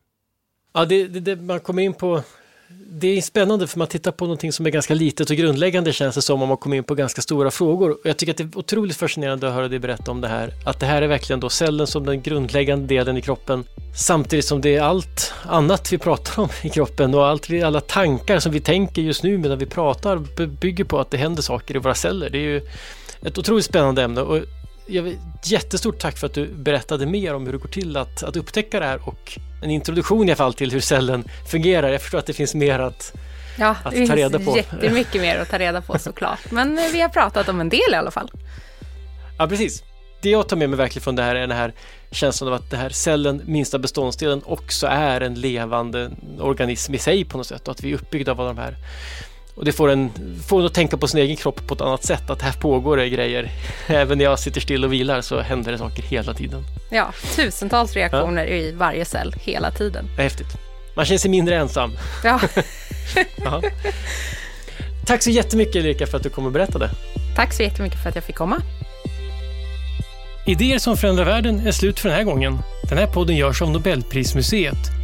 Ja, 0.73 0.85
det, 0.85 1.07
det, 1.07 1.21
det, 1.21 1.37
man 1.37 1.61
kommer 1.61 1.83
in 1.83 1.95
på 1.95 2.23
det 2.69 3.19
är 3.19 3.23
spännande 3.23 3.67
för 3.67 3.79
man 3.79 3.89
tittar 3.89 4.13
på 4.13 4.25
någonting 4.25 4.53
som 4.53 4.67
är 4.67 4.71
ganska 4.71 4.95
litet 4.95 5.31
och 5.31 5.37
grundläggande 5.37 5.93
känns 5.93 6.15
det 6.15 6.23
som 6.23 6.43
om 6.43 6.49
man 6.49 6.59
kommer 6.59 6.77
in 6.77 6.85
på 6.85 6.95
ganska 6.95 7.23
stora 7.23 7.51
frågor. 7.51 7.91
Och 7.91 7.99
jag 8.05 8.17
tycker 8.17 8.33
att 8.33 8.37
det 8.37 8.45
är 8.45 8.59
otroligt 8.59 8.97
fascinerande 8.97 9.49
att 9.49 9.55
höra 9.55 9.69
dig 9.69 9.79
berätta 9.79 10.11
om 10.11 10.21
det 10.21 10.29
här. 10.29 10.53
Att 10.67 10.81
det 10.81 10.87
här 10.87 11.03
är 11.03 11.07
verkligen 11.07 11.41
då 11.41 11.49
cellen 11.49 11.87
som 11.87 12.07
den 12.07 12.23
grundläggande 12.23 12.87
delen 12.87 13.17
i 13.17 13.23
kroppen 13.23 13.65
samtidigt 13.97 14.45
som 14.45 14.61
det 14.61 14.77
är 14.77 14.83
allt 14.83 15.33
annat 15.45 15.93
vi 15.93 15.99
pratar 15.99 16.43
om 16.43 16.49
i 16.63 16.69
kroppen 16.69 17.15
och 17.15 17.27
allt, 17.27 17.51
alla 17.65 17.81
tankar 17.81 18.39
som 18.39 18.53
vi 18.53 18.61
tänker 18.61 19.03
just 19.03 19.23
nu 19.23 19.39
medan 19.39 19.59
vi 19.59 19.67
pratar 19.67 20.47
bygger 20.47 20.85
på 20.85 21.01
att 21.01 21.11
det 21.11 21.17
händer 21.17 21.43
saker 21.43 21.77
i 21.77 21.79
våra 21.79 21.95
celler. 21.95 22.31
Det 22.31 22.39
är 22.39 22.43
ju 22.43 22.61
ett 23.23 23.39
otroligt 23.39 23.65
spännande 23.65 24.03
ämne 24.03 24.21
och 24.21 24.41
jag, 24.87 25.19
jättestort 25.45 25.99
tack 25.99 26.19
för 26.19 26.27
att 26.27 26.35
du 26.35 26.47
berättade 26.47 27.07
mer 27.07 27.35
om 27.35 27.47
hur 27.47 27.53
det 27.53 27.59
går 27.59 27.69
till 27.69 27.97
att, 27.97 28.23
att 28.23 28.37
upptäcka 28.37 28.81
det 28.81 28.87
här 28.87 29.09
och 29.09 29.39
en 29.63 29.71
introduktion 29.71 30.29
i 30.29 30.31
alla 30.31 30.37
fall 30.37 30.55
till 30.55 30.71
hur 30.71 30.81
cellen 30.81 31.25
fungerar. 31.51 31.89
Jag 31.89 32.03
förstår 32.03 32.19
att 32.19 32.27
det 32.27 32.33
finns 32.33 32.55
mer 32.55 32.79
att, 32.79 33.13
ja, 33.59 33.77
att 33.85 33.95
ta 33.95 34.17
reda 34.17 34.39
på. 34.39 34.45
Ja, 34.45 34.57
det 34.57 34.63
finns 34.63 34.83
jättemycket 34.83 35.21
mer 35.21 35.39
att 35.39 35.51
ta 35.51 35.59
reda 35.59 35.83
på 35.83 35.99
såklart. 35.99 36.51
Men 36.51 36.77
vi 36.93 37.01
har 37.01 37.09
pratat 37.09 37.49
om 37.49 37.61
en 37.61 37.69
del 37.69 37.93
i 37.93 37.95
alla 37.95 38.11
fall. 38.11 38.31
Ja, 39.39 39.47
precis. 39.47 39.83
Det 40.23 40.31
jag 40.31 40.49
tar 40.49 40.57
med 40.57 40.71
mig 40.71 40.79
verkligen 40.79 41.03
från 41.05 41.17
det 41.17 41.23
här 41.23 41.35
är 41.35 41.41
den 41.41 41.57
här 41.57 41.73
känslan 42.11 42.49
av 42.49 42.55
att 42.55 42.71
det 42.71 42.77
här 42.77 42.89
cellen, 42.89 43.43
minsta 43.45 43.79
beståndsdelen, 43.79 44.43
också 44.45 44.87
är 44.87 45.21
en 45.21 45.35
levande 45.35 46.11
organism 46.39 46.95
i 46.95 46.99
sig 46.99 47.25
på 47.25 47.39
något 47.39 47.47
sätt 47.47 47.69
och 47.69 47.73
att 47.73 47.83
vi 47.83 47.91
är 47.91 47.95
uppbyggda 47.95 48.33
av 48.33 48.39
de 48.39 48.59
här 48.59 48.77
och 49.55 49.65
det 49.65 49.73
får 49.73 49.91
en, 49.91 50.11
får 50.47 50.61
en 50.61 50.67
att 50.67 50.75
tänka 50.75 50.97
på 50.97 51.09
sin 51.09 51.21
egen 51.21 51.37
kropp 51.37 51.67
på 51.67 51.75
ett 51.75 51.81
annat 51.81 52.05
sätt, 52.05 52.31
att 52.31 52.43
här 52.43 52.53
pågår 52.53 52.97
det 52.97 53.09
grejer. 53.09 53.51
Även 53.87 54.19
när 54.19 54.25
jag 54.25 54.39
sitter 54.39 54.61
still 54.61 54.85
och 54.85 54.93
vilar 54.93 55.21
så 55.21 55.41
händer 55.41 55.73
det 55.73 55.79
saker 55.79 56.03
hela 56.03 56.35
tiden. 56.35 56.63
Ja, 56.91 57.13
tusentals 57.37 57.95
reaktioner 57.95 58.47
ja. 58.47 58.57
i 58.57 58.73
varje 58.73 59.05
cell 59.05 59.35
hela 59.41 59.71
tiden. 59.71 60.05
Häftigt. 60.17 60.49
Man 60.97 61.05
känner 61.05 61.19
sig 61.19 61.31
mindre 61.31 61.57
ensam. 61.57 61.91
Ja. 63.45 63.63
Tack 65.07 65.23
så 65.23 65.31
jättemycket 65.31 65.77
Erika 65.77 66.07
för 66.07 66.17
att 66.17 66.23
du 66.23 66.31
kom 66.31 66.47
och 66.47 66.53
berättade. 66.53 66.91
Tack 67.37 67.53
så 67.53 67.63
jättemycket 67.63 68.03
för 68.03 68.09
att 68.09 68.15
jag 68.15 68.25
fick 68.25 68.37
komma. 68.37 68.63
Idéer 70.47 70.79
som 70.79 70.97
förändrar 70.97 71.25
världen 71.25 71.67
är 71.67 71.73
slut 71.73 72.01
för 72.01 72.09
den 72.09 72.19
här 72.19 72.25
gången. 72.25 72.59
Den 72.89 72.99
här 72.99 73.07
podden 73.07 73.37
görs 73.37 73.63
av 73.63 73.71
Nobelprismuseet 73.71 75.04